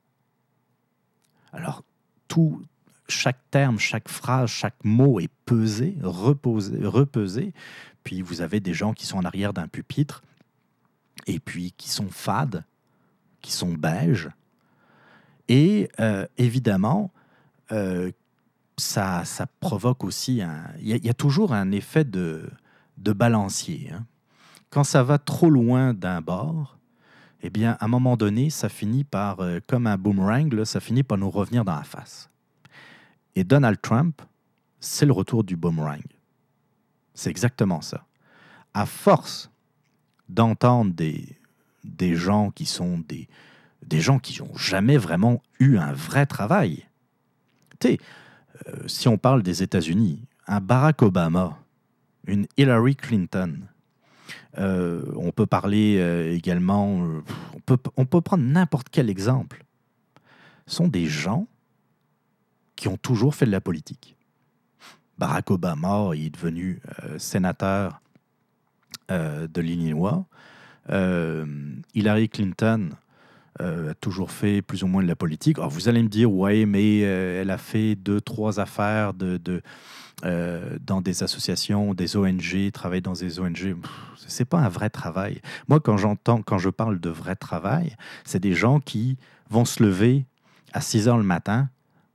Alors, 1.51 1.83
tout, 2.29 2.63
chaque 3.09 3.39
terme, 3.51 3.77
chaque 3.77 4.07
phrase, 4.07 4.49
chaque 4.49 4.81
mot 4.85 5.19
est 5.19 5.29
pesé, 5.45 5.97
reposé, 6.01 6.85
repesé. 6.85 7.53
Puis 8.03 8.21
vous 8.21 8.41
avez 8.41 8.61
des 8.61 8.73
gens 8.73 8.93
qui 8.93 9.05
sont 9.05 9.17
en 9.17 9.25
arrière 9.25 9.53
d'un 9.53 9.67
pupitre 9.67 10.23
et 11.27 11.39
puis 11.39 11.73
qui 11.73 11.89
sont 11.89 12.09
fades 12.09 12.63
qui 13.43 13.51
sont 13.51 13.73
beiges. 13.73 14.29
Et 15.47 15.89
euh, 15.99 16.25
évidemment, 16.37 17.11
euh, 17.71 18.11
ça, 18.77 19.23
ça, 19.25 19.45
provoque 19.59 20.03
aussi 20.03 20.41
un... 20.41 20.71
Il 20.79 21.05
y, 21.05 21.09
a 21.09 21.13
toujours 21.13 21.53
un 21.53 21.71
effet 21.71 22.05
de, 22.05 22.49
de 22.97 23.11
balancier. 23.11 23.91
Hein. 23.91 24.05
Quand 24.73 24.83
ça 24.83 25.03
va 25.03 25.19
trop 25.19 25.51
loin 25.51 25.93
d'un 25.93 26.19
bord, 26.19 26.79
eh 27.43 27.51
bien, 27.51 27.77
à 27.79 27.85
un 27.85 27.87
moment 27.87 28.17
donné, 28.17 28.49
ça 28.49 28.69
finit 28.69 29.03
par, 29.03 29.39
euh, 29.39 29.59
comme 29.67 29.85
un 29.85 29.99
boomerang, 29.99 30.63
ça 30.63 30.79
finit 30.79 31.03
par 31.03 31.19
nous 31.19 31.29
revenir 31.29 31.63
dans 31.63 31.75
la 31.75 31.83
face. 31.83 32.31
Et 33.35 33.43
Donald 33.43 33.79
Trump, 33.79 34.23
c'est 34.79 35.05
le 35.05 35.11
retour 35.11 35.43
du 35.43 35.55
boomerang. 35.55 36.01
C'est 37.13 37.29
exactement 37.29 37.81
ça. 37.81 38.03
À 38.73 38.87
force 38.87 39.51
d'entendre 40.27 40.91
des, 40.91 41.37
des 41.83 42.15
gens 42.15 42.49
qui 42.49 42.65
sont 42.65 42.97
des, 43.07 43.27
des 43.85 44.01
gens 44.01 44.17
qui 44.17 44.41
n'ont 44.41 44.57
jamais 44.57 44.97
vraiment 44.97 45.43
eu 45.59 45.77
un 45.77 45.93
vrai 45.93 46.25
travail. 46.25 46.87
Tu 47.79 47.89
sais, 47.89 47.97
euh, 48.67 48.87
si 48.87 49.07
on 49.07 49.19
parle 49.19 49.43
des 49.43 49.61
États-Unis, 49.61 50.25
un 50.47 50.61
Barack 50.61 51.03
Obama, 51.03 51.59
une 52.25 52.47
Hillary 52.57 52.95
Clinton, 52.95 53.67
euh, 54.57 55.03
on 55.15 55.31
peut 55.31 55.45
parler 55.45 55.97
euh, 55.99 56.33
également, 56.33 56.87
on, 56.87 57.59
peut, 57.65 57.77
on 57.97 58.05
peut 58.05 58.21
prendre 58.21 58.43
n'importe 58.43 58.89
quel 58.89 59.09
exemple, 59.09 59.63
sont 60.67 60.87
des 60.87 61.07
gens 61.07 61.47
qui 62.75 62.87
ont 62.87 62.97
toujours 62.97 63.35
fait 63.35 63.45
de 63.45 63.51
la 63.51 63.61
politique. 63.61 64.15
Barack 65.17 65.51
Obama 65.51 66.09
est 66.15 66.29
devenu 66.29 66.81
sénateur 67.17 68.01
de 69.09 69.61
l'Illinois. 69.61 70.25
Euh, 70.89 71.45
Hillary 71.93 72.29
Clinton 72.29 72.89
euh, 73.61 73.91
a 73.91 73.93
toujours 73.95 74.31
fait 74.31 74.61
plus 74.61 74.83
ou 74.83 74.87
moins 74.87 75.03
de 75.03 75.07
la 75.07 75.15
politique. 75.15 75.57
Alors, 75.59 75.69
vous 75.69 75.87
allez 75.87 76.03
me 76.03 76.09
dire, 76.09 76.31
ouais, 76.31 76.65
mais 76.65 77.01
euh, 77.03 77.41
elle 77.41 77.51
a 77.51 77.57
fait 77.57 77.95
deux, 77.95 78.19
trois 78.19 78.59
affaires 78.59 79.13
de 79.13 79.61
euh, 80.23 80.77
dans 80.85 81.01
des 81.01 81.23
associations, 81.23 81.93
des 81.93 82.15
ONG, 82.15 82.71
travaille 82.71 83.01
dans 83.01 83.13
des 83.13 83.39
ONG. 83.39 83.75
C'est 84.27 84.45
pas 84.45 84.59
un 84.59 84.69
vrai 84.69 84.89
travail. 84.89 85.41
Moi, 85.67 85.79
quand 85.79 85.97
j'entends, 85.97 86.41
quand 86.41 86.57
je 86.57 86.69
parle 86.69 86.99
de 86.99 87.09
vrai 87.09 87.35
travail, 87.35 87.95
c'est 88.23 88.39
des 88.39 88.53
gens 88.53 88.79
qui 88.79 89.17
vont 89.49 89.65
se 89.65 89.83
lever 89.83 90.25
à 90.71 90.81
6 90.81 91.07
heures 91.07 91.17
le 91.17 91.23
matin, 91.23 91.69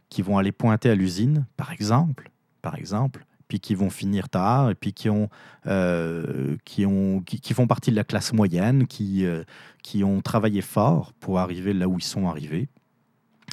qui 0.09 0.23
vont 0.23 0.39
aller 0.39 0.53
pointer 0.53 0.91
à 0.91 0.95
l'usine, 0.95 1.47
par 1.57 1.71
exemple, 1.73 2.31
par 2.63 2.77
exemple, 2.77 3.25
puis 3.47 3.61
qui 3.61 3.75
vont 3.75 3.91
finir 3.91 4.29
tard, 4.29 4.71
et 4.71 4.75
puis 4.75 4.93
qui, 4.93 5.09
ont, 5.09 5.29
euh, 5.67 6.57
qui, 6.65 6.87
ont, 6.87 7.21
qui, 7.21 7.55
font 7.55 7.67
partie 7.67 7.91
de 7.91 7.97
la 7.97 8.05
classe 8.05 8.33
moyenne, 8.33 8.87
qui, 8.87 9.25
euh, 9.25 9.43
qui 9.83 10.05
ont 10.05 10.21
travaillé 10.21 10.61
fort 10.61 11.13
pour 11.21 11.39
arriver 11.39 11.73
là 11.73 11.89
où 11.89 11.99
ils 11.99 12.05
sont 12.05 12.29
arrivés, 12.29 12.69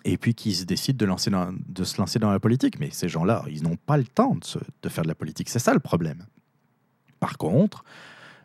et 0.06 0.18
puis 0.18 0.36
qui 0.36 0.54
se 0.54 0.64
décident 0.64 1.16
de, 1.18 1.84
se 1.84 1.98
lancer 1.98 2.20
dans 2.20 2.32
la 2.32 2.40
politique. 2.40 2.80
Mais 2.80 2.90
ces 2.92 3.10
gens-là, 3.10 3.44
ils 3.50 3.64
n'ont 3.64 3.76
pas 3.76 3.98
le 3.98 4.06
temps 4.06 4.38
de, 4.84 4.90
faire 4.90 5.04
de 5.04 5.10
la 5.10 5.16
politique. 5.16 5.50
C'est 5.50 5.60
ça 5.60 5.74
le 5.74 5.80
problème. 5.80 6.26
Par 7.20 7.40
contre, 7.40 7.84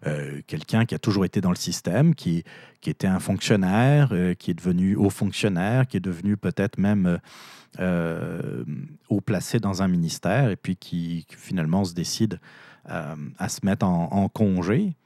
euh, 0.06 0.40
quelqu'un 0.46 0.86
qui 0.86 0.94
a 0.94 0.98
toujours 0.98 1.26
été 1.26 1.42
dans 1.42 1.50
le 1.50 1.56
système, 1.56 2.14
qui, 2.14 2.44
était 2.86 3.06
un 3.06 3.20
fonctionnaire, 3.20 4.08
euh, 4.12 4.32
qui 4.32 4.50
est 4.50 4.54
devenu 4.54 4.96
haut 4.96 5.10
fonctionnaire, 5.10 5.86
qui 5.86 5.98
est 5.98 6.00
devenu 6.00 6.38
peut-être 6.38 6.78
même 6.78 7.20
euh, 7.78 8.64
haut 9.10 9.20
placé 9.20 9.60
dans 9.60 9.82
un 9.82 9.88
ministère, 9.88 10.48
et 10.50 10.56
puis 10.56 10.76
qui, 10.76 11.26
finalement 11.28 11.84
se 11.84 11.92
décide 11.92 12.40
à 12.86 13.48
se 13.50 13.64
mettre 13.64 13.84
en, 13.86 14.28
congé 14.30 14.96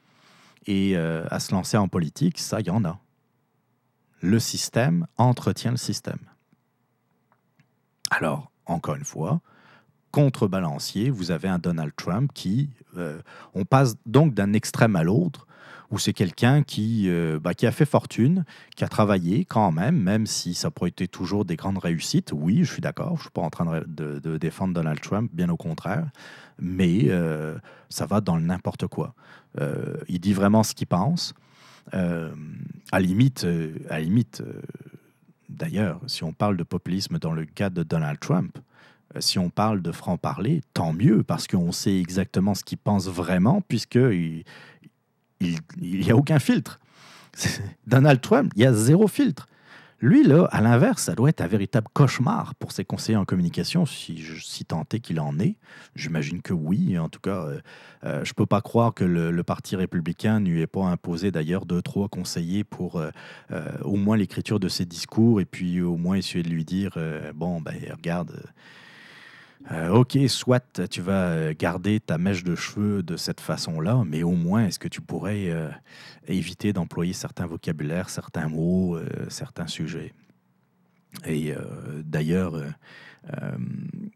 et 0.67 0.97
à 0.97 1.39
se 1.41 1.53
lancer 1.53 1.77
en 1.77 1.89
politique, 1.89 2.39
ça, 2.39 2.61
il 2.61 2.69
y 2.69 2.71
en 2.71 2.85
a. 2.85 2.99
Le 4.23 4.39
système 4.39 5.07
entretient 5.19 5.73
le 5.73 5.77
système. 5.77 6.21
Alors, 8.17 8.53
encore 8.67 8.95
une 8.95 9.05
fois, 9.05 9.41
contrebalancier, 10.13 11.11
vous 11.11 11.33
avez 11.33 11.49
un 11.49 11.59
Donald 11.59 11.93
Trump 11.97 12.31
qui, 12.33 12.71
euh, 12.97 13.21
on 13.55 13.65
passe 13.65 13.97
donc 14.07 14.35
d'un 14.35 14.53
extrême 14.53 14.95
à 14.95 15.03
l'autre, 15.03 15.49
où 15.91 15.99
c'est 15.99 16.13
quelqu'un 16.13 16.63
qui, 16.63 17.09
euh, 17.09 17.41
bah, 17.41 17.55
qui 17.55 17.67
a 17.67 17.73
fait 17.73 17.85
fortune, 17.85 18.45
qui 18.77 18.85
a 18.85 18.89
travaillé 18.89 19.45
quand 19.45 19.73
même, 19.73 20.01
même 20.01 20.27
si 20.27 20.55
ça 20.55 20.71
n'a 20.81 20.87
été 20.87 21.09
toujours 21.09 21.45
des 21.45 21.57
grandes 21.57 21.79
réussites. 21.79 22.31
Oui, 22.33 22.59
je 22.63 22.73
suis 22.73 22.81
d'accord, 22.81 23.11
je 23.11 23.15
ne 23.15 23.21
suis 23.23 23.31
pas 23.31 23.43
en 23.43 23.51
train 23.51 23.83
de, 23.85 24.39
défendre 24.39 24.75
Donald 24.75 25.01
Trump, 25.01 25.29
bien 25.33 25.49
au 25.49 25.57
contraire, 25.57 26.07
mais 26.61 27.07
euh, 27.07 27.59
ça 27.89 28.07
va 28.07 28.21
dans 28.21 28.39
n'importe 28.39 28.87
quoi. 28.87 29.15
il 30.09 30.21
dit 30.21 30.33
vraiment 30.35 30.63
ce 30.63 30.75
qu'il 30.75 30.87
pense. 30.87 31.35
à 31.93 33.01
limite, 33.01 33.45
à 33.91 33.99
limite 33.99 34.43
d'ailleurs, 35.49 36.01
si 36.07 36.25
on 36.25 36.33
parle 36.33 36.57
de 36.57 36.63
populisme 36.63 37.19
dans 37.19 37.33
le 37.33 37.45
cas 37.45 37.71
de 37.71 37.83
Donald 37.83 38.19
Trump, 38.19 38.59
euh, 39.15 39.21
si 39.21 39.39
on 39.39 39.51
parle 39.51 39.83
de 39.83 39.93
franc-parler, 39.93 40.63
tant 40.73 40.93
mieux, 40.93 41.23
parce 41.23 41.47
qu'on 41.47 41.73
sait 41.73 41.99
exactement 41.99 42.55
ce 42.55 42.65
qu'il 42.65 42.79
pense 42.79 43.09
vraiment, 43.09 43.61
puisqu'il 43.61 44.45
n'y 45.41 45.59
il, 45.81 46.11
a 46.11 46.17
aucun 46.17 46.39
filtre. 46.39 46.81
Donald 47.87 48.21
Trump, 48.21 48.53
il 48.57 48.63
y 48.63 48.67
a 48.67 48.73
zéro 48.73 49.09
filtre. 49.09 49.49
Lui, 50.01 50.23
là, 50.23 50.47
à 50.51 50.61
l'inverse, 50.61 51.05
ça 51.05 51.15
doit 51.15 51.31
être 51.31 51.41
un 51.41 51.47
véritable 51.47 51.87
cauchemar 51.93 52.55
pour 52.57 52.73
ses 52.73 52.85
conseillers 52.85 53.17
en 53.17 53.25
communication, 53.25 53.87
si, 53.87 54.23
si 54.41 54.67
qu'il 55.01 55.21
en 55.21 55.39
est. 55.39 55.57
J'imagine 55.95 56.43
que 56.43 56.53
oui. 56.53 56.99
En 56.99 57.09
tout 57.09 57.21
cas, 57.21 57.45
euh, 57.47 57.61
euh, 58.05 58.25
je 58.25 58.31
ne 58.31 58.35
peux 58.35 58.47
pas 58.47 58.61
croire 58.61 58.93
que 58.93 59.05
le, 59.05 59.43
Parti 59.45 59.77
républicain 59.77 60.41
ne 60.41 60.49
lui 60.49 60.63
ait 60.63 60.67
pas 60.67 60.87
imposé 60.87 61.31
d'ailleurs 61.31 61.67
deux, 61.67 61.83
trois 61.83 62.09
conseillers 62.09 62.65
pour 62.65 63.03
au 63.83 63.97
moins 63.97 64.17
l'écriture 64.17 64.59
de 64.59 64.69
ses 64.69 64.87
discours 64.87 65.41
et 65.41 65.45
puis 65.45 65.83
au 65.83 65.99
moins 65.99 66.17
essayer 66.17 66.43
de 66.43 66.49
lui 66.49 66.65
dire 66.65 66.97
bon, 67.35 67.61
ben, 67.61 67.75
regarde 67.95 68.43
euh, 69.73 69.89
ok, 69.89 70.19
soit 70.29 70.83
tu 70.91 71.01
vas 71.01 71.55
garder 71.55 71.99
ta 71.99 72.19
mèche 72.19 72.45
de 72.45 72.55
cheveux 72.55 73.03
de 73.03 73.17
cette 73.17 73.41
façon-là, 73.41 74.03
mais 74.07 74.23
au 74.23 74.33
moins, 74.33 74.67
est-ce 74.67 74.79
que 74.79 74.89
tu 74.89 75.01
pourrais 75.01 75.49
euh, 75.49 75.71
éviter 76.29 76.75
d'employer 76.75 77.15
certains 77.15 77.47
vocabulaires, 77.47 78.11
certains 78.11 78.49
mots, 78.49 78.97
euh, 78.97 79.07
certains 79.29 79.67
sujets? 79.67 80.13
Et 81.27 81.55
d'ailleurs, 82.05 82.61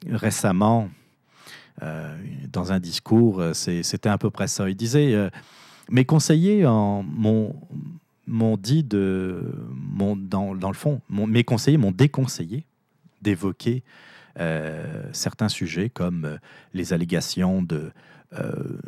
récemment, 0.08 0.90
dans 1.80 2.72
un 2.72 2.80
discours, 2.80 3.40
c'était 3.52 4.08
à 4.08 4.18
peu 4.18 4.30
près 4.30 4.48
ça. 4.48 4.68
Il 4.68 4.74
disait, 4.74 5.30
mes 5.88 6.04
conseillers 6.04 6.64
m'ont 6.64 7.54
dit 8.56 8.82
de, 8.82 9.44
dans, 10.16 10.52
le 10.52 10.74
fond, 10.74 11.00
mes 11.08 11.44
conseillers 11.44 11.78
m'ont 11.78 11.92
déconseillé 11.92 12.64
d'évoquer 13.22 13.84
euh, 13.86 14.08
certains 15.12 15.48
sujets 15.48 15.90
comme 15.90 16.24
euh, 16.24 16.38
les 16.72 16.92
allégations 16.92 17.62
de, 17.62 17.92
euh, 18.34 18.78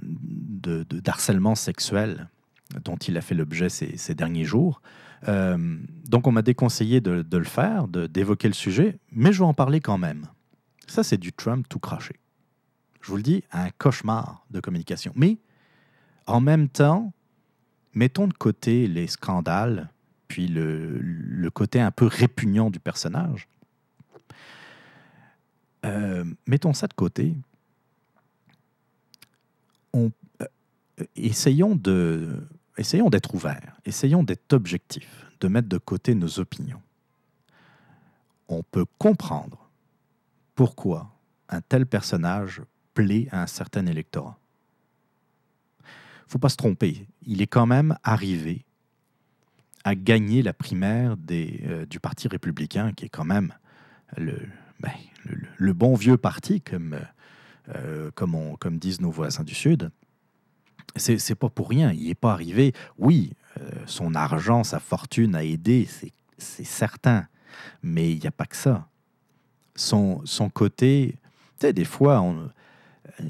sexuel 1.54 2.28
dont 2.84 2.96
il 2.96 3.16
a 3.16 3.20
fait 3.20 3.34
l'objet 3.34 3.68
ces, 3.68 4.14
derniers 4.14 4.44
jours. 4.44 4.80
donc 5.26 6.26
on 6.28 6.32
m'a 6.32 6.42
déconseillé 6.42 7.00
de, 7.00 7.36
le 7.36 7.44
faire, 7.44 7.88
d'évoquer 7.88 8.46
le 8.46 8.54
sujet, 8.54 8.98
mais 9.10 9.32
je 9.32 9.40
vais 9.40 9.44
en 9.44 9.54
parler 9.54 9.80
quand 9.80 9.98
même. 9.98 10.26
Ça, 10.86 11.02
c'est 11.02 11.18
du 11.18 11.32
Trump 11.32 11.66
tout 11.68 11.80
craché. 11.80 12.20
Je 13.00 13.08
vous 13.08 13.16
le 13.16 13.22
dis, 13.22 13.42
un 13.50 13.70
cauchemar 13.70 14.46
de 14.50 14.60
communication. 14.60 15.12
Mais 15.16 15.38
en 16.26 16.40
même 16.40 16.68
temps, 16.68 17.12
mettons 17.92 18.28
de 18.28 18.34
côté 18.34 18.86
les 18.86 19.08
scandales, 19.08 19.90
puis 20.28 20.46
le, 20.46 20.98
le 21.00 21.50
côté 21.50 21.80
un 21.80 21.90
peu 21.90 22.06
répugnant 22.06 22.70
du 22.70 22.78
personnage. 22.78 23.48
Euh, 25.84 26.24
mettons 26.46 26.72
ça 26.72 26.86
de 26.86 26.94
côté. 26.94 27.34
Euh, 29.94 30.10
essayons 31.16 31.74
d'être 31.74 33.34
ouverts, 33.34 33.76
essayons 33.84 34.22
d'être 34.22 34.52
objectifs, 34.52 35.26
de 35.40 35.48
mettre 35.48 35.68
de 35.68 35.78
côté 35.78 36.14
nos 36.14 36.38
opinions. 36.38 36.82
On 38.48 38.62
peut 38.62 38.86
comprendre 38.98 39.68
pourquoi 40.54 41.10
un 41.48 41.60
tel 41.60 41.86
personnage 41.86 42.62
plaît 42.94 43.28
à 43.30 43.42
un 43.42 43.46
certain 43.46 43.86
électorat. 43.86 44.38
Faut 46.26 46.38
pas 46.38 46.48
se 46.48 46.56
tromper, 46.56 47.06
il 47.26 47.42
est 47.42 47.46
quand 47.46 47.66
même 47.66 47.96
arrivé 48.04 48.64
à 49.84 49.94
gagner 49.94 50.42
la 50.42 50.52
primaire 50.52 51.16
euh, 51.30 51.86
du 51.86 52.00
Parti 52.00 52.28
républicain, 52.28 52.92
qui 52.92 53.06
est 53.06 53.08
quand 53.08 53.24
même 53.24 53.54
le, 54.16 54.36
ben, 54.80 54.92
le, 55.58 55.72
bon 55.72 55.94
vieux 55.94 56.16
parti, 56.16 56.60
comme, 56.60 56.98
euh, 57.74 58.10
comme, 58.14 58.78
disent 58.78 59.00
nos 59.00 59.10
voisins 59.10 59.44
du 59.44 59.54
Sud, 59.54 59.90
c'est 60.96 61.34
pas 61.34 61.48
pour 61.48 61.68
rien. 61.68 61.92
Il 61.92 62.08
n'est 62.08 62.14
pas 62.14 62.32
arrivé. 62.32 62.72
Oui, 62.98 63.32
euh, 63.60 63.70
son 63.86 64.14
argent, 64.14 64.64
sa 64.64 64.80
fortune 64.80 65.34
a 65.34 65.44
aidé, 65.44 65.88
c'est 66.38 66.64
certain. 66.64 67.26
Mais 67.82 68.10
il 68.12 68.20
n'y 68.20 68.26
a 68.26 68.32
pas 68.32 68.46
que 68.46 68.56
ça. 68.56 68.88
Son, 69.76 70.20
son 70.24 70.50
côté, 70.50 71.16
tu 71.60 71.66
sais, 71.66 71.72
des 71.72 71.84
fois, 71.84 72.24
euh, 72.24 73.24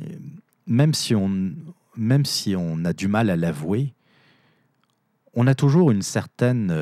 même, 0.66 0.94
si 0.94 1.14
on, 1.14 1.52
même 1.96 2.24
si 2.24 2.54
on 2.56 2.84
a 2.84 2.92
du 2.92 3.08
mal 3.08 3.28
à 3.28 3.36
l'avouer, 3.36 3.92
on 5.34 5.46
a 5.46 5.54
toujours 5.54 5.90
une 5.90 6.02
certaine 6.02 6.72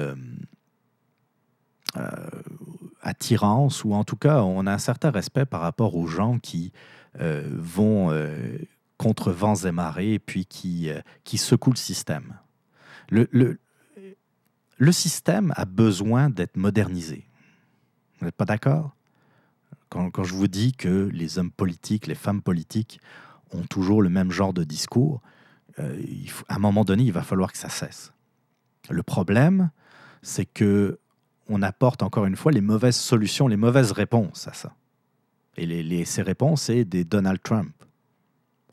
attirance, 3.08 3.84
ou 3.84 3.94
en 3.94 4.04
tout 4.04 4.16
cas, 4.16 4.42
on 4.42 4.66
a 4.66 4.72
un 4.72 4.78
certain 4.78 5.10
respect 5.10 5.46
par 5.46 5.60
rapport 5.60 5.96
aux 5.96 6.06
gens 6.06 6.38
qui 6.38 6.72
euh, 7.20 7.48
vont 7.56 8.10
euh, 8.10 8.58
contre 8.96 9.32
vents 9.32 9.56
et 9.56 9.72
marées, 9.72 10.14
et 10.14 10.18
puis 10.18 10.46
qui, 10.46 10.90
euh, 10.90 11.00
qui 11.24 11.38
secouent 11.38 11.72
le 11.72 11.76
système. 11.76 12.36
Le, 13.10 13.28
le, 13.32 13.58
le 14.76 14.92
système 14.92 15.52
a 15.56 15.64
besoin 15.64 16.30
d'être 16.30 16.56
modernisé. 16.56 17.26
Vous 18.18 18.26
n'êtes 18.26 18.36
pas 18.36 18.44
d'accord? 18.44 18.94
Quand, 19.88 20.10
quand, 20.10 20.24
je 20.24 20.34
vous 20.34 20.48
dis 20.48 20.72
que 20.72 21.08
les 21.12 21.38
hommes 21.38 21.50
politiques, 21.50 22.06
les 22.06 22.14
femmes 22.14 22.42
politiques 22.42 23.00
ont 23.52 23.62
toujours 23.62 24.02
le 24.02 24.10
même 24.10 24.30
genre 24.30 24.52
de 24.52 24.64
discours, 24.64 25.22
à 25.78 26.56
un 26.56 26.58
moment 26.58 26.84
donné, 26.84 27.04
il 27.04 27.12
va 27.12 27.22
falloir 27.22 27.52
que 27.52 27.58
ça 27.58 27.68
cesse. 27.68 28.12
Le 28.90 29.04
problème, 29.04 29.70
c'est 30.22 30.44
que 30.44 30.98
on 31.48 31.62
apporte 31.62 32.02
encore 32.02 32.26
une 32.26 32.36
fois 32.36 32.52
les 32.52 32.60
mauvaises 32.60 32.96
solutions, 32.96 33.48
les 33.48 33.56
mauvaises 33.56 33.92
réponses 33.92 34.46
à 34.48 34.52
ça. 34.52 34.72
Et 35.56 36.04
ces 36.04 36.22
réponses, 36.22 36.62
c'est 36.62 36.84
des 36.84 37.04
Donald 37.04 37.42
Trump. 37.42 37.72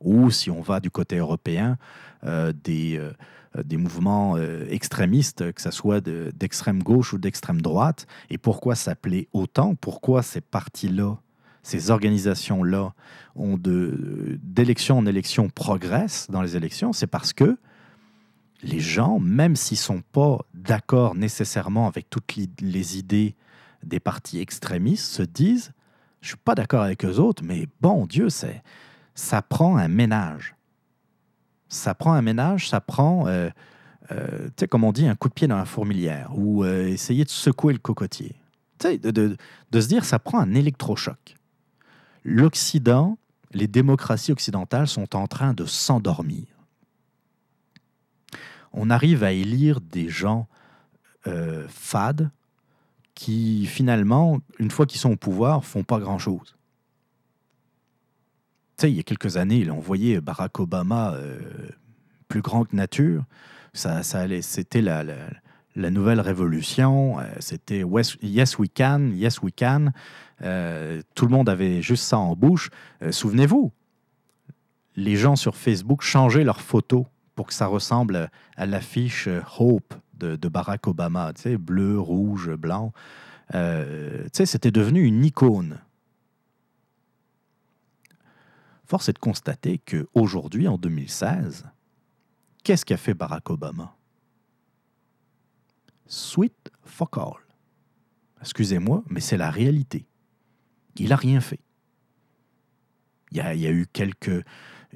Ou 0.02 0.30
si 0.30 0.52
on 0.52 0.62
va 0.62 0.80
du 0.80 0.92
côté 0.92 1.18
européen, 1.18 1.78
euh, 2.24 2.54
des, 2.64 2.98
euh, 2.98 3.12
des 3.64 3.78
mouvements 3.78 4.36
euh, 4.38 4.66
extrémistes, 4.70 5.52
que 5.54 5.62
ce 5.62 5.72
soit 5.72 6.02
d'extrême 6.02 6.84
gauche 6.84 7.14
ou 7.14 7.18
d'extrême 7.18 7.62
droite. 7.62 8.08
Et 8.30 8.38
pourquoi 8.38 8.76
plaît 9.02 9.28
autant? 9.34 9.76
Pourquoi 9.76 10.22
ces 10.22 10.42
partis-là, 10.42 11.18
ces 11.64 11.90
organisations-là, 11.92 12.94
d'élection 13.36 14.98
en 14.98 15.06
élection 15.06 15.50
progressent 15.50 16.30
dans 16.30 16.42
les 16.42 16.56
élections? 16.56 16.94
C'est 16.94 17.08
parce 17.08 17.34
que 17.34 17.58
les 18.62 18.80
gens, 18.80 19.20
même 19.20 19.56
s'ils 19.56 19.78
ne 19.78 19.82
sont 19.82 20.02
pas 20.12 20.40
d'accord 20.54 21.16
nécessairement 21.16 21.88
avec 21.88 22.10
toutes 22.10 22.36
les 22.60 22.98
idées 22.98 23.36
des 23.84 24.00
partis 24.00 24.40
extrémistes, 24.40 25.06
se 25.06 25.22
disent 25.22 25.74
Je 26.22 26.28
ne 26.28 26.30
suis 26.30 26.38
pas 26.38 26.56
d'accord 26.56 26.82
avec 26.82 27.06
eux 27.06 27.20
autres, 27.20 27.44
mais 27.44 27.68
bon 27.82 28.06
Dieu, 28.06 28.30
c'est, 28.30 28.64
ça 29.14 29.42
prend 29.42 29.78
un 29.78 29.88
ménage. 29.88 30.56
Ça 31.70 31.94
prend 31.94 32.14
un 32.14 32.22
ménage, 32.22 32.70
ça 32.70 32.80
prend, 32.80 33.28
euh, 33.28 33.50
euh, 34.12 34.48
tu 34.48 34.54
sais, 34.62 34.68
comme 34.68 34.84
on 34.84 34.92
dit, 34.92 35.08
un 35.08 35.16
coup 35.16 35.30
de 35.30 35.34
pied 35.34 35.48
dans 35.48 35.58
la 35.58 35.66
fourmilière 35.66 36.32
ou 36.36 36.64
euh, 36.64 36.88
essayer 36.88 37.24
de 37.24 37.30
secouer 37.30 37.74
le 37.74 37.80
cocotier. 37.80 38.36
Tu 38.80 38.88
sais, 38.88 38.98
de, 38.98 39.36
de 39.72 39.82
se 39.82 39.88
dire 39.88 40.06
ça 40.06 40.20
prend 40.20 40.40
un 40.40 40.54
électrochoc. 40.54 41.36
L'Occident, 42.24 43.18
les 43.54 43.68
démocraties 43.68 44.32
occidentales 44.32 44.88
sont 44.88 45.16
en 45.16 45.28
train 45.28 45.54
de 45.54 45.66
s'endormir 45.66 46.46
on 48.76 48.90
arrive 48.90 49.24
à 49.24 49.32
élire 49.32 49.82
des 49.82 50.10
gens 50.10 50.48
euh, 51.28 51.66
fades 51.70 52.30
qui, 53.16 53.66
finalement, 53.66 54.40
une 54.60 54.70
fois 54.70 54.86
qu'ils 54.86 55.00
sont 55.00 55.12
au 55.12 55.16
pouvoir, 55.16 55.64
font 55.64 55.84
pas 55.84 56.00
grand-chose. 56.00 56.56
Tu 58.78 58.82
sais, 58.82 58.92
il 58.92 58.98
y 58.98 59.00
a 59.00 59.04
quelques 59.04 59.38
années, 59.38 59.70
on 59.72 59.80
voyait 59.80 60.20
Barack 60.20 60.60
Obama 60.60 61.14
euh, 61.14 61.40
plus 62.28 62.42
grand 62.42 62.66
que 62.66 62.76
nature. 62.76 63.24
Ça, 63.74 64.04
ça 64.04 64.26
c'était 64.42 64.82
la, 64.82 65.04
la, 65.76 65.92
nouvelle 65.92 66.20
révolution. 66.20 67.20
Euh, 67.20 67.24
c'était 67.40 67.84
Yes 68.22 68.60
we 68.60 68.70
can, 68.76 69.12
Yes 69.14 69.42
we 69.42 69.54
can. 69.58 69.92
tout 71.16 71.26
le 71.26 71.32
monde 71.32 71.48
avait 71.48 71.82
juste 71.82 72.04
ça 72.04 72.18
en 72.18 72.36
bouche. 72.36 72.70
Souvenez-vous, 73.10 73.72
les 74.98 75.16
gens 75.16 75.38
sur 75.38 75.56
Facebook 75.56 76.02
changeaient 76.02 76.44
leurs 76.44 76.62
photos 76.62 77.06
pour 77.36 77.48
que 77.48 77.54
ça 77.54 77.68
ressemble 77.68 78.30
à 78.56 78.66
l'affiche 78.66 79.30
Hope 79.60 79.94
de, 80.18 80.48
Barack 80.48 80.88
Obama, 80.88 81.34
tu 81.34 81.42
sais, 81.42 81.58
bleu, 81.58 82.00
rouge, 82.00 82.52
blanc. 82.56 82.94
Euh, 83.54 84.24
tu 84.26 84.30
sais, 84.34 84.46
c'était 84.46 84.72
devenu 84.72 85.04
une 85.04 85.24
icône. 85.26 85.80
Force 88.86 89.10
est 89.10 89.14
de 89.14 89.20
constater 89.20 89.80
qu'aujourd'hui, 89.80 90.68
en 90.68 90.78
2016, 90.78 91.66
qu'est-ce 92.64 92.86
qu'a 92.86 92.98
fait 92.98 93.14
Barack 93.14 93.50
Obama? 93.50 93.96
Sweet 96.08 96.72
fuck 96.84 97.18
all. 97.18 97.34
Excusez-moi, 98.42 99.04
mais 99.10 99.20
c'est 99.20 99.38
la 99.38 99.50
réalité. 99.50 100.06
Il 100.98 101.10
n'a 101.10 101.16
rien 101.16 101.42
fait. 101.42 101.60
Il 103.32 103.38
y 103.38 103.68
a 103.68 103.72
eu 103.72 103.86
quelques 103.92 104.46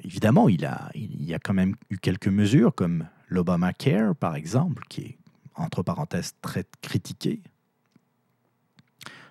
évidemment, 0.04 0.48
il, 0.48 0.64
a, 0.64 0.90
il 0.94 1.24
y 1.24 1.34
a 1.34 1.38
quand 1.38 1.54
même 1.54 1.76
eu 1.90 1.98
quelques 1.98 2.28
mesures 2.28 2.74
comme 2.74 3.06
l'Obamacare, 3.28 4.14
par 4.16 4.36
exemple, 4.36 4.82
qui 4.88 5.00
est, 5.02 5.18
entre 5.54 5.82
parenthèses, 5.82 6.34
très 6.42 6.64
critiqué. 6.82 7.42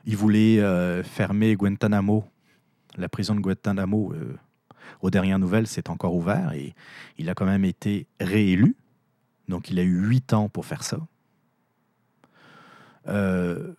Il 0.06 0.18
voulait 0.18 0.60
euh, 0.60 1.04
fermer 1.04 1.56
Guantanamo, 1.56 2.26
la 2.98 3.10
prison 3.10 3.36
de 3.36 3.42
Guantanamo. 3.42 4.14
Euh, 4.14 4.38
aux 5.02 5.12
dernières 5.12 5.40
nouvelles, 5.40 5.68
c'est 5.68 5.90
encore 5.90 6.16
ouvert 6.16 6.52
et 6.54 6.74
il 7.18 7.30
a 7.30 7.36
quand 7.36 7.46
même 7.46 7.64
été 7.64 8.08
réélu. 8.20 8.76
Donc, 9.48 9.70
il 9.70 9.80
a 9.80 9.84
eu 9.84 10.08
huit 10.08 10.34
ans 10.34 10.50
pour 10.50 10.66
faire 10.66 10.84
ça. 10.84 11.00
Euh, 13.08 13.74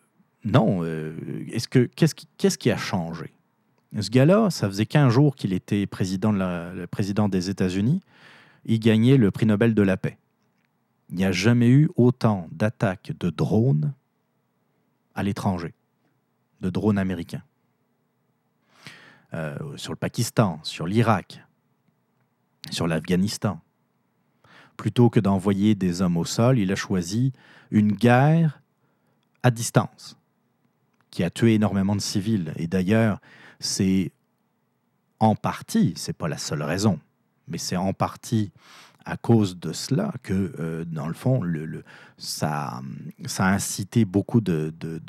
non, 0.45 0.84
est-ce 0.84 1.68
que 1.68 1.80
qu'est-ce 1.80 2.14
qui, 2.14 2.28
qu'est-ce 2.38 2.57
qui 2.57 2.70
a 2.70 2.76
changé? 2.76 3.32
Ce 3.99 4.11
gars-là, 4.11 4.51
ça 4.51 4.68
faisait 4.68 4.86
15 4.86 5.12
jours 5.12 5.34
qu'il 5.34 5.53
était 5.53 5.86
président, 5.86 6.32
des 7.28 7.51
États-Unis. 7.51 8.01
Il 8.64 8.78
gagnait 8.78 9.16
le 9.16 9.30
prix 9.30 9.47
Nobel 9.47 9.74
de 9.74 9.82
la 9.82 9.97
paix. 9.97 10.18
Il 11.09 11.16
n'y 11.16 11.24
a 11.24 11.32
jamais 11.32 11.68
eu 11.68 11.91
autant 11.97 12.49
d'attaques 12.53 13.12
de 13.18 13.30
drones 13.30 13.93
à 15.14 15.24
l'étranger, 15.24 15.74
de 16.61 16.70
drones 16.70 16.99
américains. 16.99 17.43
Euh, 19.34 19.57
sur 19.76 19.93
le 19.93 19.97
Pakistan, 19.97 20.61
sur 20.62 20.86
l'Irak, 20.86 21.45
sur 22.70 22.86
l'Afghanistan. 22.86 23.61
Plutôt 24.76 25.11
que 25.11 25.20
d'envoyer 25.20 25.74
des 25.74 26.03
hommes 26.03 26.16
au 26.16 26.24
sol, 26.24 26.59
il 26.59 26.70
a 26.72 26.76
choisi 26.76 27.32
une 27.70 27.93
guerre 27.93 28.61
à 29.43 29.51
distance 29.51 30.16
qui 31.11 31.24
a 31.24 31.30
tué 31.30 31.55
énormément 31.55 31.97
de 31.97 32.01
civils. 32.01 32.53
Et 32.57 32.66
d'ailleurs, 32.66 33.20
c'est 33.61 34.12
en 35.20 35.36
partie, 35.36 35.92
c'est 35.96 36.16
pas 36.16 36.28
la 36.28 36.38
seule 36.38 36.62
raison, 36.62 36.98
mais 37.46 37.58
c'est 37.58 37.76
en 37.76 37.92
partie 37.92 38.50
à 39.04 39.16
cause 39.16 39.58
de 39.58 39.72
cela 39.72 40.12
que, 40.22 40.52
euh, 40.58 40.84
dans 40.84 41.08
le 41.08 41.14
fond, 41.14 41.42
ça, 42.18 42.80
a 43.38 43.52
incité 43.52 44.04
beaucoup 44.04 44.40
de, 44.40 44.72
de, 44.78 45.00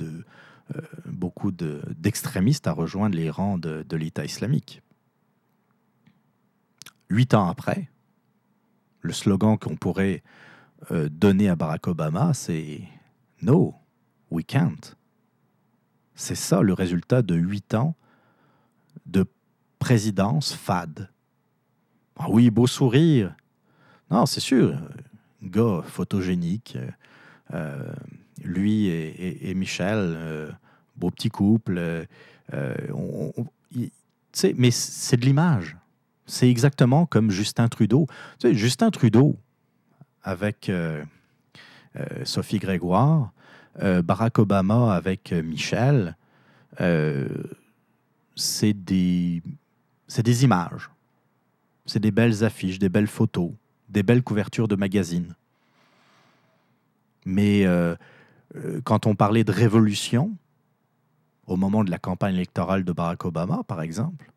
euh, 0.76 1.82
d'extrémistes 1.98 2.68
à 2.68 2.72
rejoindre 2.72 3.16
les 3.16 3.30
rangs 3.30 3.58
de, 3.58 3.96
l'État 3.96 4.26
islamique. 4.26 4.82
Huit 7.10 7.34
ans 7.34 7.48
après, 7.48 7.90
le 9.02 9.14
slogan 9.14 9.58
qu'on 9.58 9.76
pourrait 9.76 10.24
euh, 10.92 11.10
donner 11.10 11.50
à 11.50 11.56
Barack 11.56 11.88
Obama, 11.88 12.34
c'est 12.34 12.82
No, 13.42 13.76
we 14.30 14.46
can't. 14.46 14.96
C'est 16.16 16.36
ça 16.36 16.62
le 16.62 16.74
résultat 16.74 17.22
de 17.22 17.36
huit 17.36 17.74
ans 17.74 17.96
de 19.06 19.26
présidence 19.80 20.54
fade. 20.54 21.10
Ah 22.18 22.28
oui, 22.30 22.50
beau 22.50 22.68
sourire. 22.68 23.36
Non, 24.10 24.26
c'est 24.26 24.42
sûr, 24.42 24.76
gars 25.42 25.82
photogénique. 25.86 26.78
Euh, 27.54 27.94
lui 28.44 28.88
et, 28.88 29.54
Michel, 29.54 29.98
euh, 30.00 30.52
beau 30.96 31.12
petit 31.12 31.30
couple. 31.30 32.06
Euh, 32.54 32.76
mais 34.56 34.72
c'est 34.72 35.18
de 35.18 35.26
l'image. 35.26 35.78
C'est 36.26 36.50
exactement 36.50 37.06
comme 37.06 37.30
Justin 37.30 37.68
Trudeau. 37.68 38.08
Justin 38.44 38.90
Trudeau, 38.90 39.38
avec 40.24 40.72
Sophie 42.24 42.60
Grégoire, 42.60 43.32
Barack 43.80 44.40
Obama 44.40 44.96
avec 44.96 45.34
Michel, 45.34 46.16
c'est 48.42 48.74
des, 48.74 49.42
images. 50.44 50.90
C'est 51.86 52.00
des 52.00 52.12
belles 52.12 52.44
affiches, 52.44 52.80
des 52.80 52.90
belles 52.90 53.08
photos, 53.08 53.52
des 53.90 54.04
belles 54.04 54.24
couvertures 54.24 54.68
de 54.68 54.76
magazines. 54.76 55.36
Mais 57.26 57.66
euh, 57.66 57.96
euh, 58.56 58.82
quand 58.84 59.06
on 59.06 59.16
parlait 59.16 59.44
de 59.44 59.52
révolution, 59.52 60.36
au 61.48 61.56
moment 61.56 61.84
de 61.84 61.92
la 61.92 62.00
campagne 62.00 62.36
électorale 62.36 62.84
de 62.84 62.92
Barack 62.92 63.26
Obama, 63.26 63.64
par 63.68 63.82
exemple, 63.82 64.32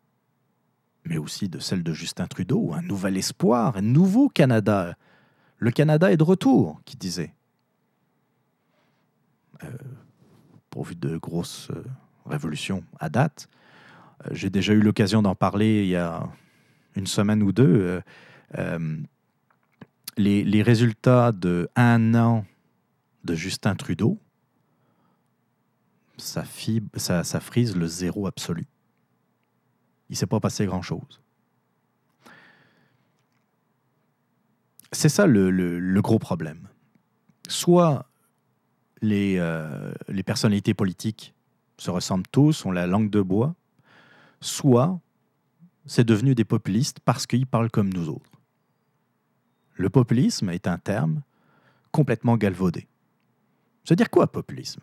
mais 1.05 1.17
aussi 1.17 1.49
de 1.49 1.59
celle 1.59 1.83
de 1.83 1.93
Justin 1.93 2.27
Trudeau, 2.27 2.73
un 2.73 2.81
nouvel 2.81 3.17
espoir, 3.17 3.77
un 3.77 3.81
nouveau 3.81 4.29
Canada. 4.29 4.95
Le 5.57 5.71
Canada 5.71 6.11
est 6.11 6.17
de 6.17 6.23
retour, 6.23 6.81
qui 6.85 6.97
disait. 6.97 7.33
Euh, 9.63 9.69
pourvu 10.69 10.95
de 10.95 11.17
grosses 11.17 11.71
révolutions 12.25 12.83
à 12.99 13.09
date, 13.09 13.47
j'ai 14.31 14.49
déjà 14.49 14.73
eu 14.73 14.79
l'occasion 14.79 15.21
d'en 15.21 15.35
parler 15.35 15.83
il 15.83 15.89
y 15.89 15.95
a 15.95 16.27
une 16.95 17.07
semaine 17.07 17.43
ou 17.43 17.51
deux. 17.51 17.63
Euh, 17.63 18.01
euh, 18.57 18.97
les, 20.17 20.61
résultats 20.61 21.31
de 21.31 21.69
un 21.75 22.15
an 22.15 22.45
de 23.23 23.35
Justin 23.35 23.75
Trudeau, 23.75 24.19
ça, 26.17 26.43
frise 26.43 27.75
le 27.75 27.87
zéro 27.87 28.27
absolu. 28.27 28.65
Il 30.09 30.13
ne 30.13 30.17
s'est 30.17 30.27
pas 30.27 30.39
passé 30.39 30.65
grand-chose. 30.65 31.21
C'est 34.91 35.09
ça 35.09 35.25
le, 35.25 35.99
gros 36.01 36.19
problème. 36.19 36.69
Soit 37.49 38.09
les 39.01 39.37
personnalités 40.25 40.73
politiques 40.73 41.33
se 41.77 41.91
ressemblent 41.91 42.27
tous, 42.31 42.65
ont 42.65 42.71
la 42.71 42.87
langue 42.87 43.09
de 43.09 43.21
bois, 43.21 43.55
soit 44.41 44.99
c'est 45.85 46.03
devenu 46.03 46.35
des 46.35 46.45
populistes 46.45 46.99
parce 46.99 47.27
qu'ils 47.27 47.45
parlent 47.45 47.69
comme 47.69 47.93
nous 47.93 48.09
autres. 48.09 48.31
Le 49.75 49.89
populisme 49.89 50.49
est 50.49 50.67
un 50.67 50.77
terme 50.77 51.21
complètement 51.91 52.37
galvaudé. 52.37 52.87
Ça 53.83 53.91
veut 53.91 53.97
dire 53.97 54.09
quoi, 54.09 54.31
populisme? 54.31 54.81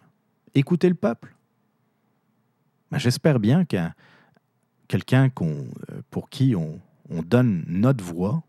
Écouter 0.54 0.88
le 0.88 0.94
peuple? 0.94 1.34
Ben, 2.90 2.98
J'espère 2.98 3.40
bien 3.40 3.64
qu'un 3.64 3.94
quelqu'un 4.86 5.30
euh, 5.40 6.02
pour 6.10 6.28
qui 6.28 6.54
on, 6.54 6.78
on 7.08 7.22
donne 7.22 7.64
notre 7.66 8.04
voix 8.04 8.42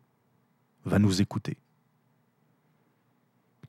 va 0.86 1.00
nous 1.00 1.22
écouter. 1.22 1.58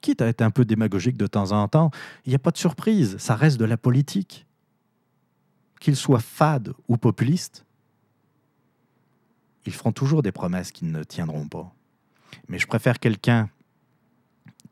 Quitte 0.01 0.20
à 0.20 0.26
être 0.26 0.43
un 0.43 0.51
peu 0.51 0.64
démagogique 0.64 1.16
de 1.16 1.26
temps 1.26 1.53
en 1.53 1.68
temps, 1.68 1.91
il 2.26 2.30
n'y 2.30 2.35
a 2.35 2.41
pas 2.41 2.51
de 2.51 2.59
surprise, 2.59 3.16
ça 3.18 3.37
reste 3.37 3.59
de 3.59 3.64
la 3.64 3.76
politique 3.76 4.47
qu'ils 5.85 5.97
soient 5.97 6.18
fades 6.18 6.72
ou 6.89 6.97
populistes, 6.97 7.66
ils 9.66 9.72
feront 9.74 9.93
toujours 9.93 10.22
des 10.22 10.32
promesses 10.32 10.72
qu'ils 10.72 10.91
ne 10.91 11.05
tiendront 11.05 11.47
pas. 11.47 11.74
Mais 12.49 12.59
je 12.59 12.66
préfère 12.66 12.99
quelqu'un 12.99 13.51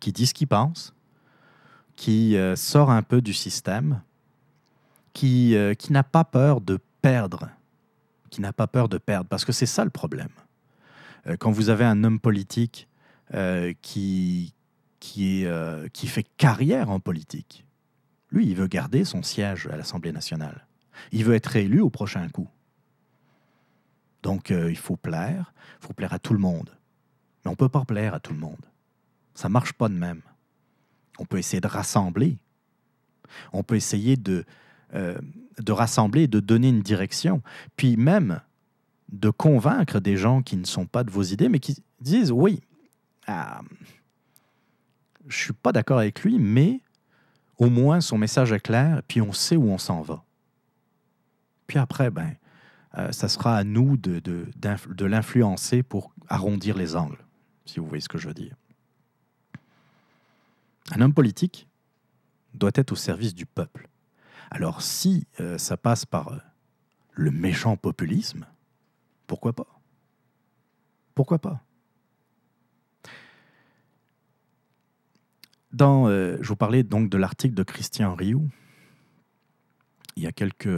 qui 0.01 0.11
dit 0.11 0.27
ce 0.27 0.33
qu'il 0.33 0.49
pense, 0.49 0.95
qui 1.97 2.35
euh, 2.39 2.57
sort 2.57 2.91
un 2.91 3.03
peu 3.03 3.21
du 3.21 3.35
système, 3.35 4.01
qui, 5.13 5.55
euh, 5.55 5.75
qui 5.75 5.93
n'a 5.93 6.03
pas 6.03 6.25
peur 6.25 6.63
de 6.63 6.79
perdre, 7.03 7.51
qui 8.31 8.41
n'a 8.41 8.55
pas 8.55 8.67
peur 8.67 8.89
de 8.89 8.97
perdre, 8.97 9.29
parce 9.29 9.45
que 9.45 9.53
c'est 9.53 9.67
ça 9.67 9.85
le 9.85 9.91
problème. 9.91 10.33
Euh, 11.27 11.37
quand 11.39 11.51
vous 11.51 11.69
avez 11.69 11.85
un 11.85 12.05
homme 12.05 12.21
politique 12.21 12.89
qui, 13.83 14.55
qui, 14.99 15.47
fait 16.07 16.27
carrière 16.39 16.89
en 16.89 17.01
politique, 17.01 17.67
lui, 18.31 18.47
il 18.47 18.57
veut 18.57 18.67
garder 18.67 19.05
son 19.05 19.23
siège 19.23 19.67
à 19.67 19.77
l'Assemblée 19.77 20.13
nationale. 20.13 20.67
Il 21.11 21.25
veut 21.25 21.35
être 21.35 21.47
réélu 21.47 21.81
au 21.81 21.91
prochain 21.91 22.29
coup. 22.29 22.49
Donc, 24.23 24.51
il 24.51 24.77
faut 24.77 24.97
plaire, 24.97 25.53
il 25.81 25.87
faut 25.87 25.93
plaire 25.93 26.13
à 26.13 26.19
tout 26.19 26.33
le 26.33 26.39
monde. 26.39 26.71
Mais 27.45 27.49
on 27.49 27.53
ne 27.53 27.57
peut 27.57 27.69
pas 27.69 27.85
plaire 27.85 28.15
à 28.15 28.21
tout 28.21 28.33
le 28.33 28.39
monde. 28.39 28.65
Ça 29.35 29.49
ne 29.49 29.53
marche 29.53 29.73
pas 29.73 29.89
de 29.89 29.95
même. 29.95 30.23
On 31.19 31.25
peut 31.25 31.39
essayer 31.39 31.61
de 31.61 31.67
rassembler. 31.67 32.39
On 33.53 33.63
peut 33.63 33.77
essayer 33.77 34.17
de, 34.17 34.45
euh, 34.95 35.19
de 35.59 35.73
rassembler, 35.73 36.27
de 36.27 36.41
donner 36.41 36.69
une 36.69 36.83
direction. 36.83 37.43
Puis 37.77 37.97
même 37.97 38.41
de 39.11 39.31
convaincre 39.31 40.01
des 40.01 40.17
gens 40.17 40.43
qui 40.43 40.57
ne 40.57 40.65
sont 40.65 40.87
pas 40.87 41.05
de 41.05 41.11
vos 41.11 41.23
idées, 41.23 41.49
mais 41.49 41.61
qui 41.61 41.83
disent 42.01 42.33
oui, 42.33 42.61
ah, 43.27 43.61
je 45.27 45.37
ne 45.37 45.43
suis 45.45 45.53
pas 45.53 45.73
d'accord 45.73 45.99
avec 45.99 46.23
lui, 46.23 46.39
mais 46.39 46.81
au 47.59 47.69
moins 47.69 48.01
son 48.01 48.19
message 48.19 48.53
est 48.53 48.61
clair, 48.61 49.03
puis 49.07 49.21
on 49.21 49.33
sait 49.33 49.57
où 49.57 49.71
on 49.71 49.79
s'en 49.79 50.01
va. 50.01 50.25
Puis 51.73 51.79
après, 51.79 52.11
ben, 52.11 52.37
euh, 52.99 53.13
ça 53.13 53.29
sera 53.29 53.57
à 53.57 53.65
nous 53.65 53.97
de, 53.97 54.19
de, 54.19 54.47
de 54.55 55.05
l'influencer 55.07 55.83
pour 55.83 56.13
arrondir 56.29 56.77
les 56.77 56.97
angles, 56.97 57.25
si 57.65 57.81
vous 57.81 57.87
voyez 57.87 58.03
ce 58.03 58.11
que 58.11 58.19
je 58.19 58.29
veux 58.29 58.35
dire. 58.35 58.55
Un 60.91 61.01
homme 61.01 61.15
politique 61.15 61.67
doit 62.53 62.73
être 62.75 62.93
au 62.93 62.95
service 62.95 63.35
du 63.35 63.47
peuple. 63.47 63.89
Alors 64.51 64.83
si 64.83 65.27
euh, 65.41 65.57
ça 65.57 65.79
passe 65.79 66.05
par 66.05 66.35
euh, 66.35 66.39
le 67.13 67.31
méchant 67.31 67.79
populisme, 67.79 68.45
pourquoi 69.27 69.55
pas? 69.55 69.81
Pourquoi 71.15 71.39
pas? 71.39 71.63
Dans, 75.73 76.11
je 76.11 76.47
vous 76.47 76.57
parlais 76.57 76.83
donc 76.83 77.09
de 77.09 77.17
l'article 77.17 77.55
de 77.55 77.63
Christian 77.63 78.15
Rioux. 78.15 78.51
Il 80.17 80.23
y 80.23 80.27
a 80.27 80.33
quelques 80.33 80.69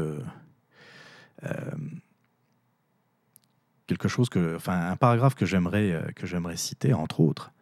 quelque 3.87 4.09
chose 4.09 4.29
que, 4.29 4.57
enfin, 4.57 4.91
un 4.91 4.97
paragraphe 4.97 5.35
que 5.35 5.47
j'aimerais 5.47 6.13
que 6.17 6.27
j'aimerais 6.27 6.57
citer 6.57 6.95
entre 6.95 7.21
autres. 7.21 7.53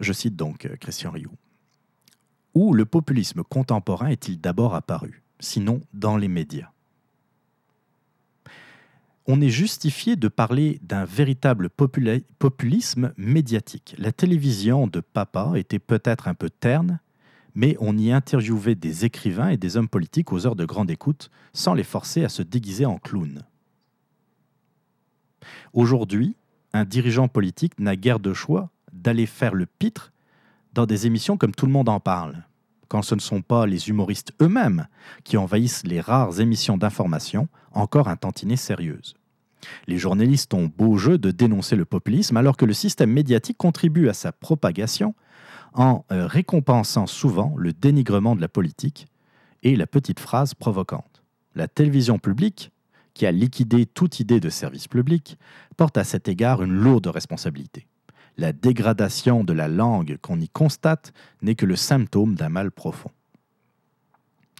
Je 0.00 0.12
cite 0.12 0.36
donc 0.36 0.66
euh, 0.66 0.76
Christian 0.76 1.10
Rioux. 1.10 1.36
Où 2.54 2.74
le 2.74 2.84
populisme 2.84 3.42
contemporain 3.44 4.08
est-il 4.08 4.40
d'abord 4.40 4.74
apparu, 4.74 5.22
sinon 5.38 5.80
dans 5.94 6.16
les 6.16 6.28
médias? 6.28 6.70
On 9.26 9.40
est 9.40 9.48
justifié 9.48 10.16
de 10.16 10.26
parler 10.26 10.80
d'un 10.82 11.04
véritable 11.04 11.70
populisme 11.70 13.14
médiatique. 13.16 13.94
La 13.96 14.10
télévision 14.10 14.88
de 14.88 14.98
papa 14.98 15.52
était 15.54 15.78
peut-être 15.78 16.26
un 16.26 16.34
peu 16.34 16.50
terne, 16.50 16.98
mais 17.54 17.76
on 17.80 17.96
y 17.96 18.12
interviewait 18.12 18.74
des 18.74 19.04
écrivains 19.04 19.48
et 19.48 19.56
des 19.56 19.76
hommes 19.76 19.88
politiques 19.88 20.32
aux 20.32 20.46
heures 20.46 20.56
de 20.56 20.64
grande 20.64 20.90
écoute 20.90 21.30
sans 21.52 21.74
les 21.74 21.84
forcer 21.84 22.24
à 22.24 22.28
se 22.28 22.42
déguiser 22.42 22.86
en 22.86 22.98
clown. 22.98 23.42
Aujourd'hui, 25.72 26.36
un 26.72 26.84
dirigeant 26.84 27.28
politique 27.28 27.78
n'a 27.78 27.96
guère 27.96 28.20
de 28.20 28.32
choix 28.32 28.70
d'aller 28.92 29.26
faire 29.26 29.54
le 29.54 29.66
pitre 29.66 30.12
dans 30.72 30.86
des 30.86 31.06
émissions 31.06 31.36
comme 31.36 31.54
Tout 31.54 31.66
le 31.66 31.72
monde 31.72 31.88
en 31.88 32.00
parle, 32.00 32.44
quand 32.88 33.02
ce 33.02 33.14
ne 33.14 33.20
sont 33.20 33.42
pas 33.42 33.66
les 33.66 33.88
humoristes 33.88 34.32
eux-mêmes 34.40 34.86
qui 35.24 35.36
envahissent 35.36 35.84
les 35.84 36.00
rares 36.00 36.40
émissions 36.40 36.78
d'information 36.78 37.48
encore 37.72 38.08
un 38.08 38.16
tantinet 38.16 38.56
sérieuses. 38.56 39.14
Les 39.86 39.98
journalistes 39.98 40.54
ont 40.54 40.70
beau 40.76 40.96
jeu 40.96 41.18
de 41.18 41.30
dénoncer 41.30 41.76
le 41.76 41.84
populisme 41.84 42.36
alors 42.36 42.56
que 42.56 42.64
le 42.64 42.72
système 42.72 43.12
médiatique 43.12 43.58
contribue 43.58 44.08
à 44.08 44.12
sa 44.12 44.32
propagation 44.32 45.14
en 45.74 46.04
euh, 46.12 46.26
récompensant 46.26 47.06
souvent 47.06 47.54
le 47.56 47.72
dénigrement 47.72 48.36
de 48.36 48.40
la 48.40 48.48
politique 48.48 49.06
et 49.62 49.76
la 49.76 49.86
petite 49.86 50.20
phrase 50.20 50.54
provocante. 50.54 51.22
La 51.54 51.68
télévision 51.68 52.18
publique, 52.18 52.72
qui 53.14 53.26
a 53.26 53.32
liquidé 53.32 53.86
toute 53.86 54.20
idée 54.20 54.40
de 54.40 54.48
service 54.48 54.88
public, 54.88 55.38
porte 55.76 55.98
à 55.98 56.04
cet 56.04 56.28
égard 56.28 56.62
une 56.62 56.72
lourde 56.72 57.06
responsabilité 57.06 57.86
la 58.36 58.52
dégradation 58.52 59.44
de 59.44 59.52
la 59.52 59.68
langue 59.68 60.18
qu'on 60.20 60.40
y 60.40 60.48
constate 60.48 61.12
n'est 61.42 61.54
que 61.54 61.66
le 61.66 61.76
symptôme 61.76 62.34
d'un 62.34 62.48
mal 62.48 62.70
profond. 62.70 63.10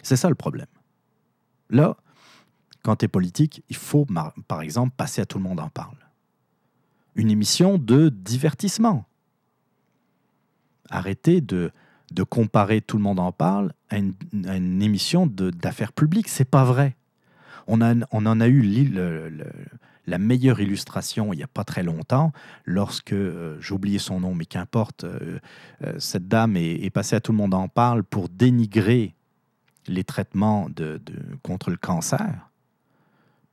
C'est 0.03 0.17
ça 0.17 0.29
le 0.29 0.35
problème. 0.35 0.67
Là, 1.71 1.97
quand 2.83 2.97
tu 2.97 3.05
es 3.05 3.09
politique, 3.09 3.63
il 3.69 3.77
faut, 3.77 4.07
par 4.49 4.63
exemple, 4.63 4.95
passer 4.97 5.23
à 5.23 5.27
tout 5.27 5.39
le 5.39 5.45
monde 5.45 5.61
en 5.61 5.69
parle. 5.69 5.97
Une 7.15 7.31
émission 7.31 7.79
de 7.79 8.09
divertissement. 8.09 9.07
Arrêtez 10.91 11.41
de, 11.41 11.71
de 12.13 12.23
comparer 12.23 12.81
tout 12.81 12.97
le 12.97 13.03
monde 13.03 13.21
en 13.21 13.33
parle 13.33 13.73
à 13.89 13.99
une, 13.99 14.83
émission 14.83 15.27
d'affaires 15.27 15.93
publiques. 15.93 16.29
C'est 16.29 16.49
pas 16.49 16.65
vrai. 16.65 16.97
On, 17.67 17.81
a, 17.81 17.95
on 18.11 18.27
en 18.27 18.41
a 18.41 18.49
eu 18.49 18.91
la 20.07 20.19
meilleure 20.19 20.61
illustration 20.61 21.33
il 21.33 21.37
n'y 21.37 21.43
a 21.43 21.49
pas 21.49 21.65
très 21.65 21.83
longtemps, 21.83 22.33
lorsque, 22.65 23.13
euh, 23.13 23.57
j'ai 23.61 23.75
oublié 23.75 23.99
son 23.99 24.21
nom, 24.21 24.35
mais 24.35 24.47
qu'importe, 24.47 25.05
euh, 25.05 25.39
euh, 25.85 25.95
cette 25.99 26.29
dame 26.29 26.57
est, 26.57 26.91
passée 26.91 27.17
à 27.17 27.21
tout 27.21 27.33
le 27.33 27.39
monde 27.39 27.55
en 27.55 27.69
parle 27.69 28.03
pour 28.03 28.29
dénigrer 28.29 29.15
les 29.87 30.05
traitements 30.05 30.69
de, 30.71 31.01
contre 31.43 31.71
le 31.71 31.77
cancer. 31.77 32.51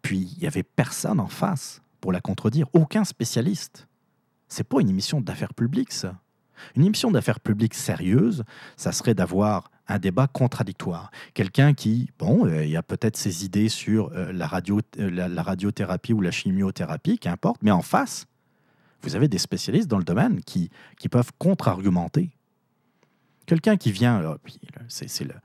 Puis 0.02 0.32
il 0.36 0.40
n'y 0.40 0.48
avait 0.48 0.64
personne 0.64 1.20
en 1.20 1.28
face 1.28 1.82
pour 2.02 2.12
la 2.12 2.22
contredire, 2.22 2.68
aucun 2.74 3.04
spécialiste. 3.04 3.88
C'est 4.48 4.68
pas 4.68 4.82
une 4.82 4.90
émission 4.90 5.22
d'affaires 5.22 5.54
publiques, 5.54 5.92
ça. 5.92 6.16
Une 6.76 6.86
émission 6.86 7.12
d'affaires 7.12 7.40
publiques 7.40 7.74
sérieuse, 7.74 8.44
ça 8.78 8.92
serait 8.92 9.14
d'avoir 9.14 9.72
un 9.90 10.00
débat 10.00 10.28
contradictoire. 10.28 11.12
Quelqu'un 11.34 11.74
qui, 11.74 12.12
bon, 12.20 12.46
euh, 12.46 12.64
il 12.64 12.78
a 12.78 12.84
peut-être 12.84 13.18
ses 13.18 13.44
idées 13.44 13.70
sur 13.70 14.12
euh, 14.14 14.32
euh, 14.32 15.10
la, 15.12 15.44
radiothérapie 15.44 16.14
ou 16.14 16.22
la 16.22 16.32
chimiothérapie, 16.32 17.18
qu'importe, 17.18 17.62
mais 17.64 17.72
en 17.72 17.82
face, 17.82 18.26
vous 19.02 19.16
avez 19.16 19.28
des 19.28 19.40
spécialistes 19.40 19.88
dans 19.88 19.98
le 19.98 20.04
domaine 20.04 20.42
qui, 20.42 20.70
qui 21.00 21.10
peuvent 21.10 21.32
contre-argumenter. 21.38 22.30
Quelqu'un 23.46 23.78
qui 23.78 23.92
vient, 23.92 24.38
c'est 24.88 25.26
la, 25.26 25.36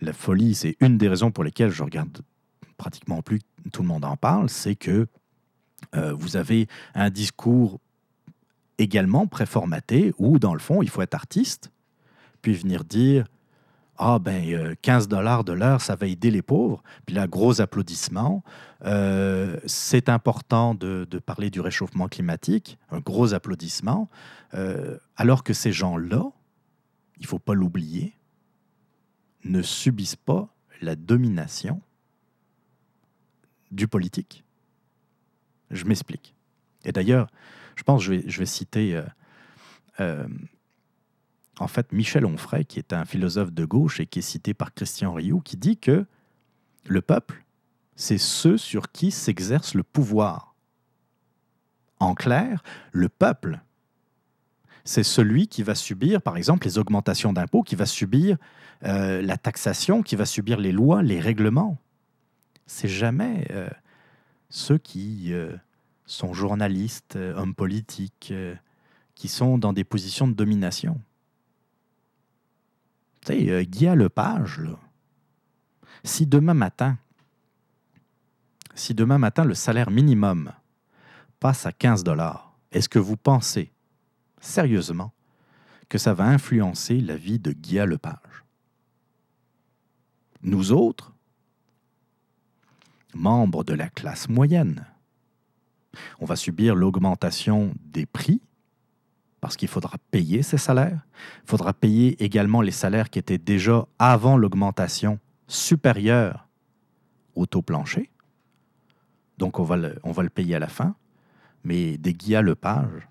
la 0.00 0.12
folie, 0.12 0.54
c'est 0.54 0.76
une 0.80 0.98
des 0.98 1.08
raisons 1.08 1.30
pour 1.30 1.44
lesquelles 1.44 1.70
je 1.70 1.84
regarde 1.84 2.22
pratiquement 2.76 3.22
plus 3.22 3.40
tout 3.72 3.82
le 3.82 3.88
monde 3.88 4.04
en 4.04 4.16
parle, 4.16 4.48
c'est 4.48 4.74
que 4.74 5.06
vous 5.92 6.36
avez 6.36 6.68
un 6.94 7.10
discours 7.10 7.78
également 8.82 9.26
préformaté 9.26 10.12
où, 10.18 10.38
dans 10.38 10.54
le 10.54 10.60
fond, 10.60 10.82
il 10.82 10.88
faut 10.88 11.02
être 11.02 11.14
artiste, 11.14 11.70
puis 12.42 12.54
venir 12.54 12.84
dire 12.84 13.26
ah 13.98 14.18
ben 14.18 14.74
15 14.82 15.04
euh, 15.04 15.06
dollars 15.06 15.44
de 15.44 15.52
l'heure, 15.52 15.80
ça 15.80 15.94
va 15.94 16.06
aider 16.06 16.30
les 16.30 16.42
pauvres. 16.42 16.82
Puis 17.06 17.14
là, 17.14 17.26
gros 17.26 17.60
applaudissements. 17.60 18.42
Euh, 18.84 19.58
c'est 19.66 20.08
important 20.08 20.74
de, 20.74 21.06
parler 21.24 21.50
du 21.50 21.60
réchauffement 21.60 22.08
climatique, 22.08 22.78
un 22.90 22.98
gros 22.98 23.32
applaudissement. 23.32 24.08
Euh, 24.54 24.98
alors 25.16 25.44
que 25.44 25.52
ces 25.52 25.72
gens-là, 25.72 26.24
il 27.18 27.22
ne 27.22 27.26
faut 27.28 27.38
pas 27.38 27.54
l'oublier, 27.54 28.16
ne 29.44 29.62
subissent 29.62 30.16
pas 30.16 30.48
la 30.80 30.96
domination 30.96 31.80
du 33.70 33.86
politique. 33.86 34.44
Je 35.70 35.84
m'explique. 35.84 36.34
Et 36.84 36.92
d'ailleurs, 36.92 37.28
je 37.76 37.82
pense 37.82 38.06
que 38.06 38.28
je 38.28 38.38
vais, 38.38 38.46
citer 38.46 39.00
en 39.98 41.68
fait 41.68 41.92
Michel 41.92 42.26
Onfray, 42.26 42.64
qui 42.64 42.78
est 42.78 42.92
un 42.92 43.04
philosophe 43.04 43.52
de 43.52 43.64
gauche 43.64 44.00
et 44.00 44.06
qui 44.06 44.20
est 44.20 44.22
cité 44.22 44.54
par 44.54 44.74
Christian 44.74 45.12
Rioux, 45.12 45.40
qui 45.40 45.56
dit 45.56 45.76
que 45.76 46.06
le 46.86 47.00
peuple, 47.02 47.44
c'est 47.96 48.18
ceux 48.18 48.56
sur 48.56 48.90
qui 48.90 49.10
s'exerce 49.10 49.74
le 49.74 49.82
pouvoir. 49.82 50.54
En 52.00 52.14
clair, 52.14 52.62
le 52.90 53.08
peuple, 53.08 53.60
c'est 54.84 55.04
celui 55.04 55.46
qui 55.46 55.62
va 55.62 55.74
subir, 55.74 56.20
par 56.20 56.36
exemple, 56.36 56.66
les 56.66 56.78
augmentations 56.78 57.32
d'impôts, 57.32 57.62
qui 57.62 57.76
va 57.76 57.86
subir 57.86 58.36
euh, 58.84 59.22
la 59.22 59.36
taxation, 59.36 60.02
qui 60.02 60.16
va 60.16 60.26
subir 60.26 60.58
les 60.58 60.72
lois, 60.72 61.02
les 61.02 61.20
règlements. 61.20 61.78
C'est 62.66 62.88
jamais 62.88 63.46
euh, 63.52 63.68
ceux 64.50 64.78
qui 64.78 65.32
euh, 65.32 65.54
sont 66.12 66.34
journalistes, 66.34 67.16
hommes 67.16 67.54
politiques, 67.54 68.32
qui 69.14 69.28
sont 69.28 69.58
dans 69.58 69.72
des 69.72 69.84
positions 69.84 70.28
de 70.28 70.34
domination. 70.34 71.00
Tu 73.22 73.32
sais, 73.32 73.50
euh, 73.50 73.62
Guy 73.62 73.86
Lepage, 73.86 74.60
si 76.04 76.26
demain 76.26 76.54
matin, 76.54 76.98
si 78.74 78.94
demain 78.94 79.18
matin 79.18 79.44
le 79.44 79.54
salaire 79.54 79.90
minimum 79.90 80.52
passe 81.38 81.66
à 81.66 81.72
15 81.72 82.02
dollars, 82.02 82.56
est-ce 82.72 82.88
que 82.88 82.98
vous 82.98 83.16
pensez 83.16 83.72
sérieusement 84.40 85.12
que 85.88 85.98
ça 85.98 86.14
va 86.14 86.24
influencer 86.24 87.00
la 87.00 87.16
vie 87.16 87.38
de 87.38 87.52
Guy 87.52 87.76
Lepage? 87.76 88.44
Nous 90.42 90.72
autres, 90.72 91.14
membres 93.14 93.62
de 93.62 93.74
la 93.74 93.88
classe 93.88 94.28
moyenne, 94.28 94.86
on 96.20 96.24
va 96.24 96.36
subir 96.36 96.74
l'augmentation 96.74 97.74
des 97.84 98.06
prix 98.06 98.40
parce 99.40 99.56
qu'il 99.56 99.68
faudra 99.68 99.98
payer 100.12 100.42
ces 100.42 100.56
salaires. 100.56 101.04
Il 101.44 101.50
faudra 101.50 101.72
payer 101.72 102.22
également 102.22 102.62
les 102.62 102.70
salaires 102.70 103.10
qui 103.10 103.18
étaient 103.18 103.38
déjà 103.38 103.86
avant 103.98 104.36
l'augmentation 104.36 105.18
supérieurs 105.48 106.48
au 107.34 107.46
taux 107.46 107.60
plancher. 107.60 108.10
Donc 109.38 109.58
on 109.58 109.64
va 109.64 109.76
le, 109.76 109.98
on 110.04 110.12
va 110.12 110.22
le 110.22 110.30
payer 110.30 110.54
à 110.54 110.58
la 110.60 110.68
fin. 110.68 110.94
Mais 111.64 111.96
des 111.98 112.14
Guy 112.14 112.34
Lepage, 112.34 113.08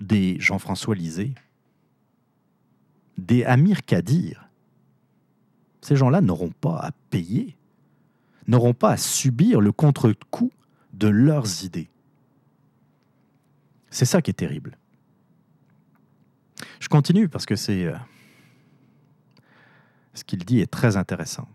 des 0.00 0.36
Jean-François 0.38 0.94
Lisée, 0.94 1.34
des 3.16 3.44
Amir 3.44 3.84
Kadir, 3.84 4.50
ces 5.80 5.96
gens-là 5.96 6.20
n'auront 6.20 6.50
pas 6.50 6.78
à 6.78 6.90
payer, 7.10 7.56
n'auront 8.46 8.74
pas 8.74 8.90
à 8.90 8.96
subir 8.96 9.60
le 9.60 9.72
contre-coup 9.72 10.50
de 10.96 11.08
leurs 11.08 11.64
idées. 11.64 11.90
C'est 13.90 14.04
ça 14.04 14.20
qui 14.20 14.30
est 14.30 14.34
terrible. 14.34 14.78
Je 16.80 16.88
continue 16.88 17.28
parce 17.28 17.46
que 17.46 17.56
c'est... 17.56 17.86
Euh, 17.86 17.96
ce 20.14 20.24
qu'il 20.24 20.44
dit 20.44 20.60
est 20.60 20.70
très 20.70 20.96
intéressant. 20.96 21.48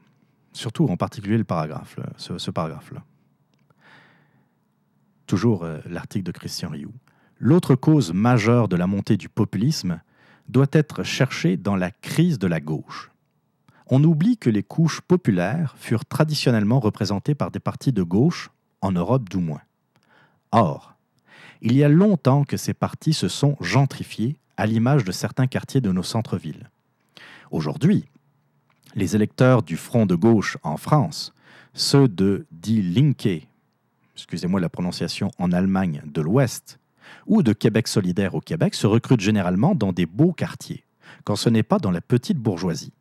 Surtout 0.54 0.86
en 0.86 0.98
particulier 0.98 1.38
le 1.38 1.44
paragraphe, 1.44 2.00
ce, 2.18 2.52
paragraphe-là. 2.52 3.04
Toujours 5.26 5.64
euh, 5.64 5.80
l'article 5.86 6.26
de 6.26 6.32
Christian 6.32 6.70
Rioux. 6.70 6.94
L'autre 7.40 7.76
cause 7.76 8.14
majeure 8.14 8.68
de 8.68 8.76
la 8.76 8.86
montée 8.86 9.18
du 9.18 9.30
populisme 9.30 10.02
doit 10.48 10.68
être 10.74 11.04
cherchée 11.04 11.58
dans 11.58 11.76
la 11.76 11.90
crise 11.90 12.38
de 12.38 12.48
la 12.48 12.60
gauche. 12.60 13.10
On 13.88 14.04
oublie 14.04 14.38
que 14.38 14.50
les 14.50 14.64
couches 14.64 15.02
populaires 15.02 15.76
furent 15.78 16.06
traditionnellement 16.06 16.80
représentées 16.80 17.36
par 17.36 17.50
des 17.50 17.60
partis 17.60 17.92
de 17.92 18.04
gauche, 18.04 18.52
en 18.82 18.92
Europe 18.92 19.30
du 19.30 19.38
moins. 19.38 19.62
Or, 20.52 20.96
il 21.62 21.76
y 21.76 21.84
a 21.84 21.90
longtemps 21.90 22.44
que 22.44 22.58
ces 22.58 22.74
partis 22.74 23.14
se 23.14 23.28
sont 23.28 23.56
gentrifiés 23.62 24.38
à 24.58 24.66
l'image 24.66 25.04
de 25.04 25.12
certains 25.12 25.48
quartiers 25.48 25.82
de 25.82 25.92
nos 25.92 26.04
centres-villes. 26.04 26.70
Aujourd'hui, 27.52 28.06
les 28.96 29.16
électeurs 29.16 29.64
du 29.64 29.78
Front 29.78 30.06
de 30.06 30.16
gauche 30.16 30.58
en 30.64 30.78
France, 30.78 31.34
ceux 31.74 32.08
de 32.08 32.46
Die 32.52 32.82
Linke, 32.82 33.48
excusez-moi 34.16 34.60
la 34.60 34.70
prononciation 34.70 35.32
en 35.38 35.52
Allemagne 35.52 36.02
de 36.06 36.22
l'Ouest, 36.22 36.80
ou 37.28 37.44
de 37.44 37.54
Québec 37.54 37.88
solidaire 37.88 38.36
au 38.36 38.42
Québec 38.42 38.76
se 38.76 38.88
recrutent 38.88 39.22
généralement 39.22 39.76
dans 39.76 39.94
des 39.94 40.06
beaux 40.06 40.34
quartiers, 40.34 40.84
quand 41.24 41.36
ce 41.36 41.50
n'est 41.50 41.64
pas 41.64 41.80
dans 41.80 41.92
la 41.92 42.02
petite 42.02 42.38
bourgeoisie. 42.38 42.94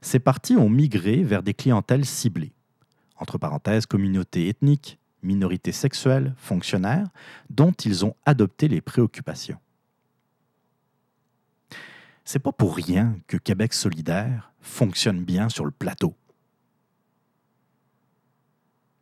Ces 0.00 0.18
partis 0.18 0.56
ont 0.56 0.68
migré 0.68 1.22
vers 1.22 1.42
des 1.42 1.54
clientèles 1.54 2.04
ciblées, 2.04 2.52
entre 3.22 3.38
parenthèses 3.38 3.86
communautés 3.86 4.48
ethniques, 4.48 4.98
minorités 5.22 5.72
sexuelles, 5.72 6.34
fonctionnaires, 6.36 7.08
dont 7.48 7.72
ils 7.72 8.04
ont 8.04 8.16
adopté 8.26 8.68
les 8.68 8.80
préoccupations. 8.80 9.58
C'est 12.24 12.40
pas 12.40 12.52
pour 12.52 12.76
rien 12.76 13.16
que 13.28 13.36
Québec 13.36 13.72
solidaire 13.72 14.52
fonctionne 14.60 15.24
bien 15.24 15.48
sur 15.48 15.64
le 15.64 15.70
plateau. 15.70 16.14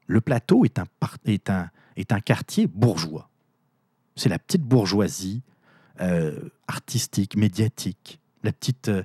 Le 0.07 0.21
plateau 0.21 0.65
est 0.65 0.79
un, 0.79 0.87
est 1.25 1.51
un, 1.51 1.71
est 1.97 2.13
un 2.13 2.21
quartier 2.21 2.67
bourgeois. 2.67 3.31
C'est 4.17 4.29
la 4.29 4.39
petite 4.39 4.63
bourgeoisie 4.63 5.43
euh, 6.01 6.49
artistique, 6.67 7.37
médiatique, 7.37 8.21
la 8.43 8.53
petite, 8.53 8.89
euh, 8.89 9.03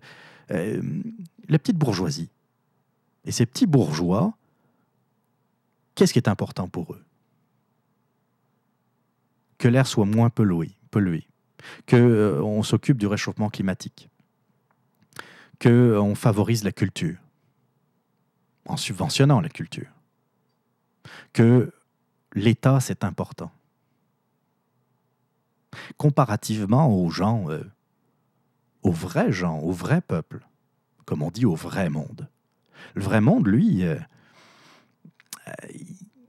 euh, 0.51 0.81
la 1.47 1.59
petite 1.59 1.77
bourgeoisie. 1.77 2.29
Et 3.25 3.31
ces 3.31 3.45
petits 3.45 3.65
bourgeois, 3.65 4.37
qu'est-ce 5.95 6.13
qui 6.13 6.19
est 6.19 6.29
important 6.29 6.67
pour 6.67 6.93
eux? 6.93 7.03
Que 9.57 9.67
l'air 9.67 9.87
soit 9.87 10.05
moins 10.05 10.29
pollué, 10.29 10.71
pollué. 10.91 11.27
Qu'on 11.89 11.97
euh, 11.97 12.63
s'occupe 12.63 12.97
du 12.97 13.07
réchauffement 13.07 13.49
climatique, 13.49 14.09
qu'on 15.59 16.11
euh, 16.11 16.15
favorise 16.15 16.63
la 16.63 16.71
culture, 16.71 17.17
en 18.67 18.77
subventionnant 18.77 19.41
la 19.41 19.49
culture, 19.49 19.89
que 21.33 21.73
l'État, 22.33 22.79
c'est 22.79 23.03
important. 23.03 23.51
Comparativement 25.97 26.87
aux 26.87 27.09
gens, 27.09 27.49
euh, 27.49 27.63
aux 28.83 28.91
vrais 28.91 29.31
gens, 29.31 29.57
au 29.59 29.71
vrai 29.71 30.01
peuple, 30.01 30.45
comme 31.05 31.23
on 31.23 31.31
dit 31.31 31.45
au 31.45 31.55
vrai 31.55 31.89
monde. 31.89 32.27
Le 32.93 33.01
vrai 33.01 33.21
monde, 33.21 33.47
lui, 33.47 33.83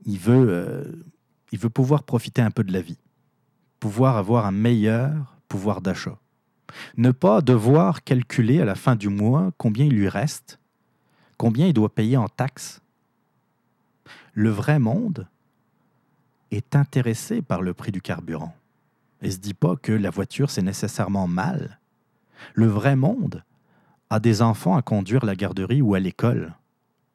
il, 0.05 0.17
veut, 0.17 1.05
il 1.51 1.59
veut 1.59 1.69
pouvoir 1.69 2.03
profiter 2.03 2.41
un 2.41 2.51
peu 2.51 2.63
de 2.63 2.73
la 2.73 2.81
vie 2.81 2.97
pouvoir 3.79 4.17
avoir 4.17 4.45
un 4.45 4.51
meilleur 4.51 5.37
pouvoir 5.47 5.81
d'achat. 5.81 6.17
Ne 6.97 7.11
pas 7.11 7.41
devoir 7.41 8.03
calculer 8.03 8.61
à 8.61 8.65
la 8.65 8.75
fin 8.75 8.95
du 8.95 9.09
mois 9.09 9.51
combien 9.57 9.85
il 9.85 9.93
lui 9.93 10.09
reste, 10.09 10.59
combien 11.37 11.67
il 11.67 11.73
doit 11.73 11.93
payer 11.93 12.17
en 12.17 12.27
taxes. 12.27 12.81
Le 14.33 14.49
vrai 14.49 14.79
monde 14.79 15.27
est 16.51 16.75
intéressé 16.75 17.41
par 17.41 17.61
le 17.61 17.73
prix 17.73 17.91
du 17.91 18.01
carburant 18.01 18.53
et 19.21 19.31
se 19.31 19.37
dit 19.37 19.53
pas 19.53 19.75
que 19.75 19.91
la 19.91 20.09
voiture 20.09 20.49
c'est 20.49 20.61
nécessairement 20.61 21.27
mal. 21.27 21.79
Le 22.53 22.67
vrai 22.67 22.95
monde 22.95 23.43
a 24.09 24.19
des 24.19 24.41
enfants 24.41 24.75
à 24.75 24.81
conduire 24.81 25.23
à 25.23 25.27
la 25.27 25.35
garderie 25.35 25.81
ou 25.81 25.95
à 25.95 25.99
l'école. 25.99 26.53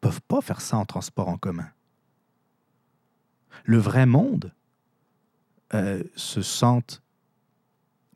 Peuvent 0.01 0.23
pas 0.23 0.41
faire 0.41 0.61
ça 0.61 0.79
en 0.79 0.85
transport 0.85 1.29
en 1.29 1.37
commun. 1.37 1.69
Le 3.65 3.79
vrai 3.79 4.07
monde 4.07 4.53
euh, 5.75 6.03
se 6.17 6.43
sentent 6.43 7.03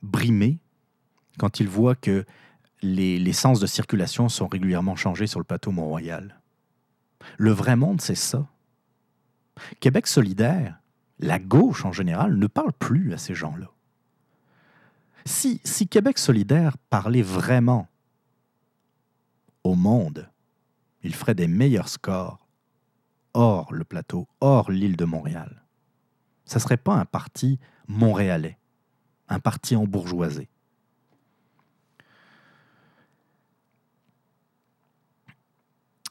brimés 0.02 0.58
quand 1.38 1.60
ils 1.60 1.68
voient 1.68 1.94
que 1.94 2.24
les, 2.82 3.32
sens 3.32 3.60
de 3.60 3.66
circulation 3.66 4.28
sont 4.28 4.46
régulièrement 4.46 4.96
changés 4.96 5.26
sur 5.26 5.40
le 5.40 5.44
plateau 5.44 5.70
Mont-Royal. 5.70 6.40
Le 7.38 7.50
vrai 7.50 7.76
monde, 7.76 8.00
c'est 8.00 8.14
ça. 8.14 8.46
Québec 9.80 10.06
solidaire, 10.06 10.78
la 11.18 11.38
gauche 11.38 11.84
en 11.84 11.92
général, 11.92 12.36
ne 12.36 12.46
parle 12.46 12.72
plus 12.72 13.12
à 13.12 13.18
ces 13.18 13.34
gens-là. 13.34 13.70
Si, 15.24 15.60
si 15.64 15.88
Québec 15.88 16.18
solidaire 16.18 16.76
parlait 16.90 17.22
vraiment 17.22 17.88
au 19.64 19.74
monde, 19.74 20.28
il 21.02 21.14
ferait 21.14 21.34
des 21.34 21.48
meilleurs 21.48 21.88
scores 21.88 22.45
hors 23.36 23.72
le 23.72 23.84
plateau, 23.84 24.26
hors 24.40 24.70
l'île 24.70 24.96
de 24.96 25.04
Montréal 25.04 25.62
ça 26.46 26.58
ne 26.58 26.62
serait 26.62 26.76
pas 26.76 26.94
un 26.94 27.04
parti 27.04 27.58
montréalais, 27.88 28.56
un 29.28 29.40
parti 29.40 29.76
embourgeoisé. 29.76 30.48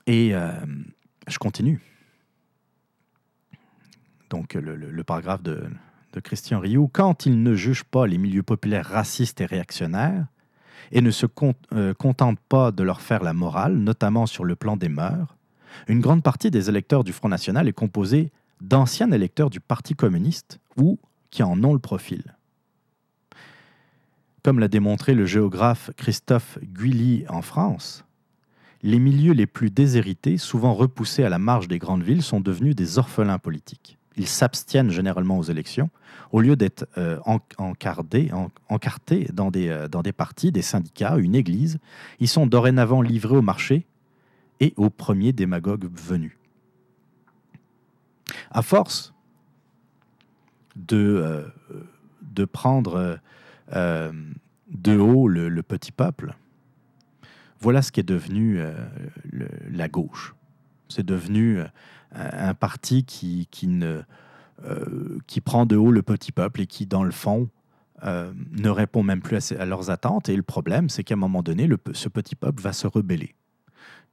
Et 0.07 0.35
euh, 0.35 0.52
je 1.27 1.39
continue. 1.39 1.81
Donc 4.30 4.53
le, 4.53 5.03
paragraphe 5.03 5.41
de, 5.41 5.68
Christian 6.23 6.60
Rioux, 6.60 6.89
quand 6.91 7.26
il 7.26 7.41
ne 7.41 7.56
juge 7.56 7.84
pas 7.84 8.06
les 8.06 8.18
milieux 8.18 8.43
populaires 8.43 8.85
racistes 8.85 9.41
et 9.41 9.45
réactionnaires, 9.45 10.27
et 10.91 11.02
ne 11.02 11.11
se 11.11 11.26
euh, 11.73 11.93
contente 11.95 12.39
pas 12.47 12.72
de 12.72 12.84
leur 12.84 13.02
faire 13.02 13.23
la 13.23 13.34
morale, 13.34 13.76
notamment 13.76 14.26
sur 14.27 14.43
le 14.43 14.56
plan 14.56 14.77
des 14.77 14.89
mœurs, 14.89 15.35
une 15.88 15.99
grande 15.99 16.23
partie 16.23 16.52
des 16.52 16.69
électeurs 16.69 17.03
du 17.03 17.14
Front 17.14 17.30
National 17.30 17.68
est 17.68 17.73
composée 17.73 18.31
d'anciens 18.61 19.11
électeurs 19.11 19.49
du 19.49 19.60
Parti 19.60 19.95
communiste 19.95 20.60
ou 20.77 20.99
qui 21.30 21.43
en 21.43 21.61
ont 21.64 21.73
le 21.73 21.80
profil. 21.80 22.35
Comme 24.43 24.60
l'a 24.60 24.68
démontré 24.68 25.14
le 25.14 25.26
géographe 25.26 25.91
Christophe 25.97 26.60
Guilly 26.64 27.26
en 27.30 27.41
France, 27.41 28.06
les 28.84 28.99
milieux 28.99 29.34
les 29.34 29.47
plus 29.47 29.72
déshérités, 29.72 30.38
souvent 30.38 30.76
repoussés 30.76 31.23
à 31.23 31.30
la 31.30 31.39
marge 31.39 31.68
des 31.68 31.80
grandes 31.80 32.03
villes, 32.03 32.22
sont 32.22 32.39
devenus 32.39 32.76
des 32.76 32.99
orphelins 32.99 33.39
politiques. 33.39 33.97
Ils 34.18 34.27
s'abstiennent 34.27 34.91
généralement 34.91 35.39
aux 35.39 35.43
élections, 35.43 35.89
au 36.31 36.39
lieu 36.39 36.56
d'être 36.56 36.88
euh, 36.97 37.19
encartés, 37.57 38.30
dans, 39.34 39.52
des, 39.52 39.69
euh, 39.69 39.88
dans 39.88 40.03
des 40.03 40.14
partis, 40.14 40.52
des 40.52 40.61
syndicats, 40.61 41.18
une 41.18 41.35
église. 41.35 41.80
Ils 42.19 42.27
sont 42.27 42.47
dorénavant 42.47 43.02
livrés 43.02 43.35
au 43.35 43.41
marché 43.41 43.85
et 44.60 44.73
aux 44.77 44.90
premiers 44.90 45.34
démagogues 45.34 45.90
venus. 45.91 46.38
À 48.52 48.61
force 48.61 49.14
de, 50.76 51.44
euh, 52.38 52.45
prendre 52.48 53.19
euh, 53.73 54.11
de 54.69 54.98
haut 54.98 55.27
le, 55.27 55.64
petit 55.64 55.91
peuple, 55.91 56.36
voilà 57.60 57.82
ce 57.82 57.91
qui 57.91 57.99
est 57.99 58.03
devenu 58.03 58.60
euh, 58.60 58.73
la 59.69 59.88
gauche. 59.88 60.36
C'est 60.88 61.06
devenu 61.06 61.60
un 62.11 62.53
parti 62.53 63.06
qui, 63.06 63.48
prend 65.44 65.65
de 65.65 65.76
haut 65.76 65.91
le 65.91 66.02
petit 66.03 66.32
peuple 66.32 66.61
et 66.61 66.68
qui, 66.68 66.86
dans 66.86 67.03
le 67.03 67.11
fond, 67.11 67.49
ne 68.03 68.69
répond 68.69 69.02
même 69.02 69.22
plus 69.22 69.52
à, 69.53 69.65
leurs 69.65 69.90
attentes. 69.90 70.30
Et 70.30 70.36
le 70.36 70.44
problème, 70.44 70.90
c'est 70.90 71.03
qu'à 71.03 71.15
un 71.15 71.18
moment 71.18 71.41
donné, 71.41 71.68
ce 71.94 72.07
petit 72.07 72.36
peuple 72.36 72.61
va 72.61 72.72
se 72.72 72.86
rebeller. 72.86 73.34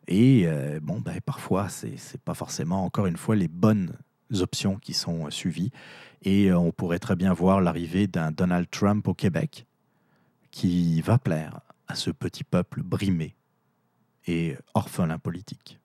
Et 0.09 0.47
bon, 0.83 1.01
ben, 1.01 1.21
parfois, 1.21 1.69
ce 1.69 1.87
n'est 1.87 1.97
pas 2.25 2.35
forcément, 2.35 2.85
encore 2.85 3.07
une 3.07 3.17
fois, 3.17 3.37
les 3.37 3.49
bonnes 3.49 3.97
options 4.41 4.77
qui 4.77 4.95
sont 4.95 5.31
suivies. 5.31 5.71
Et 6.23 6.53
on 6.53 6.71
pourrait 6.73 6.99
très 6.99 7.17
bien 7.17 7.33
voir 7.33 7.61
l'arrivée 7.61 8.07
d'un 8.07 8.31
Donald 8.31 8.69
Trump 8.71 9.07
au 9.09 9.15
Québec 9.15 9.67
qui 10.51 11.01
va 11.01 11.19
plaire 11.19 11.61
à 11.89 11.95
ce 11.95 12.11
petit 12.11 12.45
peuple 12.45 12.83
brimé 12.83 13.35
et 14.27 14.57
orphelin 14.75 15.19
politique. 15.19 15.81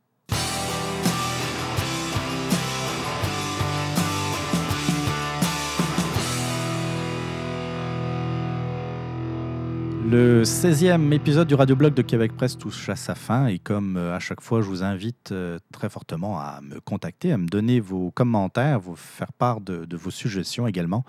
Le 10.09 10.43
16e 10.43 11.11
épisode 11.11 11.49
du 11.49 11.55
Radioblog 11.55 11.93
de 11.93 12.01
Québec 12.01 12.31
Presse 12.31 12.57
touche 12.57 12.87
à 12.87 12.95
sa 12.95 13.13
fin 13.13 13.47
et 13.47 13.59
comme 13.59 13.97
euh, 13.97 14.15
à 14.15 14.19
chaque 14.19 14.39
fois, 14.39 14.61
je 14.61 14.67
vous 14.67 14.81
invite 14.81 15.33
euh, 15.33 15.59
très 15.73 15.89
fortement 15.89 16.39
à 16.39 16.61
me 16.61 16.79
contacter, 16.79 17.33
à 17.33 17.37
me 17.37 17.47
donner 17.47 17.81
vos 17.81 18.09
commentaires, 18.11 18.79
vous 18.79 18.95
faire 18.95 19.33
part 19.33 19.59
de, 19.59 19.85
vos 19.97 20.09
suggestions 20.09 20.65
également. 20.65 21.03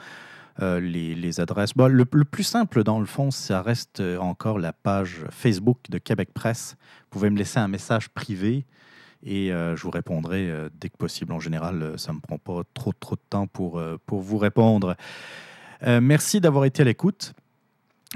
Euh, 0.60 0.80
les, 0.80 1.38
adresses. 1.38 1.74
le, 1.76 2.04
plus 2.06 2.42
simple, 2.42 2.82
dans 2.82 2.98
le 2.98 3.06
fond, 3.06 3.30
ça 3.30 3.62
reste 3.62 4.02
encore 4.18 4.58
la 4.58 4.72
page 4.72 5.24
Facebook 5.30 5.78
de 5.90 5.98
Québec 5.98 6.30
Presse. 6.34 6.76
Vous 7.02 7.06
pouvez 7.10 7.30
me 7.30 7.38
laisser 7.38 7.60
un 7.60 7.68
message 7.68 8.08
privé 8.08 8.66
et 9.22 9.50
je 9.50 9.80
vous 9.80 9.90
répondrai 9.90 10.52
dès 10.74 10.88
que 10.88 10.96
possible. 10.96 11.32
En 11.32 11.38
général, 11.38 11.94
ça 11.98 12.10
ne 12.10 12.16
me 12.16 12.20
prend 12.20 12.38
pas 12.38 12.62
trop, 12.74 12.92
trop 12.92 13.14
de 13.14 13.22
temps 13.30 13.46
pour, 13.46 13.80
pour 14.06 14.22
vous 14.22 14.38
répondre. 14.38 14.96
merci 15.86 16.40
d'avoir 16.40 16.64
été 16.64 16.82
à 16.82 16.84
l'écoute. 16.84 17.32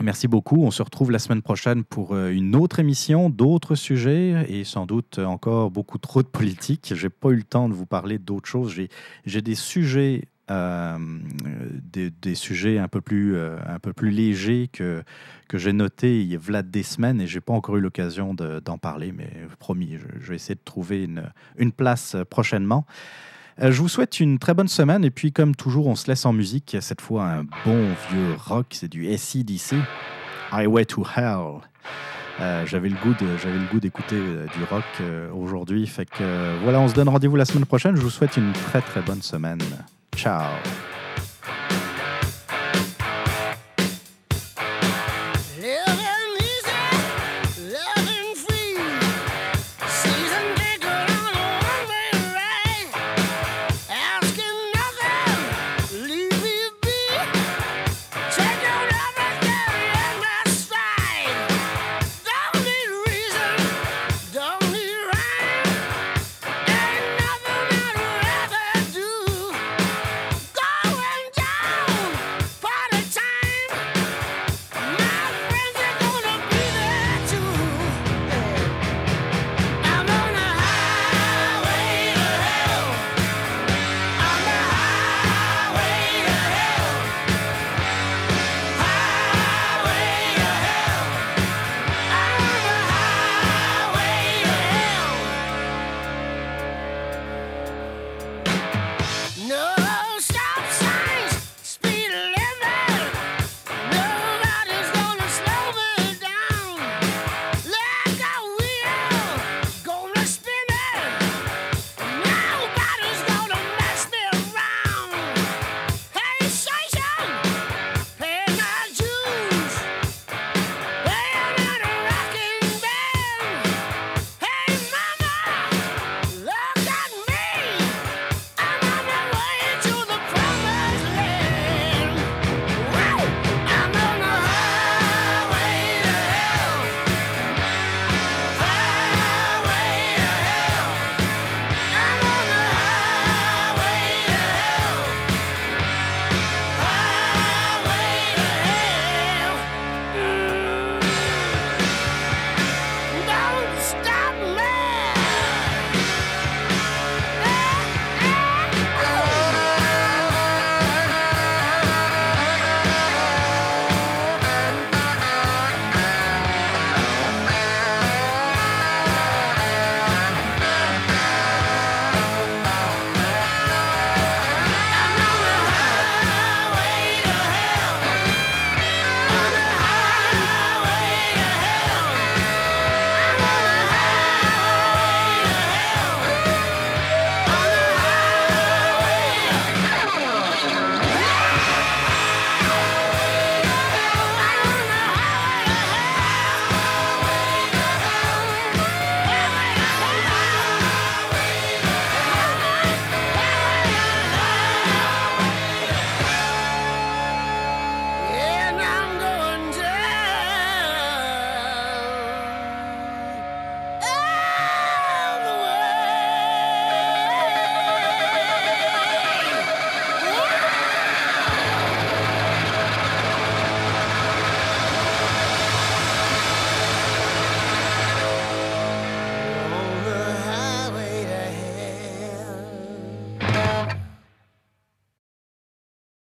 Merci 0.01 0.27
beaucoup. 0.27 0.65
On 0.65 0.71
se 0.71 0.83
retrouve 0.83 1.11
la 1.11 1.19
semaine 1.19 1.43
prochaine 1.43 1.85
pour 1.85 2.15
euh, 2.15 2.31
une 2.31 2.57
autre 2.57 2.79
émission, 2.79 3.29
d'autres 3.29 3.75
sujets 3.75 4.47
et 4.49 4.65
sans 4.65 4.87
doute 4.87 5.19
encore 5.19 5.71
beaucoup 5.71 5.99
trop 5.99 6.23
de 6.23 6.29
politique. 6.29 6.95
J'ai 6.97 7.11
pas 7.11 7.29
eu 7.29 7.37
le 7.37 7.43
temps 7.43 7.69
de 7.69 7.75
vous 7.75 7.85
parler 7.85 8.19
d'autres 8.19 8.49
choses. 8.49 8.75
J'ai 9.27 9.43
des 9.43 9.55
sujets, 9.55 10.29
euh, 10.51 10.97
des, 11.93 12.35
sujets 12.35 12.79
un 12.79 12.89
peu 12.89 13.03
plus, 13.03 13.37
euh, 13.37 13.59
un 13.67 13.79
peu 13.79 13.93
plus 13.93 14.11
légers 14.11 14.71
que, 14.73 15.03
que 15.47 15.59
j'ai 15.59 15.75
notés 15.75 16.23
il 16.23 16.33
y 16.33 16.37
a 16.37 16.63
des 16.63 16.83
semaines 16.83 17.21
et 17.21 17.27
j'ai 17.27 17.43
pas 17.43 17.53
encore 17.53 17.77
eu 17.77 17.83
l'occasion 17.83 18.33
d'en 18.33 18.79
parler. 18.79 19.13
Mais 19.13 19.31
promis, 19.59 19.99
je, 19.99 20.31
vais 20.31 20.37
essayer 20.37 20.55
de 20.55 20.65
trouver 20.65 21.05
une, 21.05 21.31
une 21.59 21.73
place 21.73 22.17
prochainement. 22.31 22.87
Euh, 23.61 23.71
je 23.71 23.81
vous 23.81 23.89
souhaite 23.89 24.21
une 24.21 24.39
très 24.39 24.55
bonne 24.55 24.69
semaine 24.69 25.05
et 25.05 25.11
puis 25.11 25.33
comme 25.33 25.55
toujours, 25.55 25.87
on 25.87 25.95
se 25.95 26.07
laisse 26.09 26.25
en 26.25 26.33
musique. 26.33 26.77
Cette 26.81 27.01
fois, 27.01 27.25
un 27.25 27.45
bon 27.65 27.89
vieux 28.11 28.35
rock, 28.39 28.67
c'est 28.71 28.89
du 28.89 29.07
SEDC, 29.17 29.77
Highway 30.51 30.85
to 30.85 31.05
Hell. 31.17 31.61
Euh, 32.41 32.65
j'avais 32.67 32.89
le 32.89 32.97
goût 32.97 33.15
j'avais 33.43 33.59
le 33.59 33.67
goût 33.71 33.79
d'écouter 33.79 34.17
euh, 34.17 34.47
du 34.57 34.65
rock 34.65 34.85
aujourd'hui. 35.35 35.87
Fait 35.87 36.07
que 36.07 36.57
voilà, 36.63 36.81
on 36.81 36.89
se 36.89 36.95
donne 36.95 37.09
rendez-vous 37.09 37.37
la 37.37 37.45
semaine 37.45 37.67
prochaine. 37.67 37.97
Je 37.97 38.01
vous 38.01 38.11
souhaite 38.11 38.37
une 38.37 38.53
très 38.53 38.81
très 38.81 39.03
bonne 39.03 39.23
semaine. 39.23 39.61
Ciao. 40.17 40.51